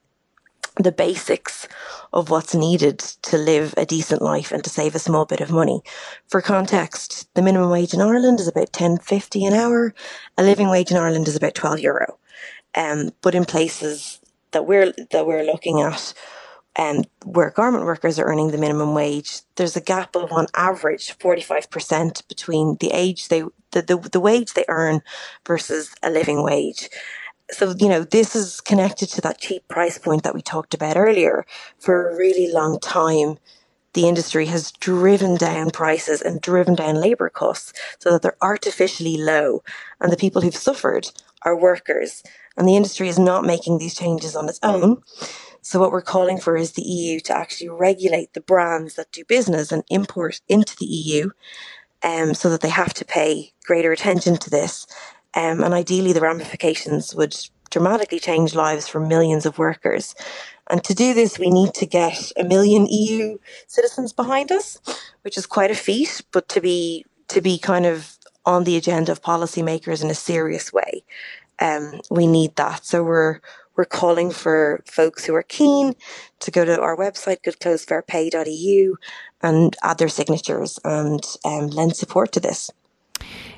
the 0.78 0.92
basics 0.92 1.68
of 2.12 2.30
what's 2.30 2.56
needed 2.56 3.00
to 3.00 3.38
live 3.38 3.74
a 3.78 3.86
decent 3.86 4.22
life 4.22 4.52
and 4.52 4.64
to 4.64 4.70
save 4.70 4.96
a 4.96 5.00
small 5.00 5.26
bit 5.26 5.40
of 5.40 5.52
money. 5.52 5.82
For 6.28 6.42
context, 6.42 7.28
the 7.36 7.42
minimum 7.42 7.70
wage 7.70 7.94
in 7.94 8.02
Ireland 8.02 8.40
is 8.40 8.48
about 8.48 8.72
10.50 8.72 9.48
an 9.48 9.54
hour. 9.54 9.94
A 10.38 10.44
living 10.44 10.70
wage 10.70 10.92
in 10.92 10.98
Ireland 10.98 11.28
is 11.28 11.36
about 11.36 11.56
12 11.56 11.80
euro. 11.80 12.18
Um, 12.76 13.12
but 13.22 13.36
in 13.36 13.46
places 13.46 14.20
that 14.52 14.66
we're 14.66 14.94
that 15.12 15.28
we're 15.28 15.44
looking 15.44 15.82
at, 15.82 16.14
um, 16.78 17.04
where 17.24 17.52
garment 17.52 17.86
workers 17.86 18.18
are 18.18 18.26
earning 18.26 18.52
the 18.52 18.58
minimum 18.58 18.94
wage, 18.94 19.42
there's 19.56 19.76
a 19.76 19.82
gap 19.82 20.16
of 20.16 20.32
on 20.32 20.48
average 20.56 21.18
45% 21.18 22.28
between 22.28 22.78
the 22.80 22.92
age 22.92 23.28
they, 23.28 23.44
the, 23.72 23.82
the, 23.82 23.98
the 24.12 24.20
wage 24.20 24.54
they 24.54 24.66
earn 24.68 25.02
versus 25.46 25.94
a 26.02 26.10
living 26.10 26.44
wage. 26.44 26.90
So, 27.52 27.76
you 27.78 27.90
know, 27.90 28.04
this 28.04 28.36
is 28.36 28.62
connected 28.62 29.08
to 29.10 29.22
that 29.22 29.40
cheap 29.40 29.68
price 29.68 30.00
point 30.00 30.24
that 30.24 30.34
we 30.34 30.42
talked 30.42 30.74
about 30.74 30.98
earlier. 30.98 31.46
For 31.78 32.10
a 32.10 32.16
really 32.16 32.52
long 32.52 32.80
time, 32.80 33.38
the 33.94 34.08
industry 34.08 34.48
has 34.48 34.72
driven 34.72 35.36
down 35.36 35.70
prices 35.70 36.22
and 36.22 36.42
driven 36.42 36.74
down 36.74 36.96
labor 36.96 37.30
costs 37.30 37.74
so 38.00 38.12
that 38.12 38.24
they're 38.24 38.38
artificially 38.42 39.18
low. 39.18 39.62
And 40.02 40.12
the 40.12 40.18
people 40.18 40.42
who've 40.42 40.56
suffered 40.56 41.12
are 41.44 41.56
workers. 41.56 42.24
And 42.58 42.68
the 42.68 42.76
industry 42.76 43.08
is 43.08 43.20
not 43.20 43.46
making 43.46 43.78
these 43.78 43.96
changes 43.96 44.36
on 44.36 44.50
its 44.50 44.60
own. 44.64 45.04
So 45.64 45.80
what 45.80 45.92
we're 45.92 46.02
calling 46.02 46.40
for 46.40 46.58
is 46.58 46.74
the 46.74 46.84
EU 46.84 47.22
to 47.22 47.36
actually 47.36 47.70
regulate 47.70 48.34
the 48.34 48.42
brands 48.42 48.96
that 48.96 49.12
do 49.14 49.24
business 49.24 49.72
and 49.72 49.84
import 49.90 50.42
into 50.50 50.76
the 50.76 50.86
EU, 50.86 51.30
um, 52.04 52.34
so 52.34 52.50
that 52.50 52.60
they 52.60 52.70
have 52.70 52.94
to 52.96 53.06
pay 53.06 53.54
greater 53.64 53.94
attention 53.94 54.36
to 54.38 54.50
this. 54.50 54.86
Um, 55.36 55.64
and 55.64 55.74
ideally, 55.74 56.12
the 56.12 56.20
ramifications 56.20 57.16
would 57.16 57.36
dramatically 57.72 58.20
change 58.20 58.54
lives 58.54 58.88
for 58.90 59.00
millions 59.00 59.46
of 59.46 59.58
workers. 59.58 60.16
And 60.70 60.84
to 60.84 60.94
do 60.94 61.14
this, 61.14 61.40
we 61.40 61.50
need 61.50 61.74
to 61.76 61.86
get 61.86 62.32
a 62.38 62.44
million 62.44 62.86
EU 62.88 63.38
citizens 63.68 64.12
behind 64.12 64.52
us, 64.52 64.80
which 65.22 65.38
is 65.38 65.46
quite 65.46 65.72
a 65.72 65.76
feat, 65.76 66.22
but 66.32 66.50
to 66.50 66.62
be 66.62 67.06
to 67.30 67.42
be 67.42 67.58
kind 67.58 67.86
of 67.86 68.18
on 68.46 68.66
the 68.66 68.76
agenda 68.76 69.14
of 69.14 69.22
policymakers 69.22 70.04
in 70.04 70.10
a 70.12 70.16
serious 70.16 70.74
way, 70.74 71.04
um, 71.60 72.02
we 72.12 72.28
need 72.28 72.56
that. 72.58 72.86
So 72.86 73.02
we're 73.02 73.40
we're 73.76 73.86
calling 73.86 74.32
for 74.32 74.84
folks 74.86 75.26
who 75.26 75.34
are 75.36 75.44
keen 75.44 75.94
to 76.40 76.52
go 76.52 76.66
to 76.66 76.80
our 76.80 76.96
website, 76.96 77.38
goodclothesfairpay.eu, 77.46 78.96
and 79.42 79.76
add 79.84 79.98
their 79.98 80.10
signatures 80.10 80.80
and 80.84 81.24
um, 81.46 81.68
lend 81.68 81.96
support 81.96 82.32
to 82.34 82.40
this. 82.40 82.70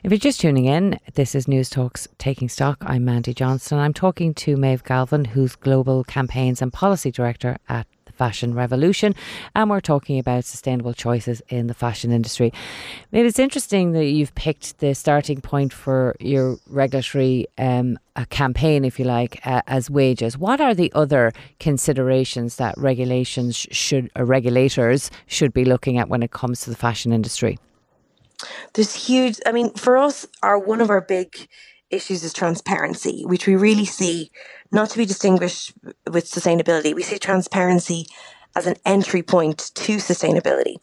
If 0.03 0.11
you're 0.11 0.19
just 0.19 0.39
tuning 0.39 0.65
in, 0.65 0.99
this 1.15 1.33
is 1.33 1.47
Newstalk's 1.47 2.07
Taking 2.19 2.47
Stock. 2.47 2.77
I'm 2.85 3.05
Mandy 3.05 3.33
Johnston. 3.33 3.79
I'm 3.79 3.93
talking 3.93 4.33
to 4.35 4.55
Maeve 4.55 4.83
Galvin, 4.83 5.25
who's 5.25 5.55
Global 5.55 6.03
Campaigns 6.03 6.61
and 6.61 6.71
Policy 6.71 7.11
Director 7.11 7.57
at 7.67 7.87
fashion 8.15 8.53
revolution. 8.53 9.13
And 9.53 9.69
we're 9.69 9.81
talking 9.81 10.19
about 10.19 10.45
sustainable 10.45 10.93
choices 10.93 11.41
in 11.49 11.67
the 11.67 11.73
fashion 11.73 12.11
industry. 12.11 12.51
It's 13.11 13.39
interesting 13.39 13.91
that 13.91 14.05
you've 14.05 14.33
picked 14.35 14.79
the 14.79 14.93
starting 14.95 15.41
point 15.41 15.73
for 15.73 16.15
your 16.19 16.57
regulatory 16.67 17.47
um, 17.57 17.97
campaign, 18.29 18.85
if 18.85 18.99
you 18.99 19.05
like, 19.05 19.45
uh, 19.45 19.61
as 19.67 19.89
wages. 19.89 20.37
What 20.37 20.61
are 20.61 20.73
the 20.73 20.91
other 20.93 21.33
considerations 21.59 22.55
that 22.57 22.75
regulations 22.77 23.55
should, 23.71 24.09
or 24.15 24.25
regulators 24.25 25.11
should 25.27 25.53
be 25.53 25.65
looking 25.65 25.97
at 25.97 26.09
when 26.09 26.23
it 26.23 26.31
comes 26.31 26.61
to 26.61 26.69
the 26.69 26.75
fashion 26.75 27.11
industry? 27.11 27.57
There's 28.73 28.93
huge, 28.93 29.39
I 29.45 29.51
mean, 29.51 29.71
for 29.73 29.97
us, 29.97 30.27
our 30.43 30.59
one 30.59 30.81
of 30.81 30.89
our 30.89 31.01
big 31.01 31.47
issues 31.95 32.23
is 32.23 32.33
transparency, 32.33 33.23
which 33.25 33.47
we 33.47 33.55
really 33.55 33.85
see 33.85 34.31
not 34.71 34.89
to 34.91 34.97
be 34.97 35.05
distinguished 35.05 35.73
with 36.11 36.29
sustainability. 36.29 36.93
We 36.93 37.03
see 37.03 37.17
transparency 37.17 38.07
as 38.55 38.67
an 38.67 38.75
entry 38.85 39.21
point 39.21 39.71
to 39.75 39.97
sustainability. 39.97 40.75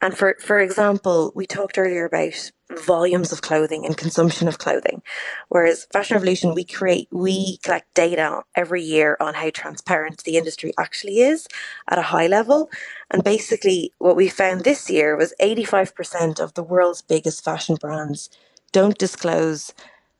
And 0.00 0.16
for, 0.16 0.36
for 0.40 0.60
example, 0.60 1.32
we 1.34 1.46
talked 1.46 1.78
earlier 1.78 2.04
about 2.04 2.52
volumes 2.84 3.32
of 3.32 3.42
clothing 3.42 3.84
and 3.84 3.96
consumption 3.96 4.46
of 4.46 4.58
clothing. 4.58 5.02
Whereas 5.48 5.86
Fashion 5.92 6.14
Revolution, 6.14 6.54
we 6.54 6.64
create, 6.64 7.08
we 7.10 7.58
collect 7.62 7.92
data 7.94 8.42
every 8.54 8.82
year 8.82 9.16
on 9.20 9.34
how 9.34 9.50
transparent 9.50 10.22
the 10.24 10.36
industry 10.36 10.72
actually 10.78 11.18
is 11.20 11.48
at 11.88 11.98
a 11.98 12.02
high 12.02 12.26
level. 12.26 12.70
And 13.10 13.24
basically 13.24 13.92
what 13.98 14.16
we 14.16 14.28
found 14.28 14.62
this 14.62 14.90
year 14.90 15.16
was 15.16 15.34
85% 15.40 16.40
of 16.40 16.54
the 16.54 16.62
world's 16.62 17.02
biggest 17.02 17.44
fashion 17.44 17.76
brands 17.80 18.30
don't 18.72 18.98
disclose 18.98 19.72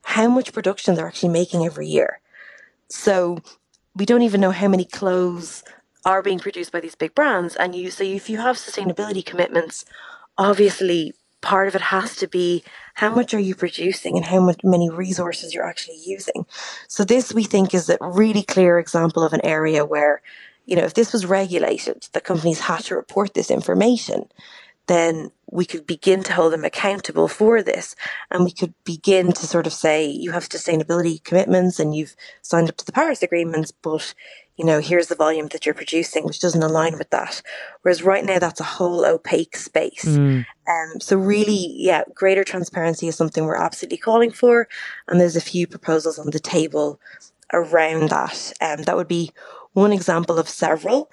how 0.06 0.28
much 0.28 0.52
production 0.52 0.94
they're 0.94 1.08
actually 1.08 1.28
making 1.28 1.66
every 1.66 1.88
year. 1.88 2.20
So 2.88 3.38
we 3.96 4.06
don't 4.06 4.22
even 4.22 4.40
know 4.40 4.52
how 4.52 4.68
many 4.68 4.84
clothes 4.84 5.64
are 6.04 6.22
being 6.22 6.38
produced 6.38 6.70
by 6.70 6.78
these 6.78 6.94
big 6.94 7.12
brands. 7.12 7.56
And 7.56 7.74
you 7.74 7.90
so 7.90 8.04
if 8.04 8.30
you 8.30 8.38
have 8.38 8.56
sustainability 8.56 9.26
commitments, 9.26 9.84
obviously 10.38 11.12
part 11.40 11.66
of 11.66 11.74
it 11.74 11.80
has 11.80 12.14
to 12.16 12.28
be 12.28 12.62
how 12.94 13.12
much 13.12 13.34
are 13.34 13.40
you 13.40 13.56
producing 13.56 14.16
and 14.16 14.24
how 14.24 14.40
much 14.40 14.60
many 14.62 14.88
resources 14.88 15.52
you're 15.52 15.66
actually 15.66 16.00
using. 16.06 16.46
So 16.86 17.02
this 17.02 17.34
we 17.34 17.42
think 17.42 17.74
is 17.74 17.90
a 17.90 17.98
really 18.00 18.44
clear 18.44 18.78
example 18.78 19.24
of 19.24 19.32
an 19.32 19.44
area 19.44 19.84
where, 19.84 20.22
you 20.66 20.76
know, 20.76 20.84
if 20.84 20.94
this 20.94 21.12
was 21.12 21.26
regulated, 21.26 22.06
the 22.12 22.20
companies 22.20 22.60
had 22.60 22.84
to 22.84 22.94
report 22.94 23.34
this 23.34 23.50
information 23.50 24.28
then 24.86 25.30
we 25.50 25.64
could 25.64 25.86
begin 25.86 26.22
to 26.24 26.32
hold 26.32 26.52
them 26.52 26.64
accountable 26.64 27.28
for 27.28 27.62
this. 27.62 27.94
And 28.30 28.44
we 28.44 28.52
could 28.52 28.74
begin 28.84 29.32
to 29.32 29.46
sort 29.46 29.66
of 29.66 29.72
say, 29.72 30.06
you 30.06 30.32
have 30.32 30.48
sustainability 30.48 31.22
commitments 31.22 31.78
and 31.78 31.94
you've 31.94 32.16
signed 32.42 32.68
up 32.68 32.76
to 32.78 32.86
the 32.86 32.92
Paris 32.92 33.22
agreements, 33.22 33.70
but 33.70 34.14
you 34.56 34.64
know, 34.64 34.80
here's 34.80 35.08
the 35.08 35.14
volume 35.14 35.48
that 35.48 35.66
you're 35.66 35.74
producing, 35.74 36.24
which 36.24 36.40
doesn't 36.40 36.62
align 36.62 36.96
with 36.96 37.10
that. 37.10 37.42
Whereas 37.82 38.02
right 38.02 38.24
now, 38.24 38.38
that's 38.38 38.60
a 38.60 38.64
whole 38.64 39.04
opaque 39.04 39.56
space. 39.56 40.04
Mm. 40.04 40.46
Um, 40.66 41.00
so 41.00 41.18
really, 41.18 41.74
yeah, 41.76 42.04
greater 42.14 42.42
transparency 42.42 43.06
is 43.06 43.16
something 43.16 43.44
we're 43.44 43.56
absolutely 43.56 43.98
calling 43.98 44.30
for. 44.30 44.66
And 45.08 45.20
there's 45.20 45.36
a 45.36 45.42
few 45.42 45.66
proposals 45.66 46.18
on 46.18 46.30
the 46.30 46.40
table 46.40 46.98
around 47.52 48.08
that. 48.08 48.52
Um, 48.62 48.84
that 48.84 48.96
would 48.96 49.08
be 49.08 49.30
one 49.74 49.92
example 49.92 50.38
of 50.38 50.48
several. 50.48 51.10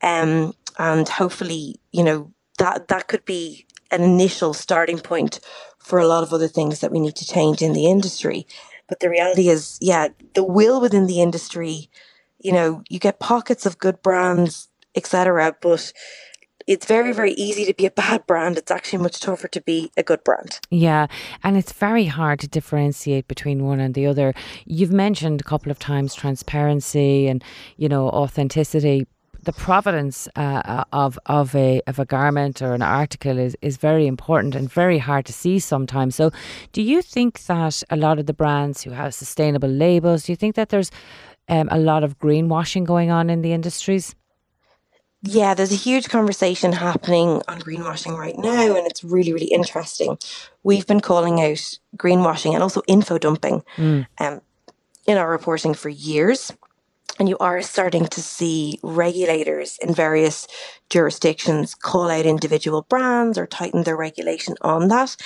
Um, 0.00 0.54
and 0.78 1.08
hopefully, 1.08 1.80
you 1.90 2.04
know, 2.04 2.32
that 2.58 2.88
that 2.88 3.08
could 3.08 3.24
be 3.24 3.66
an 3.90 4.02
initial 4.02 4.54
starting 4.54 4.98
point 4.98 5.40
for 5.78 5.98
a 5.98 6.06
lot 6.06 6.22
of 6.22 6.32
other 6.32 6.48
things 6.48 6.80
that 6.80 6.90
we 6.90 7.00
need 7.00 7.16
to 7.16 7.26
change 7.26 7.62
in 7.62 7.72
the 7.72 7.86
industry. 7.86 8.46
But 8.88 9.00
the 9.00 9.10
reality 9.10 9.48
is, 9.48 9.78
yeah, 9.80 10.08
the 10.34 10.44
will 10.44 10.80
within 10.80 11.06
the 11.06 11.20
industry, 11.20 11.90
you 12.38 12.52
know, 12.52 12.82
you 12.88 12.98
get 12.98 13.18
pockets 13.18 13.66
of 13.66 13.78
good 13.78 14.02
brands, 14.02 14.68
etc. 14.94 15.56
But 15.60 15.92
it's 16.66 16.86
very, 16.86 17.12
very 17.12 17.32
easy 17.32 17.66
to 17.66 17.74
be 17.74 17.86
a 17.86 17.90
bad 17.90 18.26
brand. 18.26 18.56
It's 18.56 18.70
actually 18.70 19.02
much 19.02 19.20
tougher 19.20 19.48
to 19.48 19.60
be 19.60 19.90
a 19.96 20.02
good 20.02 20.24
brand. 20.24 20.60
Yeah, 20.70 21.06
and 21.42 21.56
it's 21.56 21.72
very 21.72 22.06
hard 22.06 22.40
to 22.40 22.48
differentiate 22.48 23.28
between 23.28 23.64
one 23.64 23.80
and 23.80 23.94
the 23.94 24.06
other. 24.06 24.34
You've 24.64 24.92
mentioned 24.92 25.40
a 25.40 25.44
couple 25.44 25.70
of 25.70 25.78
times 25.78 26.14
transparency 26.14 27.26
and, 27.26 27.44
you 27.76 27.88
know, 27.88 28.08
authenticity. 28.08 29.06
The 29.44 29.52
provenance 29.52 30.28
uh, 30.36 30.84
of 30.92 31.18
of 31.26 31.54
a 31.54 31.80
of 31.86 31.98
a 31.98 32.04
garment 32.04 32.62
or 32.62 32.72
an 32.72 32.82
article 32.82 33.38
is, 33.38 33.56
is 33.60 33.76
very 33.76 34.06
important 34.06 34.54
and 34.54 34.70
very 34.70 34.98
hard 34.98 35.26
to 35.26 35.32
see 35.32 35.58
sometimes. 35.58 36.14
So, 36.14 36.30
do 36.72 36.82
you 36.82 37.02
think 37.02 37.44
that 37.44 37.82
a 37.90 37.96
lot 37.96 38.18
of 38.18 38.26
the 38.26 38.32
brands 38.32 38.82
who 38.82 38.90
have 38.90 39.14
sustainable 39.14 39.68
labels, 39.68 40.24
do 40.24 40.32
you 40.32 40.36
think 40.36 40.54
that 40.54 40.70
there's 40.70 40.90
um, 41.48 41.68
a 41.70 41.78
lot 41.78 42.04
of 42.04 42.18
greenwashing 42.18 42.84
going 42.84 43.10
on 43.10 43.28
in 43.28 43.42
the 43.42 43.52
industries? 43.52 44.14
Yeah, 45.26 45.54
there's 45.54 45.72
a 45.72 45.76
huge 45.76 46.10
conversation 46.10 46.72
happening 46.72 47.40
on 47.48 47.60
greenwashing 47.60 48.16
right 48.18 48.36
now, 48.36 48.76
and 48.76 48.86
it's 48.86 49.02
really, 49.02 49.32
really 49.32 49.46
interesting. 49.46 50.18
We've 50.62 50.86
been 50.86 51.00
calling 51.00 51.40
out 51.40 51.78
greenwashing 51.96 52.52
and 52.52 52.62
also 52.62 52.82
info 52.86 53.16
dumping 53.16 53.62
mm. 53.76 54.06
um, 54.18 54.42
in 55.06 55.16
our 55.16 55.30
reporting 55.30 55.72
for 55.72 55.88
years. 55.88 56.52
And 57.18 57.28
you 57.28 57.38
are 57.38 57.62
starting 57.62 58.06
to 58.06 58.20
see 58.20 58.80
regulators 58.82 59.78
in 59.80 59.94
various 59.94 60.48
jurisdictions 60.90 61.74
call 61.74 62.10
out 62.10 62.26
individual 62.26 62.82
brands 62.82 63.38
or 63.38 63.46
tighten 63.46 63.84
their 63.84 63.96
regulation 63.96 64.56
on 64.62 64.88
that. 64.88 65.16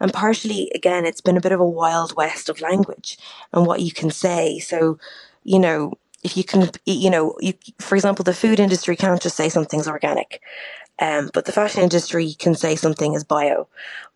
And 0.00 0.12
partially, 0.12 0.72
again, 0.74 1.06
it's 1.06 1.20
been 1.20 1.36
a 1.36 1.40
bit 1.40 1.52
of 1.52 1.60
a 1.60 1.68
wild 1.68 2.16
west 2.16 2.48
of 2.48 2.60
language 2.60 3.16
and 3.52 3.64
what 3.64 3.80
you 3.80 3.92
can 3.92 4.10
say. 4.10 4.58
So, 4.58 4.98
you 5.44 5.60
know, 5.60 5.94
if 6.24 6.36
you 6.36 6.42
can, 6.42 6.70
you 6.84 7.10
know, 7.10 7.36
you, 7.40 7.54
for 7.78 7.94
example, 7.94 8.24
the 8.24 8.34
food 8.34 8.58
industry 8.58 8.96
can't 8.96 9.22
just 9.22 9.36
say 9.36 9.48
something's 9.48 9.86
organic. 9.86 10.42
Um, 10.98 11.30
but 11.32 11.44
the 11.44 11.52
fashion 11.52 11.82
industry 11.82 12.34
can 12.34 12.54
say 12.54 12.74
something 12.74 13.14
is 13.14 13.22
bio 13.22 13.68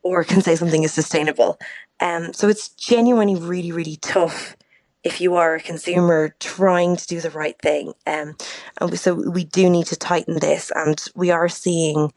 or 0.03 0.25
can 0.25 0.41
say 0.41 0.57
something 0.57 0.83
is 0.83 0.93
sustainable. 0.93 1.61
Um, 2.01 2.33
so 2.33 2.49
it's 2.49 2.71
genuinely 2.71 3.37
really, 3.37 3.71
really 3.71 3.97
tough 3.97 4.57
if 5.03 5.21
you 5.21 5.37
are 5.37 5.55
a 5.55 5.61
consumer 5.61 6.35
trying 6.41 6.97
to 6.97 7.07
do 7.07 7.21
the 7.21 7.31
right 7.31 7.59
thing. 7.61 7.95
Um, 8.07 8.37
and 8.81 8.99
so 8.99 9.15
we 9.15 9.45
do 9.45 9.71
need 9.71 9.87
to 9.87 9.97
tighten 9.97 10.39
this. 10.39 10.71
And 10.75 11.03
we 11.15 11.31
are 11.31 11.49
seeing 11.49 12.13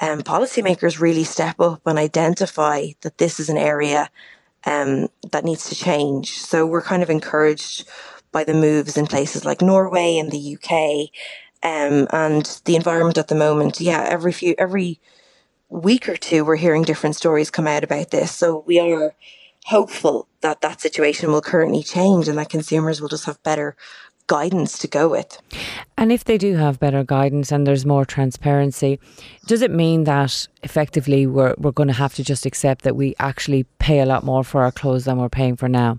um, 0.00 0.20
policymakers 0.20 1.00
really 1.00 1.24
step 1.24 1.58
up 1.60 1.80
and 1.86 1.98
identify 1.98 2.88
that 3.00 3.18
this 3.18 3.40
is 3.40 3.48
an 3.48 3.56
area 3.56 4.10
um, 4.64 5.08
that 5.32 5.44
needs 5.44 5.68
to 5.70 5.74
change. 5.74 6.32
So 6.32 6.66
we're 6.66 6.82
kind 6.82 7.02
of 7.02 7.10
encouraged 7.10 7.88
by 8.30 8.44
the 8.44 8.54
moves 8.54 8.96
in 8.96 9.06
places 9.06 9.44
like 9.44 9.62
Norway 9.62 10.18
and 10.18 10.30
the 10.30 10.56
UK. 10.56 11.10
Um, 11.62 12.06
and 12.10 12.60
the 12.66 12.76
environment 12.76 13.18
at 13.18 13.28
the 13.28 13.34
moment, 13.34 13.80
yeah, 13.80 14.06
every 14.08 14.32
few, 14.32 14.54
every 14.58 15.00
week 15.70 16.08
or 16.08 16.16
two, 16.16 16.44
we're 16.44 16.56
hearing 16.56 16.82
different 16.82 17.16
stories 17.16 17.50
come 17.50 17.66
out 17.66 17.84
about 17.84 18.10
this. 18.10 18.32
So 18.32 18.62
we 18.66 18.78
are 18.78 19.14
hopeful 19.64 20.27
that 20.40 20.60
that 20.60 20.80
situation 20.80 21.30
will 21.32 21.40
currently 21.40 21.82
change 21.82 22.28
and 22.28 22.38
that 22.38 22.50
consumers 22.50 23.00
will 23.00 23.08
just 23.08 23.24
have 23.26 23.42
better 23.42 23.76
guidance 24.28 24.78
to 24.78 24.86
go 24.86 25.08
with. 25.08 25.40
And 25.96 26.12
if 26.12 26.24
they 26.24 26.38
do 26.38 26.54
have 26.56 26.78
better 26.78 27.02
guidance 27.02 27.50
and 27.50 27.66
there's 27.66 27.84
more 27.84 28.04
transparency, 28.04 29.00
does 29.46 29.62
it 29.62 29.70
mean 29.70 30.04
that 30.04 30.46
effectively 30.62 31.26
we're, 31.26 31.54
we're 31.58 31.72
going 31.72 31.88
to 31.88 31.94
have 31.94 32.14
to 32.14 32.22
just 32.22 32.46
accept 32.46 32.82
that 32.82 32.94
we 32.94 33.16
actually 33.18 33.64
pay 33.78 34.00
a 34.00 34.06
lot 34.06 34.22
more 34.24 34.44
for 34.44 34.62
our 34.62 34.70
clothes 34.70 35.06
than 35.06 35.18
we're 35.18 35.28
paying 35.28 35.56
for 35.56 35.68
now? 35.68 35.98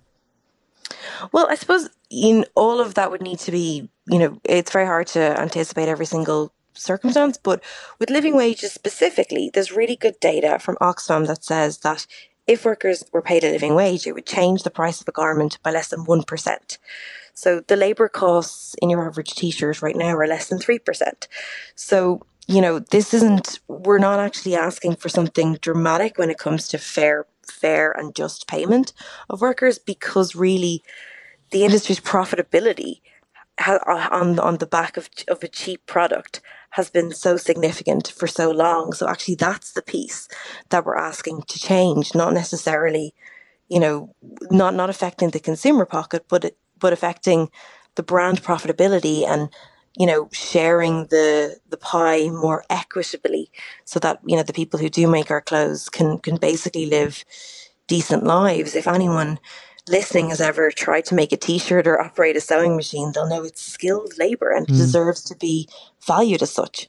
Well, 1.32 1.48
I 1.50 1.56
suppose 1.56 1.90
in 2.10 2.46
all 2.56 2.80
of 2.80 2.94
that 2.94 3.12
would 3.12 3.22
need 3.22 3.40
to 3.40 3.52
be, 3.52 3.90
you 4.08 4.20
know, 4.20 4.40
it's 4.44 4.72
very 4.72 4.86
hard 4.86 5.08
to 5.08 5.20
anticipate 5.20 5.90
every 5.90 6.06
single 6.06 6.54
circumstance, 6.74 7.38
but 7.38 7.62
with 8.00 8.10
living 8.10 8.36
wages 8.36 8.72
specifically, 8.72 9.52
there's 9.54 9.72
really 9.72 9.96
good 9.96 10.20
data 10.20 10.60
from 10.60 10.78
Oxfam 10.78 11.28
that 11.28 11.44
says 11.44 11.80
that 11.80 12.08
if 12.50 12.66
workers 12.66 13.06
were 13.14 13.22
paid 13.22 13.44
a 13.44 13.52
living 13.52 13.76
wage, 13.76 14.08
it 14.08 14.14
would 14.14 14.26
change 14.26 14.64
the 14.64 14.72
price 14.72 15.00
of 15.00 15.08
a 15.08 15.12
garment 15.12 15.60
by 15.62 15.70
less 15.70 15.90
than 15.90 16.04
1%. 16.04 16.78
So 17.36 17.62
the 17.62 17.76
labour 17.76 18.10
costs 18.10 18.76
in 18.82 18.90
your 18.90 19.08
average 19.08 19.36
t 19.36 19.52
shirt 19.52 19.84
right 19.84 19.96
now 19.96 20.18
are 20.18 20.28
less 20.28 20.50
than 20.50 20.58
3%. 20.58 21.28
So, 21.76 22.26
you 22.48 22.60
know, 22.60 22.80
this 22.80 23.14
isn't, 23.14 23.60
we're 23.68 24.00
not 24.00 24.20
actually 24.20 24.56
asking 24.56 24.96
for 24.96 25.10
something 25.10 25.60
dramatic 25.62 26.18
when 26.18 26.32
it 26.32 26.40
comes 26.40 26.68
to 26.70 26.80
fair, 26.80 27.28
fair 27.44 27.92
and 27.92 28.16
just 28.16 28.48
payment 28.48 28.94
of 29.30 29.42
workers 29.42 29.78
because 29.78 30.36
really 30.36 30.84
the 31.52 31.64
industry's 31.64 32.00
profitability 32.00 33.02
on 33.86 34.40
on 34.40 34.58
the 34.58 34.66
back 34.66 34.96
of 34.96 35.10
of 35.28 35.44
a 35.44 35.48
cheap 35.48 35.86
product 35.86 36.40
has 36.72 36.90
been 36.90 37.12
so 37.12 37.38
significant 37.38 38.08
for 38.10 38.28
so 38.28 38.52
long. 38.52 38.94
So 38.94 39.08
actually, 39.08 39.36
that's 39.36 39.74
the 39.74 39.82
piece 39.82 40.28
that 40.70 40.86
we're 40.86 40.98
asking 40.98 41.44
to 41.48 41.60
change, 41.60 42.14
not 42.16 42.34
necessarily, 42.34 43.14
you 43.70 43.80
know, 43.80 44.16
not 44.52 44.76
not 44.76 44.90
affecting 44.90 45.32
the 45.32 45.40
consumer 45.40 45.86
pocket, 45.86 46.26
but 46.30 46.56
but 46.80 46.94
affecting 46.94 47.50
the 47.96 48.04
brand 48.04 48.44
profitability 48.44 49.28
and 49.28 49.50
you 49.98 50.06
know 50.06 50.30
sharing 50.32 51.08
the 51.08 51.58
the 51.70 51.78
pie 51.78 52.30
more 52.30 52.64
equitably, 52.70 53.52
so 53.86 54.00
that 54.00 54.20
you 54.26 54.36
know 54.36 54.44
the 54.44 54.54
people 54.54 54.80
who 54.80 54.90
do 54.90 55.08
make 55.08 55.32
our 55.32 55.42
clothes 55.42 55.90
can 55.90 56.20
can 56.20 56.38
basically 56.38 56.86
live 56.86 57.26
decent 57.88 58.24
lives. 58.24 58.76
If 58.76 58.88
anyone 58.88 59.40
listening 59.90 60.30
has 60.30 60.42
ever 60.42 60.72
tried 60.72 61.06
to 61.06 61.16
make 61.16 61.32
a 61.32 61.38
t-shirt 61.38 61.88
or 61.88 62.00
operate 62.00 62.38
a 62.38 62.42
sewing 62.42 62.76
machine, 62.76 63.12
they'll 63.14 63.30
know 63.30 63.44
it's 63.44 63.62
skilled 63.62 64.18
labor 64.18 64.52
and 64.52 64.68
mm. 64.68 64.78
deserves 64.78 65.24
to 65.24 65.36
be 65.36 65.68
valued 66.06 66.42
as 66.42 66.52
such. 66.52 66.88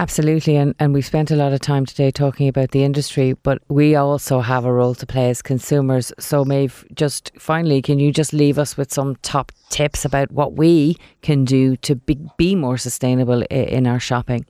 Absolutely, 0.00 0.54
and, 0.54 0.76
and 0.78 0.94
we've 0.94 1.04
spent 1.04 1.32
a 1.32 1.36
lot 1.36 1.52
of 1.52 1.60
time 1.60 1.84
today 1.84 2.12
talking 2.12 2.46
about 2.46 2.70
the 2.70 2.84
industry, 2.84 3.32
but 3.42 3.60
we 3.68 3.96
also 3.96 4.38
have 4.40 4.64
a 4.64 4.72
role 4.72 4.94
to 4.94 5.04
play 5.04 5.28
as 5.28 5.42
consumers. 5.42 6.12
So, 6.20 6.44
Maeve, 6.44 6.86
just 6.94 7.32
finally, 7.36 7.82
can 7.82 7.98
you 7.98 8.12
just 8.12 8.32
leave 8.32 8.60
us 8.60 8.76
with 8.76 8.92
some 8.92 9.16
top 9.22 9.50
tips 9.70 10.04
about 10.04 10.30
what 10.30 10.52
we 10.52 10.96
can 11.22 11.44
do 11.44 11.74
to 11.78 11.96
be, 11.96 12.16
be 12.36 12.54
more 12.54 12.78
sustainable 12.78 13.42
in 13.50 13.88
our 13.88 13.98
shopping? 13.98 14.46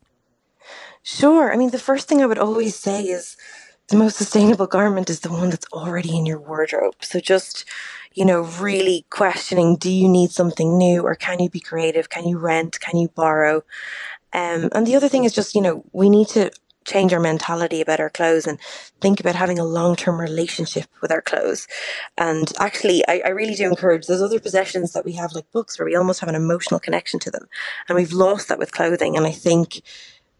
Sure. 1.02 1.50
I 1.50 1.56
mean, 1.56 1.70
the 1.70 1.78
first 1.78 2.08
thing 2.08 2.20
I 2.20 2.26
would 2.26 2.38
always 2.38 2.76
say 2.76 3.04
is 3.04 3.38
the 3.88 3.96
most 3.96 4.16
sustainable 4.16 4.66
garment 4.66 5.08
is 5.08 5.20
the 5.20 5.32
one 5.32 5.50
that's 5.50 5.66
already 5.72 6.16
in 6.16 6.26
your 6.26 6.38
wardrobe. 6.38 6.96
So 7.00 7.20
just, 7.20 7.64
you 8.12 8.24
know, 8.24 8.42
really 8.60 9.06
questioning 9.10 9.76
do 9.76 9.90
you 9.90 10.08
need 10.08 10.30
something 10.30 10.76
new 10.76 11.02
or 11.02 11.14
can 11.14 11.40
you 11.40 11.48
be 11.48 11.60
creative? 11.60 12.10
Can 12.10 12.26
you 12.28 12.38
rent? 12.38 12.80
Can 12.80 12.98
you 12.98 13.08
borrow? 13.08 13.62
Um, 14.34 14.68
and 14.72 14.86
the 14.86 14.94
other 14.94 15.08
thing 15.08 15.24
is 15.24 15.32
just, 15.32 15.54
you 15.54 15.62
know, 15.62 15.84
we 15.92 16.10
need 16.10 16.28
to 16.28 16.50
change 16.84 17.12
our 17.12 17.20
mentality 17.20 17.80
about 17.80 18.00
our 18.00 18.10
clothes 18.10 18.46
and 18.46 18.58
think 19.00 19.20
about 19.20 19.34
having 19.34 19.58
a 19.58 19.64
long 19.64 19.94
term 19.94 20.20
relationship 20.20 20.86
with 21.00 21.12
our 21.12 21.22
clothes. 21.22 21.68
And 22.16 22.50
actually, 22.58 23.06
I, 23.06 23.22
I, 23.26 23.28
really 23.28 23.54
do 23.54 23.66
encourage 23.66 24.06
those 24.06 24.22
other 24.22 24.40
possessions 24.40 24.92
that 24.94 25.04
we 25.04 25.12
have, 25.12 25.32
like 25.32 25.50
books, 25.52 25.78
where 25.78 25.86
we 25.86 25.94
almost 25.94 26.20
have 26.20 26.30
an 26.30 26.34
emotional 26.34 26.80
connection 26.80 27.20
to 27.20 27.30
them. 27.30 27.46
And 27.88 27.96
we've 27.96 28.12
lost 28.12 28.48
that 28.48 28.58
with 28.58 28.72
clothing. 28.72 29.16
And 29.16 29.26
I 29.26 29.32
think 29.32 29.82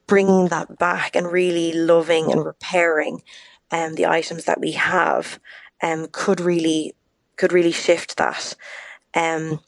bringing 0.09 0.49
that 0.49 0.79
back 0.79 1.15
and 1.15 1.31
really 1.31 1.73
loving 1.73 2.33
and 2.33 2.45
repairing 2.45 3.23
um, 3.71 3.95
the 3.95 4.07
items 4.07 4.45
that 4.47 4.61
we 4.61 4.73
have 4.73 5.39
um, 5.83 6.09
could 6.11 6.41
really 6.41 6.95
could 7.37 7.53
really 7.53 7.73
shift 7.73 8.17
that. 8.17 8.57
Um, 9.15 9.61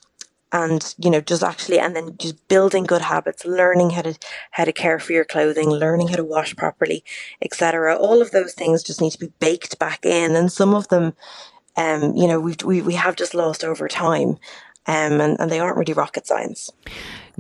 and 0.53 0.95
you 0.99 1.11
know 1.11 1.20
just 1.20 1.43
actually 1.43 1.78
and 1.78 1.95
then 1.95 2.16
just 2.18 2.49
building 2.49 2.84
good 2.84 3.03
habits 3.03 3.45
learning 3.45 3.91
how 3.91 4.03
to 4.03 4.18
how 4.53 4.64
to 4.64 4.72
care 4.72 4.99
for 4.99 5.12
your 5.12 5.24
clothing 5.24 5.70
learning 5.70 6.09
how 6.09 6.16
to 6.16 6.24
wash 6.24 6.57
properly 6.57 7.05
etc 7.43 7.97
all 7.97 8.20
of 8.20 8.30
those 8.32 8.55
things 8.55 8.82
just 8.82 9.01
need 9.01 9.12
to 9.12 9.18
be 9.18 9.32
baked 9.38 9.78
back 9.78 10.05
in 10.05 10.34
and 10.34 10.51
some 10.51 10.74
of 10.74 10.88
them 10.88 11.14
um 11.76 12.16
you 12.16 12.26
know 12.26 12.41
we've, 12.41 12.62
we 12.64 12.82
we 12.82 12.95
have 12.95 13.16
just 13.16 13.34
lost 13.34 13.62
over 13.62 13.86
time 13.86 14.30
um 14.86 15.20
and, 15.20 15.38
and 15.38 15.51
they 15.51 15.61
aren't 15.61 15.76
really 15.76 15.93
rocket 15.93 16.26
science 16.26 16.72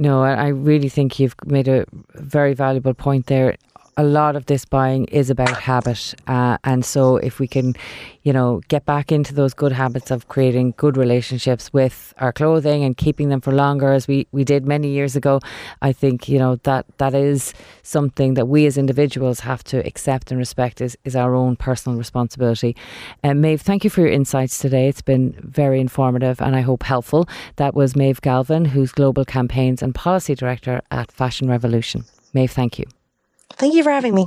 no, 0.00 0.22
I 0.22 0.48
really 0.48 0.88
think 0.88 1.18
you've 1.18 1.34
made 1.44 1.68
a 1.68 1.84
very 2.14 2.54
valuable 2.54 2.94
point 2.94 3.26
there 3.26 3.56
a 4.00 4.02
lot 4.02 4.34
of 4.34 4.46
this 4.46 4.64
buying 4.64 5.04
is 5.08 5.28
about 5.28 5.50
habit. 5.60 6.14
Uh, 6.26 6.56
and 6.64 6.86
so 6.86 7.18
if 7.18 7.38
we 7.38 7.46
can, 7.46 7.74
you 8.22 8.32
know, 8.32 8.62
get 8.68 8.86
back 8.86 9.12
into 9.12 9.34
those 9.34 9.52
good 9.52 9.72
habits 9.72 10.10
of 10.10 10.26
creating 10.28 10.72
good 10.78 10.96
relationships 10.96 11.70
with 11.74 12.14
our 12.16 12.32
clothing 12.32 12.82
and 12.82 12.96
keeping 12.96 13.28
them 13.28 13.42
for 13.42 13.52
longer 13.52 13.92
as 13.92 14.08
we, 14.08 14.26
we 14.32 14.42
did 14.42 14.64
many 14.64 14.88
years 14.88 15.16
ago, 15.16 15.38
I 15.82 15.92
think, 15.92 16.30
you 16.30 16.38
know, 16.38 16.56
that 16.62 16.86
that 16.96 17.14
is 17.14 17.52
something 17.82 18.34
that 18.34 18.46
we 18.46 18.64
as 18.64 18.78
individuals 18.78 19.40
have 19.40 19.62
to 19.64 19.86
accept 19.86 20.30
and 20.30 20.38
respect 20.38 20.80
is, 20.80 20.96
is 21.04 21.14
our 21.14 21.34
own 21.34 21.56
personal 21.56 21.98
responsibility. 21.98 22.74
And 23.22 23.38
uh, 23.38 23.40
Maeve, 23.42 23.60
thank 23.60 23.84
you 23.84 23.90
for 23.90 24.00
your 24.00 24.10
insights 24.10 24.58
today. 24.58 24.88
It's 24.88 25.02
been 25.02 25.34
very 25.42 25.78
informative 25.78 26.40
and 26.40 26.56
I 26.56 26.62
hope 26.62 26.84
helpful. 26.84 27.28
That 27.56 27.74
was 27.74 27.94
Maeve 27.94 28.22
Galvin, 28.22 28.64
who's 28.64 28.92
Global 28.92 29.26
Campaigns 29.26 29.82
and 29.82 29.94
Policy 29.94 30.34
Director 30.34 30.80
at 30.90 31.12
Fashion 31.12 31.50
Revolution. 31.50 32.06
Maeve, 32.32 32.50
thank 32.50 32.78
you. 32.78 32.86
Thank 33.60 33.74
you 33.74 33.82
for 33.82 33.90
having 33.90 34.14
me. 34.14 34.26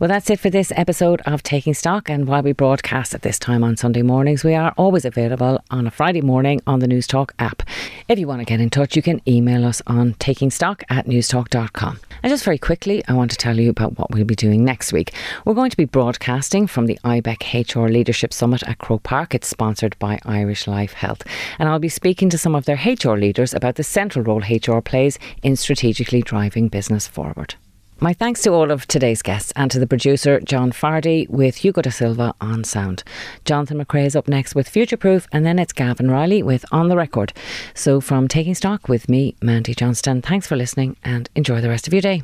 Well, 0.00 0.08
that's 0.08 0.30
it 0.30 0.40
for 0.40 0.48
this 0.48 0.72
episode 0.74 1.20
of 1.26 1.42
Taking 1.42 1.74
Stock. 1.74 2.08
And 2.08 2.26
while 2.26 2.42
we 2.42 2.52
broadcast 2.52 3.14
at 3.14 3.20
this 3.20 3.38
time 3.38 3.62
on 3.62 3.76
Sunday 3.76 4.00
mornings, 4.00 4.42
we 4.42 4.54
are 4.54 4.72
always 4.78 5.04
available 5.04 5.62
on 5.70 5.86
a 5.86 5.90
Friday 5.90 6.22
morning 6.22 6.62
on 6.66 6.78
the 6.78 6.86
Newstalk 6.86 7.32
app. 7.38 7.62
If 8.08 8.18
you 8.18 8.26
want 8.26 8.40
to 8.40 8.46
get 8.46 8.62
in 8.62 8.70
touch, 8.70 8.96
you 8.96 9.02
can 9.02 9.20
email 9.28 9.66
us 9.66 9.82
on 9.86 10.14
takingstock 10.14 10.82
at 10.88 11.04
newstalk.com. 11.04 12.00
And 12.22 12.30
just 12.30 12.42
very 12.42 12.56
quickly, 12.56 13.04
I 13.06 13.12
want 13.12 13.32
to 13.32 13.36
tell 13.36 13.60
you 13.60 13.68
about 13.68 13.98
what 13.98 14.10
we'll 14.10 14.24
be 14.24 14.34
doing 14.34 14.64
next 14.64 14.94
week. 14.94 15.12
We're 15.44 15.52
going 15.52 15.70
to 15.70 15.76
be 15.76 15.84
broadcasting 15.84 16.66
from 16.66 16.86
the 16.86 16.98
IBEC 17.04 17.74
HR 17.74 17.90
Leadership 17.90 18.32
Summit 18.32 18.62
at 18.62 18.78
Croke 18.78 19.02
Park. 19.02 19.34
It's 19.34 19.46
sponsored 19.46 19.94
by 19.98 20.18
Irish 20.24 20.66
Life 20.66 20.94
Health. 20.94 21.22
And 21.58 21.68
I'll 21.68 21.78
be 21.78 21.90
speaking 21.90 22.30
to 22.30 22.38
some 22.38 22.54
of 22.54 22.64
their 22.64 22.76
HR 22.82 23.18
leaders 23.18 23.52
about 23.52 23.74
the 23.74 23.84
central 23.84 24.24
role 24.24 24.40
HR 24.40 24.80
plays 24.80 25.18
in 25.42 25.54
strategically 25.54 26.22
driving 26.22 26.68
business 26.68 27.06
forward. 27.06 27.56
My 28.00 28.12
thanks 28.12 28.42
to 28.42 28.50
all 28.50 28.70
of 28.70 28.86
today's 28.86 29.22
guests 29.22 29.52
and 29.54 29.70
to 29.70 29.78
the 29.78 29.86
producer, 29.86 30.40
John 30.40 30.72
Fardy, 30.72 31.28
with 31.28 31.56
Hugo 31.56 31.80
da 31.80 31.90
Silva 31.90 32.34
on 32.40 32.64
sound. 32.64 33.04
Jonathan 33.44 33.82
McCrea 33.82 34.06
is 34.06 34.16
up 34.16 34.26
next 34.26 34.54
with 34.54 34.68
Future 34.68 34.96
Proof, 34.96 35.28
and 35.32 35.46
then 35.46 35.58
it's 35.60 35.72
Gavan 35.72 36.10
Reilly 36.10 36.42
with 36.42 36.64
On 36.72 36.88
the 36.88 36.96
Record. 36.96 37.32
So, 37.72 38.00
from 38.00 38.26
Taking 38.26 38.54
Stock 38.54 38.88
with 38.88 39.08
me, 39.08 39.36
Mandy 39.40 39.74
Johnston, 39.74 40.22
thanks 40.22 40.46
for 40.46 40.56
listening 40.56 40.96
and 41.04 41.30
enjoy 41.36 41.60
the 41.60 41.68
rest 41.68 41.86
of 41.86 41.94
your 41.94 42.02
day. 42.02 42.22